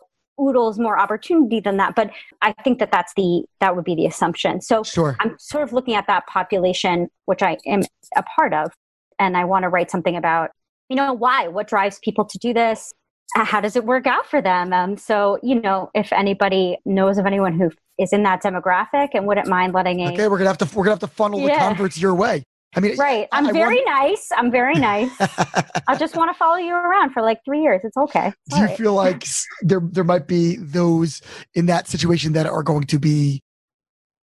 oodles 0.41 0.79
more 0.79 0.99
opportunity 0.99 1.61
than 1.61 1.77
that 1.77 1.95
but 1.95 2.11
i 2.43 2.53
think 2.65 2.81
that 2.81 2.91
that's 2.91 3.13
the 3.15 3.45
that 3.61 3.77
would 3.77 3.85
be 3.85 3.95
the 3.95 4.05
assumption 4.05 4.61
so 4.61 4.83
sure. 4.83 5.17
i'm 5.21 5.37
sort 5.39 5.63
of 5.63 5.73
looking 5.73 5.95
at 5.95 6.09
that 6.09 6.27
population 6.27 7.09
which 7.27 7.41
i 7.41 7.57
am 7.67 7.83
a 8.17 8.23
part 8.23 8.53
of 8.53 8.73
and 9.21 9.37
i 9.37 9.45
want 9.45 9.63
to 9.63 9.69
write 9.69 9.91
something 9.93 10.17
about 10.17 10.51
you 10.95 11.01
know, 11.01 11.13
why? 11.13 11.49
What 11.49 11.67
drives 11.67 11.99
people 12.05 12.25
to 12.25 12.39
do 12.39 12.55
this? 12.55 12.95
How 13.35 13.61
does 13.61 13.75
it 13.75 13.85
work 13.85 14.07
out 14.07 14.27
for 14.27 14.41
them? 14.41 14.73
Um, 14.73 14.97
so, 14.97 15.41
you 15.43 15.61
know, 15.61 15.91
if 15.93 16.13
anybody 16.13 16.79
knows 16.85 17.19
of 17.19 17.27
anyone 17.27 17.59
who 17.59 17.73
is 17.99 18.13
in 18.13 18.23
that 18.23 18.45
demographic 18.45 19.09
and 19.13 19.27
wouldn't 19.27 19.49
mind 19.49 19.75
letting 19.75 20.01
a 20.03 20.13
okay, 20.13 20.29
we're 20.29 20.39
gonna 20.39 20.51
have 20.51 20.59
to 20.59 20.67
we're 20.67 20.85
gonna 20.85 20.93
have 20.93 21.01
to 21.01 21.09
funnel 21.09 21.41
yeah. 21.41 21.55
the 21.55 21.59
converts 21.59 21.99
your 21.99 22.15
way. 22.15 22.45
I 22.77 22.81
mean, 22.81 22.97
right. 22.97 23.27
I'm 23.33 23.49
I, 23.49 23.53
very 23.53 23.83
nice. 23.83 24.29
I'm 24.37 24.53
very 24.53 24.75
nice. 24.75 25.11
I 25.21 25.97
just 25.99 26.15
want 26.15 26.33
to 26.33 26.39
follow 26.39 26.57
you 26.57 26.75
around 26.75 27.11
for 27.11 27.23
like 27.23 27.41
three 27.45 27.63
years. 27.63 27.81
It's 27.83 27.97
okay. 27.97 28.33
Do 28.51 28.59
you 28.59 28.65
right. 28.67 28.77
feel 28.77 28.95
like 28.95 29.25
there 29.63 29.81
there 29.83 30.05
might 30.05 30.29
be 30.29 30.57
those 30.57 31.23
in 31.55 31.67
that 31.67 31.89
situation 31.89 32.35
that 32.35 32.47
are 32.47 32.63
going 32.63 32.85
to 32.85 33.01
be 33.01 33.41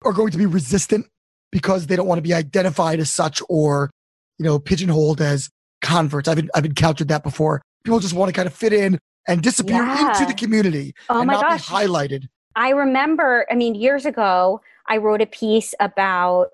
are 0.04 0.12
going 0.12 0.30
to 0.32 0.38
be 0.38 0.46
resistant 0.46 1.06
because 1.52 1.86
they 1.86 1.96
don't 1.96 2.06
want 2.06 2.18
to 2.18 2.22
be 2.22 2.34
identified 2.34 3.00
as 3.00 3.10
such 3.10 3.40
or 3.48 3.90
you 4.38 4.44
know 4.44 4.58
pigeonholed 4.58 5.22
as 5.22 5.48
converts? 5.80 6.28
I've 6.28 6.48
I've 6.54 6.64
encountered 6.64 7.08
that 7.08 7.22
before. 7.22 7.62
People 7.84 8.00
just 8.00 8.14
want 8.14 8.28
to 8.28 8.32
kind 8.32 8.46
of 8.46 8.54
fit 8.54 8.72
in 8.72 8.98
and 9.26 9.42
disappear 9.42 9.82
yeah. 9.82 10.10
into 10.10 10.26
the 10.26 10.34
community 10.34 10.94
oh 11.08 11.18
and 11.18 11.26
my 11.26 11.34
not 11.34 11.42
gosh. 11.42 11.68
be 11.68 11.74
highlighted. 11.74 12.28
I 12.56 12.70
remember. 12.70 13.46
I 13.50 13.54
mean, 13.54 13.74
years 13.74 14.06
ago, 14.06 14.60
I 14.88 14.96
wrote 14.96 15.22
a 15.22 15.26
piece 15.26 15.74
about 15.80 16.50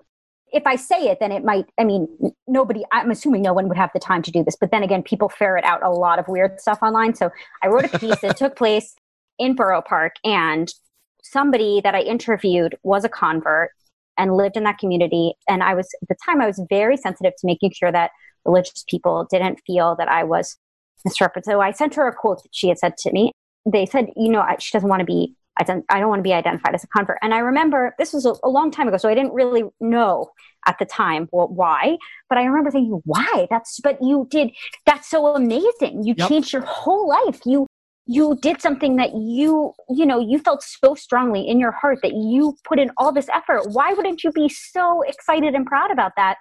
if 0.53 0.65
I 0.65 0.75
say 0.75 1.09
it, 1.09 1.19
then 1.19 1.31
it 1.31 1.43
might, 1.43 1.65
I 1.77 1.83
mean, 1.83 2.07
nobody, 2.47 2.83
I'm 2.91 3.11
assuming 3.11 3.41
no 3.41 3.53
one 3.53 3.67
would 3.67 3.77
have 3.77 3.89
the 3.93 3.99
time 3.99 4.21
to 4.23 4.31
do 4.31 4.43
this. 4.43 4.55
But 4.55 4.71
then 4.71 4.81
again, 4.81 5.03
people 5.03 5.29
ferret 5.29 5.65
out 5.65 5.83
a 5.83 5.89
lot 5.89 6.19
of 6.19 6.27
weird 6.27 6.59
stuff 6.61 6.79
online. 6.81 7.15
So 7.15 7.31
I 7.61 7.67
wrote 7.67 7.93
a 7.93 7.99
piece 7.99 8.19
that 8.21 8.37
took 8.37 8.55
place 8.57 8.95
in 9.39 9.55
Borough 9.55 9.81
Park, 9.81 10.15
and 10.23 10.73
somebody 11.21 11.81
that 11.83 11.95
I 11.95 12.01
interviewed 12.01 12.77
was 12.83 13.03
a 13.03 13.09
convert 13.09 13.71
and 14.17 14.35
lived 14.35 14.57
in 14.57 14.63
that 14.63 14.79
community. 14.79 15.33
And 15.47 15.61
I 15.61 15.75
was, 15.75 15.89
at 16.01 16.07
the 16.07 16.15
time, 16.25 16.41
I 16.41 16.47
was 16.47 16.61
very 16.69 16.97
sensitive 16.97 17.33
to 17.37 17.45
making 17.45 17.71
sure 17.71 17.91
that 17.91 18.11
religious 18.47 18.83
people 18.87 19.27
didn't 19.29 19.59
feel 19.67 19.95
that 19.97 20.07
I 20.07 20.23
was 20.23 20.57
misrepresented. 21.05 21.45
So 21.53 21.61
I 21.61 21.71
sent 21.71 21.95
her 21.95 22.07
a 22.07 22.13
quote 22.13 22.41
that 22.43 22.49
she 22.51 22.69
had 22.69 22.79
said 22.79 22.97
to 22.97 23.11
me. 23.11 23.31
They 23.71 23.85
said, 23.85 24.07
you 24.15 24.31
know, 24.31 24.45
she 24.59 24.71
doesn't 24.71 24.89
want 24.89 25.01
to 25.01 25.05
be 25.05 25.35
I 25.59 25.63
don't, 25.63 25.85
I 25.89 25.99
don't 25.99 26.09
want 26.09 26.19
to 26.19 26.23
be 26.23 26.33
identified 26.33 26.75
as 26.75 26.83
a 26.83 26.87
convert. 26.87 27.17
And 27.21 27.33
I 27.33 27.39
remember 27.39 27.95
this 27.97 28.13
was 28.13 28.25
a, 28.25 28.35
a, 28.43 28.49
long 28.49 28.71
time 28.71 28.87
ago, 28.87 28.97
so 28.97 29.09
I 29.09 29.15
didn't 29.15 29.33
really 29.33 29.63
know 29.79 30.29
at 30.67 30.77
the 30.79 30.85
time 30.85 31.27
well, 31.31 31.47
why. 31.47 31.97
But 32.29 32.37
I 32.37 32.43
remember 32.43 32.71
thinking, 32.71 33.01
why? 33.05 33.47
That's 33.49 33.79
but 33.79 33.97
you 34.01 34.27
did. 34.29 34.51
That's 34.85 35.09
so 35.09 35.35
amazing. 35.35 36.03
You 36.03 36.13
yep. 36.17 36.29
changed 36.29 36.53
your 36.53 36.61
whole 36.63 37.07
life. 37.09 37.41
You 37.45 37.67
you 38.05 38.37
did 38.41 38.61
something 38.61 38.95
that 38.97 39.15
you 39.15 39.73
you 39.89 40.05
know 40.05 40.19
you 40.19 40.39
felt 40.39 40.63
so 40.63 40.95
strongly 40.95 41.47
in 41.47 41.59
your 41.59 41.71
heart 41.71 41.99
that 42.03 42.13
you 42.13 42.55
put 42.63 42.79
in 42.79 42.91
all 42.97 43.11
this 43.11 43.29
effort. 43.33 43.71
Why 43.71 43.93
wouldn't 43.93 44.23
you 44.23 44.31
be 44.31 44.49
so 44.49 45.01
excited 45.03 45.55
and 45.55 45.65
proud 45.65 45.91
about 45.91 46.13
that? 46.17 46.37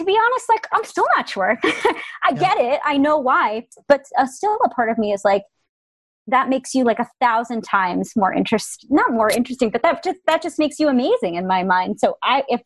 To 0.00 0.06
be 0.06 0.16
honest, 0.16 0.48
like 0.48 0.66
I'm 0.72 0.84
still 0.84 1.06
not 1.14 1.28
sure. 1.28 1.58
I 1.64 2.30
yeah. 2.32 2.32
get 2.32 2.58
it. 2.58 2.80
I 2.86 2.96
know 2.96 3.18
why, 3.18 3.66
but 3.86 4.00
uh, 4.18 4.24
still 4.26 4.58
a 4.64 4.70
part 4.70 4.88
of 4.88 4.96
me 4.96 5.12
is 5.12 5.26
like 5.26 5.42
that 6.30 6.48
makes 6.48 6.74
you 6.74 6.84
like 6.84 6.98
a 6.98 7.08
thousand 7.20 7.62
times 7.62 8.12
more 8.16 8.32
interest 8.32 8.86
not 8.90 9.12
more 9.12 9.30
interesting 9.30 9.70
but 9.70 9.82
that 9.82 10.02
just 10.02 10.18
that 10.26 10.42
just 10.42 10.58
makes 10.58 10.78
you 10.78 10.88
amazing 10.88 11.34
in 11.34 11.46
my 11.46 11.62
mind 11.62 11.98
so 11.98 12.16
i 12.22 12.42
if 12.48 12.60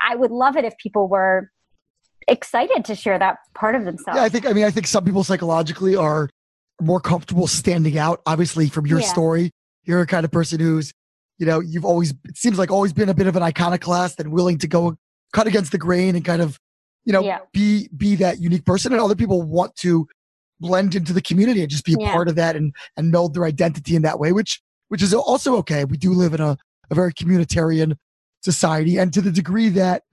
i 0.00 0.14
would 0.14 0.30
love 0.30 0.56
it 0.56 0.64
if 0.64 0.76
people 0.78 1.08
were 1.08 1.50
excited 2.28 2.84
to 2.84 2.94
share 2.94 3.18
that 3.18 3.38
part 3.54 3.74
of 3.74 3.84
themselves 3.84 4.16
yeah 4.16 4.22
i 4.22 4.28
think 4.28 4.46
i 4.46 4.52
mean 4.52 4.64
i 4.64 4.70
think 4.70 4.86
some 4.86 5.04
people 5.04 5.24
psychologically 5.24 5.96
are 5.96 6.28
more 6.80 7.00
comfortable 7.00 7.46
standing 7.46 7.98
out 7.98 8.20
obviously 8.26 8.68
from 8.68 8.86
your 8.86 9.00
yeah. 9.00 9.06
story 9.06 9.50
you're 9.84 10.00
a 10.00 10.06
kind 10.06 10.24
of 10.24 10.30
person 10.30 10.60
who's 10.60 10.92
you 11.38 11.46
know 11.46 11.60
you've 11.60 11.84
always 11.84 12.10
it 12.24 12.36
seems 12.36 12.58
like 12.58 12.70
always 12.70 12.92
been 12.92 13.08
a 13.08 13.14
bit 13.14 13.26
of 13.26 13.36
an 13.36 13.42
iconoclast 13.42 14.20
and 14.20 14.32
willing 14.32 14.58
to 14.58 14.68
go 14.68 14.96
cut 15.32 15.46
against 15.46 15.72
the 15.72 15.78
grain 15.78 16.14
and 16.14 16.24
kind 16.24 16.42
of 16.42 16.58
you 17.04 17.12
know 17.12 17.22
yeah. 17.22 17.38
be 17.52 17.88
be 17.96 18.14
that 18.16 18.40
unique 18.40 18.64
person 18.64 18.92
and 18.92 19.00
other 19.00 19.16
people 19.16 19.42
want 19.42 19.74
to 19.76 20.06
blend 20.62 20.94
into 20.94 21.12
the 21.12 21.20
community 21.20 21.60
and 21.60 21.68
just 21.68 21.84
be 21.84 21.94
a 21.94 21.96
yeah. 21.98 22.12
part 22.12 22.28
of 22.28 22.36
that 22.36 22.56
and 22.56 22.74
and 22.96 23.10
meld 23.10 23.34
their 23.34 23.44
identity 23.44 23.94
in 23.94 24.02
that 24.02 24.18
way, 24.18 24.32
which 24.32 24.62
which 24.88 25.02
is 25.02 25.12
also 25.12 25.56
okay. 25.56 25.84
We 25.84 25.98
do 25.98 26.12
live 26.12 26.32
in 26.32 26.40
a, 26.40 26.56
a 26.90 26.94
very 26.94 27.12
communitarian 27.12 27.96
society, 28.42 28.96
and 28.96 29.12
to 29.12 29.20
the 29.20 29.32
degree 29.32 29.68
that 29.70 30.04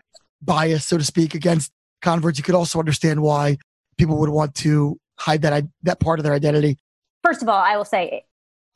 bias, 0.42 0.86
so 0.86 0.98
to 0.98 1.04
speak, 1.04 1.34
against 1.36 1.72
converts, 2.02 2.38
you 2.38 2.44
could 2.44 2.56
also 2.56 2.80
understand 2.80 3.22
why 3.22 3.58
people 3.98 4.18
would 4.20 4.30
want 4.30 4.56
to 4.56 5.00
hide 5.18 5.42
that 5.44 5.66
that 5.84 6.00
part 6.00 6.20
of 6.20 6.24
their 6.24 6.34
identity. 6.34 6.78
First 7.24 7.42
of 7.42 7.50
all, 7.50 7.58
I 7.58 7.78
will 7.78 7.86
say 7.86 8.24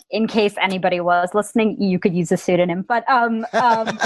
in 0.09 0.27
case 0.27 0.53
anybody 0.61 0.99
was 0.99 1.33
listening, 1.33 1.81
you 1.81 1.97
could 1.97 2.13
use 2.13 2.31
a 2.31 2.37
pseudonym. 2.37 2.83
But 2.83 3.09
um, 3.09 3.45
um, 3.53 3.85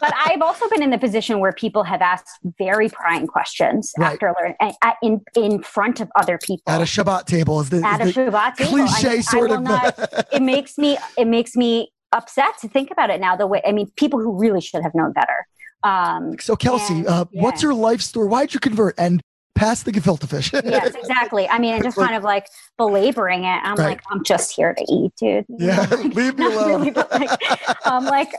but 0.00 0.14
I've 0.30 0.42
also 0.42 0.68
been 0.68 0.82
in 0.82 0.90
the 0.90 0.98
position 0.98 1.40
where 1.40 1.52
people 1.52 1.82
have 1.84 2.00
asked 2.00 2.28
very 2.58 2.88
prying 2.88 3.26
questions 3.26 3.92
right. 3.98 4.12
after 4.12 4.32
learning 4.38 4.74
in 5.02 5.20
in 5.34 5.62
front 5.62 6.00
of 6.00 6.10
other 6.16 6.38
people 6.38 6.72
at 6.72 6.80
a 6.80 6.84
Shabbat 6.84 7.26
table. 7.26 7.60
Is 7.60 7.70
the, 7.70 7.82
at 7.84 8.00
is 8.00 8.16
a 8.16 8.20
Shabbat 8.20 8.56
table, 8.56 8.70
cliche 8.70 9.08
I, 9.08 9.20
sort 9.20 9.50
I 9.50 9.54
of. 9.56 9.62
Not, 9.62 9.98
it 10.32 10.42
makes 10.42 10.78
me 10.78 10.98
it 11.18 11.26
makes 11.26 11.56
me 11.56 11.92
upset 12.12 12.58
to 12.60 12.68
think 12.68 12.90
about 12.90 13.10
it 13.10 13.20
now. 13.20 13.36
The 13.36 13.46
way 13.46 13.60
I 13.66 13.72
mean, 13.72 13.90
people 13.96 14.20
who 14.20 14.38
really 14.38 14.60
should 14.60 14.82
have 14.82 14.94
known 14.94 15.12
better. 15.12 15.46
Um, 15.82 16.38
so 16.38 16.56
Kelsey, 16.56 16.94
and, 16.94 17.06
uh, 17.06 17.24
yeah. 17.32 17.42
what's 17.42 17.62
your 17.62 17.74
life 17.74 18.00
story? 18.00 18.28
Why 18.28 18.42
did 18.42 18.54
you 18.54 18.60
convert? 18.60 18.94
And 18.98 19.20
pass 19.60 19.82
the 19.82 19.92
gefilte 19.92 20.28
fish. 20.28 20.52
yes, 20.64 20.94
exactly. 20.94 21.48
I 21.48 21.58
mean, 21.58 21.74
and 21.74 21.82
just 21.82 21.96
kind 21.96 22.14
of 22.14 22.22
like 22.22 22.46
belaboring 22.78 23.44
it. 23.44 23.60
I'm 23.62 23.76
right. 23.76 23.90
like, 23.90 24.02
I'm 24.10 24.24
just 24.24 24.54
here 24.54 24.74
to 24.74 24.84
eat, 24.92 25.12
dude. 25.16 25.44
Yeah, 25.48 25.86
leave 25.90 26.38
me 26.38 26.46
alone. 26.46 26.80
Really, 26.80 26.92
like, 26.92 27.40
I'm 27.84 28.04
like, 28.04 28.32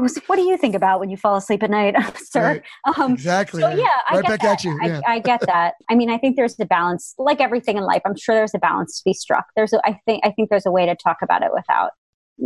what 0.00 0.36
do 0.36 0.42
you 0.42 0.56
think 0.56 0.74
about 0.74 1.00
when 1.00 1.10
you 1.10 1.16
fall 1.16 1.36
asleep 1.36 1.62
at 1.62 1.70
night, 1.70 1.94
sir? 2.16 2.62
Right. 2.86 2.98
Um, 2.98 3.12
exactly. 3.12 3.60
So 3.60 3.70
yeah, 3.70 3.86
I 4.08 4.20
get 4.20 4.24
back 4.24 4.40
that. 4.40 4.52
at 4.52 4.64
you. 4.64 4.78
Yeah. 4.82 5.00
I, 5.06 5.14
I, 5.14 5.18
get 5.20 5.40
that. 5.46 5.74
I 5.88 5.94
mean, 5.94 6.10
I 6.10 6.18
think 6.18 6.36
there's 6.36 6.58
a 6.60 6.64
balance, 6.64 7.14
like 7.18 7.40
everything 7.40 7.76
in 7.76 7.84
life. 7.84 8.02
I'm 8.04 8.16
sure 8.16 8.34
there's 8.34 8.54
a 8.54 8.58
balance 8.58 8.98
to 8.98 9.02
be 9.04 9.12
struck. 9.12 9.46
There's, 9.56 9.72
a, 9.72 9.80
I 9.84 9.98
think, 10.06 10.24
I 10.24 10.30
think 10.30 10.50
there's 10.50 10.66
a 10.66 10.70
way 10.70 10.86
to 10.86 10.96
talk 10.96 11.18
about 11.22 11.42
it 11.42 11.50
without 11.52 11.90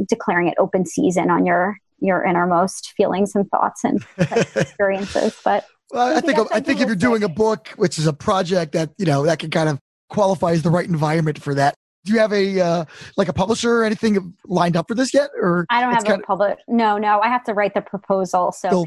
declaring 0.08 0.48
it 0.48 0.54
open 0.58 0.84
season 0.86 1.30
on 1.30 1.46
your 1.46 1.76
your 2.00 2.24
innermost 2.24 2.92
feelings 2.96 3.34
and 3.34 3.48
thoughts 3.50 3.84
and 3.84 4.04
experiences. 4.18 5.36
But 5.44 5.66
well, 5.90 6.16
I 6.16 6.20
think 6.20 6.38
I 6.52 6.60
think 6.60 6.80
if 6.80 6.86
you're 6.86 6.96
doing 6.96 7.24
a 7.24 7.28
book, 7.28 7.68
which 7.76 7.98
is 7.98 8.06
a 8.06 8.12
project 8.12 8.72
that 8.72 8.90
you 8.98 9.06
know 9.06 9.24
that 9.24 9.38
can 9.38 9.50
kind 9.50 9.68
of 9.68 9.78
qualify 10.08 10.52
as 10.52 10.62
the 10.62 10.70
right 10.70 10.86
environment 10.86 11.40
for 11.42 11.54
that. 11.54 11.74
Do 12.08 12.14
you 12.14 12.20
have 12.20 12.32
a 12.32 12.60
uh, 12.60 12.84
like 13.16 13.28
a 13.28 13.32
publisher 13.32 13.80
or 13.80 13.84
anything 13.84 14.34
lined 14.46 14.76
up 14.76 14.88
for 14.88 14.94
this 14.94 15.14
yet? 15.14 15.30
Or 15.40 15.66
I 15.70 15.80
don't 15.80 15.92
have 15.92 16.18
a 16.18 16.22
public. 16.22 16.58
No, 16.66 16.98
no, 16.98 17.20
I 17.20 17.28
have 17.28 17.44
to 17.44 17.54
write 17.54 17.74
the 17.74 17.82
proposal. 17.82 18.52
So 18.52 18.86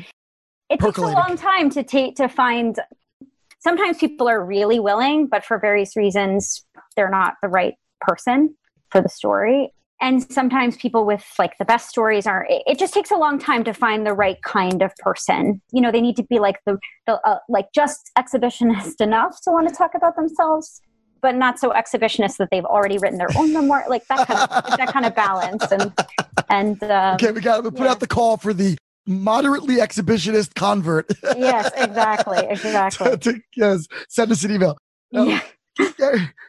it 0.70 0.80
takes 0.80 0.98
a 0.98 1.02
long 1.02 1.38
time 1.38 1.70
to 1.72 1.84
take 1.84 2.16
to 2.16 2.28
find. 2.28 2.80
Sometimes 3.60 4.00
people 4.00 4.28
are 4.28 4.44
really 4.44 4.80
willing, 4.80 5.28
but 5.28 5.46
for 5.46 5.60
various 5.60 5.96
reasons, 5.96 6.66
they're 6.96 7.12
not 7.12 7.36
the 7.44 7.48
right 7.48 7.76
person 8.02 8.56
for 8.90 9.02
the 9.02 9.10
story 9.10 9.72
and 10.02 10.30
sometimes 10.32 10.76
people 10.76 11.06
with 11.06 11.24
like 11.38 11.58
the 11.60 11.66
best 11.66 11.88
stories 11.88 12.26
are 12.26 12.46
it, 12.50 12.64
it, 12.66 12.80
just 12.80 12.94
takes 12.94 13.12
a 13.12 13.16
long 13.16 13.38
time 13.38 13.64
to 13.64 13.74
find 13.74 14.06
the 14.06 14.14
right 14.14 14.42
kind 14.42 14.82
of 14.82 14.94
person 14.98 15.62
you 15.72 15.80
know 15.80 15.92
they 15.92 16.02
need 16.02 16.16
to 16.16 16.24
be 16.24 16.40
like 16.40 16.58
the, 16.66 16.78
the 17.06 17.20
uh, 17.26 17.38
like 17.48 17.68
just 17.74 18.12
exhibitionist 18.18 19.00
enough 19.00 19.40
to 19.44 19.52
want 19.52 19.70
to 19.70 19.74
talk 19.74 19.92
about 19.96 20.16
themselves 20.16 20.82
but 21.22 21.36
not 21.36 21.60
so 21.60 21.72
exhibitionist 21.72 22.38
that 22.38 22.50
they've 22.52 22.66
already 22.66 22.98
written 22.98 23.18
their 23.18 23.30
own 23.38 23.54
memoir 23.54 23.86
like 23.90 24.06
that 24.08 24.28
kind 24.28 24.40
of 24.40 24.78
that 24.78 24.92
kind 24.92 25.06
of 25.06 25.16
balance 25.16 25.64
and 25.72 25.94
and 26.50 26.84
um, 26.84 27.16
okay 27.16 27.32
we 27.32 27.42
got 27.42 27.64
to 27.64 27.72
put 27.72 27.82
yeah. 27.82 27.92
out 27.92 28.00
the 28.00 28.08
call 28.08 28.38
for 28.38 28.54
the 28.54 28.78
moderately 29.08 29.78
exhibitionist 29.78 30.54
convert 30.56 31.12
yes 31.36 31.72
exactly 31.78 32.40
exactly 32.50 33.18
to, 33.20 33.40
yes 33.56 33.88
send 34.10 34.32
us 34.32 34.44
an 34.44 34.52
email 34.52 34.78
um, 35.16 35.28
yeah. 35.28 35.42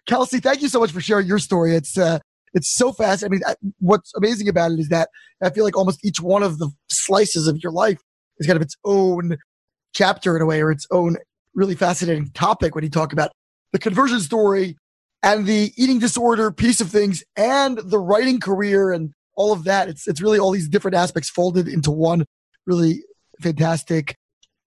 Kelsey, 0.06 0.40
thank 0.40 0.62
you 0.62 0.68
so 0.68 0.80
much 0.80 0.92
for 0.92 1.00
sharing 1.00 1.26
your 1.26 1.38
story. 1.38 1.74
It's 1.74 1.96
uh, 1.96 2.18
it's 2.54 2.74
so 2.74 2.92
fast. 2.92 3.24
I 3.24 3.28
mean, 3.28 3.40
what's 3.78 4.12
amazing 4.14 4.48
about 4.48 4.72
it 4.72 4.78
is 4.78 4.88
that 4.88 5.08
I 5.42 5.50
feel 5.50 5.64
like 5.64 5.76
almost 5.76 6.04
each 6.04 6.20
one 6.20 6.42
of 6.42 6.58
the 6.58 6.70
slices 6.90 7.46
of 7.46 7.58
your 7.62 7.72
life 7.72 8.00
is 8.38 8.46
kind 8.46 8.56
of 8.56 8.62
its 8.62 8.76
own 8.84 9.36
chapter 9.94 10.36
in 10.36 10.42
a 10.42 10.46
way, 10.46 10.60
or 10.60 10.70
its 10.70 10.86
own 10.90 11.16
really 11.54 11.74
fascinating 11.74 12.30
topic 12.32 12.74
when 12.74 12.84
you 12.84 12.90
talk 12.90 13.12
about 13.12 13.30
the 13.72 13.78
conversion 13.78 14.20
story 14.20 14.76
and 15.22 15.46
the 15.46 15.72
eating 15.76 15.98
disorder 15.98 16.50
piece 16.50 16.80
of 16.80 16.90
things 16.90 17.22
and 17.36 17.78
the 17.78 17.98
writing 17.98 18.40
career 18.40 18.92
and 18.92 19.12
all 19.34 19.52
of 19.52 19.64
that. 19.64 19.88
It's 19.88 20.06
it's 20.06 20.20
really 20.20 20.38
all 20.38 20.50
these 20.50 20.68
different 20.68 20.96
aspects 20.96 21.30
folded 21.30 21.68
into 21.68 21.90
one 21.90 22.24
really 22.66 23.02
fantastic, 23.40 24.16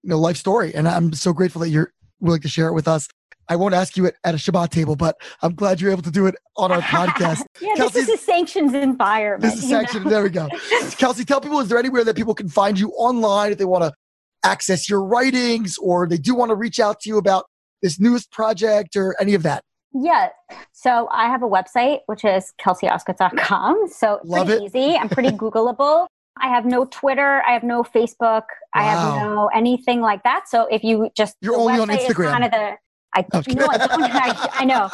you 0.03 0.11
know, 0.11 0.19
life 0.19 0.37
story. 0.37 0.75
And 0.75 0.89
I'm 0.89 1.13
so 1.13 1.33
grateful 1.33 1.61
that 1.61 1.69
you're 1.69 1.93
willing 2.21 2.41
to 2.41 2.49
share 2.49 2.69
it 2.69 2.75
with 2.75 2.89
us. 2.89 3.09
I 3.47 3.57
won't 3.57 3.75
ask 3.75 3.97
you 3.97 4.07
it 4.07 4.17
at 4.25 4.35
a 4.35 4.39
Shabbat 4.39 4.71
table, 4.71 4.97
but 4.97 5.17
I'm 5.43 5.55
glad 5.55 5.81
you're 5.81 5.91
able 5.91 6.03
to 6.03 6.11
do 6.11 6.27
it 6.27 6.35
on 6.57 6.73
our 6.73 6.81
podcast. 6.83 7.45
yeah, 7.61 7.75
this 7.77 7.95
is 7.95 8.09
a 8.09 8.17
sanctions 8.17 8.73
environment. 8.73 9.43
This 9.53 9.63
is 9.63 9.69
sanctioned. 9.69 10.11
There 10.11 10.23
we 10.23 10.31
go. 10.31 10.49
Kelsey, 10.99 11.27
tell 11.27 11.43
people, 11.43 11.61
is 11.61 11.69
there 11.69 11.79
anywhere 11.79 12.05
that 12.05 12.17
people 12.17 12.35
can 12.35 12.49
find 12.49 12.79
you 12.79 12.91
online 12.93 13.53
if 13.53 13.59
they 13.59 13.67
want 13.67 13.85
to 13.85 13.93
access 14.45 14.89
your 14.89 15.05
writings 15.05 15.77
or 15.79 16.07
they 16.07 16.17
do 16.17 16.35
want 16.35 16.51
to 16.51 16.55
reach 16.55 16.81
out 16.81 17.01
to 17.01 17.09
you 17.09 17.19
about 17.19 17.47
this 17.85 18.01
newest 18.01 18.33
project 18.33 18.97
or 18.97 19.15
any 19.21 19.35
of 19.35 19.43
that? 19.45 19.63
Yeah. 19.93 20.31
So 20.73 21.09
I 21.13 21.29
have 21.29 21.43
a 21.43 21.49
website, 21.49 22.01
which 22.07 22.25
is 22.25 22.53
kelseyosgood.com. 22.61 23.89
So 23.89 24.19
Love 24.25 24.47
pretty 24.47 24.65
it. 24.65 24.75
easy. 24.75 24.97
I'm 24.97 25.09
pretty 25.09 25.31
Googleable. 25.37 26.07
I 26.41 26.49
have 26.49 26.65
no 26.65 26.87
Twitter. 26.87 27.43
I 27.47 27.53
have 27.53 27.63
no 27.63 27.85
Facebook. 27.85 28.19
Wow. 28.21 28.43
I 28.75 28.83
have 28.83 29.23
no 29.23 29.51
anything 29.55 30.01
like 30.01 30.25
that. 30.25 30.49
So 30.49 30.67
if 30.67 30.83
you 30.83 31.11
just 31.17 31.37
you're 31.41 31.57
only 31.57 31.79
on 31.79 31.89
Instagram. 31.89 32.33
kind 32.33 32.45
of 32.45 32.51
the 32.51 32.77
I, 33.17 33.25
you 33.47 33.55
know, 33.55 33.69
I, 33.71 33.79
don't, 33.79 34.03
I, 34.03 34.49
I 34.55 34.65
know. 34.65 34.91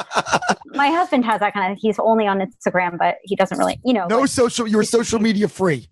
My 0.76 0.88
husband 0.88 1.24
has 1.24 1.40
that 1.40 1.54
kind 1.54 1.72
of. 1.72 1.78
He's 1.80 1.98
only 1.98 2.26
on 2.26 2.40
Instagram, 2.40 2.98
but 2.98 3.14
he 3.22 3.34
doesn't 3.34 3.56
really, 3.56 3.80
you 3.82 3.94
know. 3.94 4.06
No 4.08 4.26
social. 4.26 4.68
You're 4.68 4.82
social 4.82 5.18
media 5.18 5.48
free. 5.48 5.88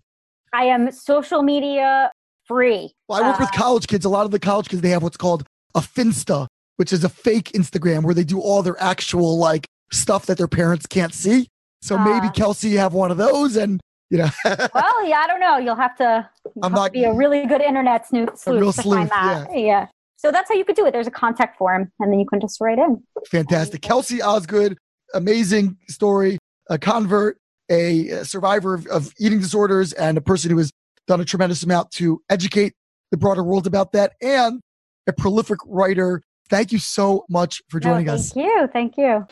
I 0.53 0.65
am 0.65 0.91
social 0.91 1.41
media 1.41 2.11
free. 2.45 2.93
Well, 3.07 3.23
I 3.23 3.27
work 3.27 3.39
uh, 3.39 3.45
with 3.45 3.51
college 3.53 3.87
kids. 3.87 4.05
A 4.05 4.09
lot 4.09 4.25
of 4.25 4.31
the 4.31 4.39
college 4.39 4.69
kids 4.69 4.83
they 4.83 4.89
have 4.89 5.01
what's 5.01 5.17
called 5.17 5.47
a 5.73 5.79
Finsta, 5.79 6.45
which 6.79 6.93
is 6.93 7.03
a 7.03 7.09
fake 7.09 7.51
Instagram 7.51 8.03
where 8.03 8.15
they 8.15 8.23
do 8.23 8.39
all 8.39 8.63
their 8.63 8.81
actual 8.81 9.37
like 9.37 9.65
stuff 9.91 10.27
that 10.27 10.37
their 10.37 10.47
parents 10.47 10.85
can't 10.85 11.13
see. 11.13 11.49
So 11.81 11.97
uh, 11.97 12.05
maybe 12.05 12.31
Kelsey, 12.33 12.69
you 12.69 12.77
have 12.77 12.93
one 12.93 13.11
of 13.11 13.17
those, 13.17 13.57
and 13.57 13.81
you 14.09 14.17
know. 14.17 14.29
well, 14.45 15.05
yeah, 15.05 15.17
I 15.17 15.27
don't 15.27 15.41
know. 15.41 15.57
You'll 15.57 15.75
have 15.75 15.97
to. 15.97 16.29
You'll 16.45 16.63
I'm 16.63 16.71
have 16.71 16.79
not 16.79 16.85
to 16.87 16.91
be 16.93 17.03
a 17.03 17.11
really 17.11 17.45
good 17.45 17.59
internet 17.59 18.07
snoop 18.07 18.37
sleuth 18.37 18.75
to 18.75 18.81
sleuth, 18.81 18.97
find 18.97 19.09
that. 19.09 19.49
Yeah. 19.51 19.59
yeah. 19.59 19.85
So 20.15 20.31
that's 20.31 20.49
how 20.49 20.55
you 20.55 20.63
could 20.63 20.77
do 20.77 20.85
it. 20.85 20.91
There's 20.91 21.07
a 21.07 21.11
contact 21.11 21.57
form, 21.57 21.91
and 21.99 22.13
then 22.13 22.19
you 22.19 22.25
can 22.25 22.39
just 22.39 22.61
write 22.61 22.79
in. 22.79 23.03
Fantastic. 23.27 23.81
Kelsey 23.81 24.21
Osgood, 24.21 24.77
amazing 25.13 25.77
story, 25.89 26.37
a 26.69 26.77
convert, 26.77 27.39
a 27.69 28.23
survivor 28.23 28.73
of, 28.73 28.87
of 28.87 29.13
eating 29.19 29.39
disorders, 29.39 29.91
and 29.91 30.17
a 30.17 30.21
person 30.21 30.49
who 30.49 30.57
has 30.59 30.71
done 31.07 31.19
a 31.19 31.25
tremendous 31.25 31.63
amount 31.63 31.91
to 31.91 32.21
educate 32.29 32.71
the 33.11 33.17
broader 33.17 33.43
world 33.43 33.67
about 33.67 33.91
that, 33.91 34.13
and 34.21 34.61
a 35.07 35.13
prolific 35.13 35.59
writer. 35.65 36.21
Thank 36.49 36.71
you 36.71 36.79
so 36.79 37.25
much 37.29 37.61
for 37.67 37.79
joining 37.79 38.07
no, 38.07 38.13
thank 38.13 38.19
us. 38.19 38.33
Thank 38.33 38.45
you. 38.45 38.67
Thank 38.73 38.97
you. 38.97 39.27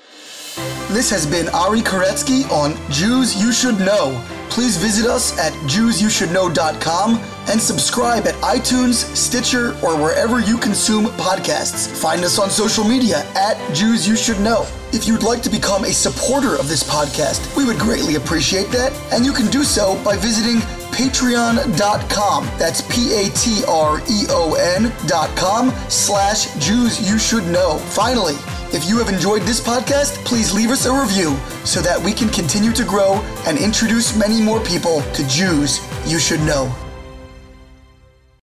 This 0.94 1.10
has 1.10 1.26
been 1.26 1.50
Ari 1.50 1.82
Koretsky 1.82 2.50
on 2.52 2.76
Jews 2.92 3.42
You 3.42 3.52
Should 3.52 3.80
Know. 3.80 4.24
Please 4.50 4.78
visit 4.78 5.06
us 5.06 5.38
at 5.38 5.52
JewsYouShouldKnow.com 5.70 7.16
and 7.50 7.62
subscribe 7.62 8.26
at 8.28 8.34
iTunes, 8.36 9.04
Stitcher, 9.16 9.72
or 9.84 9.96
wherever 10.02 10.40
you 10.40 10.58
consume 10.58 11.06
podcasts. 11.18 11.88
Find 12.02 12.24
us 12.24 12.40
on 12.40 12.50
social 12.50 12.84
media 12.84 13.26
at 13.36 13.58
Jews 13.74 14.08
You 14.08 14.16
Should 14.16 14.40
Know. 14.40 14.66
If 14.94 15.08
you'd 15.08 15.24
like 15.24 15.44
to 15.44 15.50
become 15.50 15.84
a 15.84 15.92
supporter 15.92 16.56
of 16.56 16.68
this 16.70 16.84
podcast, 16.84 17.56
we 17.56 17.66
would 17.66 17.78
greatly 17.78 18.16
appreciate 18.16 18.70
that, 18.72 18.94
and 19.12 19.26
you 19.26 19.34
can 19.34 19.48
do 19.52 19.64
so 19.64 20.02
by 20.04 20.16
visiting 20.16 20.62
patreon.com. 20.98 22.46
That's 22.58 22.82
P-A-T-R-E-O-N 22.94 23.62
dot 25.06 25.38
com 25.38 25.70
slash 25.90 26.54
Jews 26.56 27.08
You 27.08 27.20
Should 27.20 27.46
Know. 27.46 27.78
Finally, 27.78 28.34
if 28.74 28.90
you 28.90 28.98
have 28.98 29.08
enjoyed 29.08 29.44
this 29.44 29.62
podcast, 29.62 30.26
please 30.26 30.52
leave 30.54 30.72
us 30.72 30.88
a 30.88 30.92
review 30.92 31.38
so 31.64 31.82
that 31.82 32.02
we 32.02 32.12
can 32.14 32.30
continue 32.30 32.74
to 32.74 32.84
grow 32.84 33.22
and 33.46 33.58
introduce 33.60 34.18
many 34.18 34.42
more 34.42 34.60
people 34.62 35.02
to 35.14 35.26
Jews 35.28 35.80
you 36.06 36.20
should 36.20 36.42
know. 36.42 36.87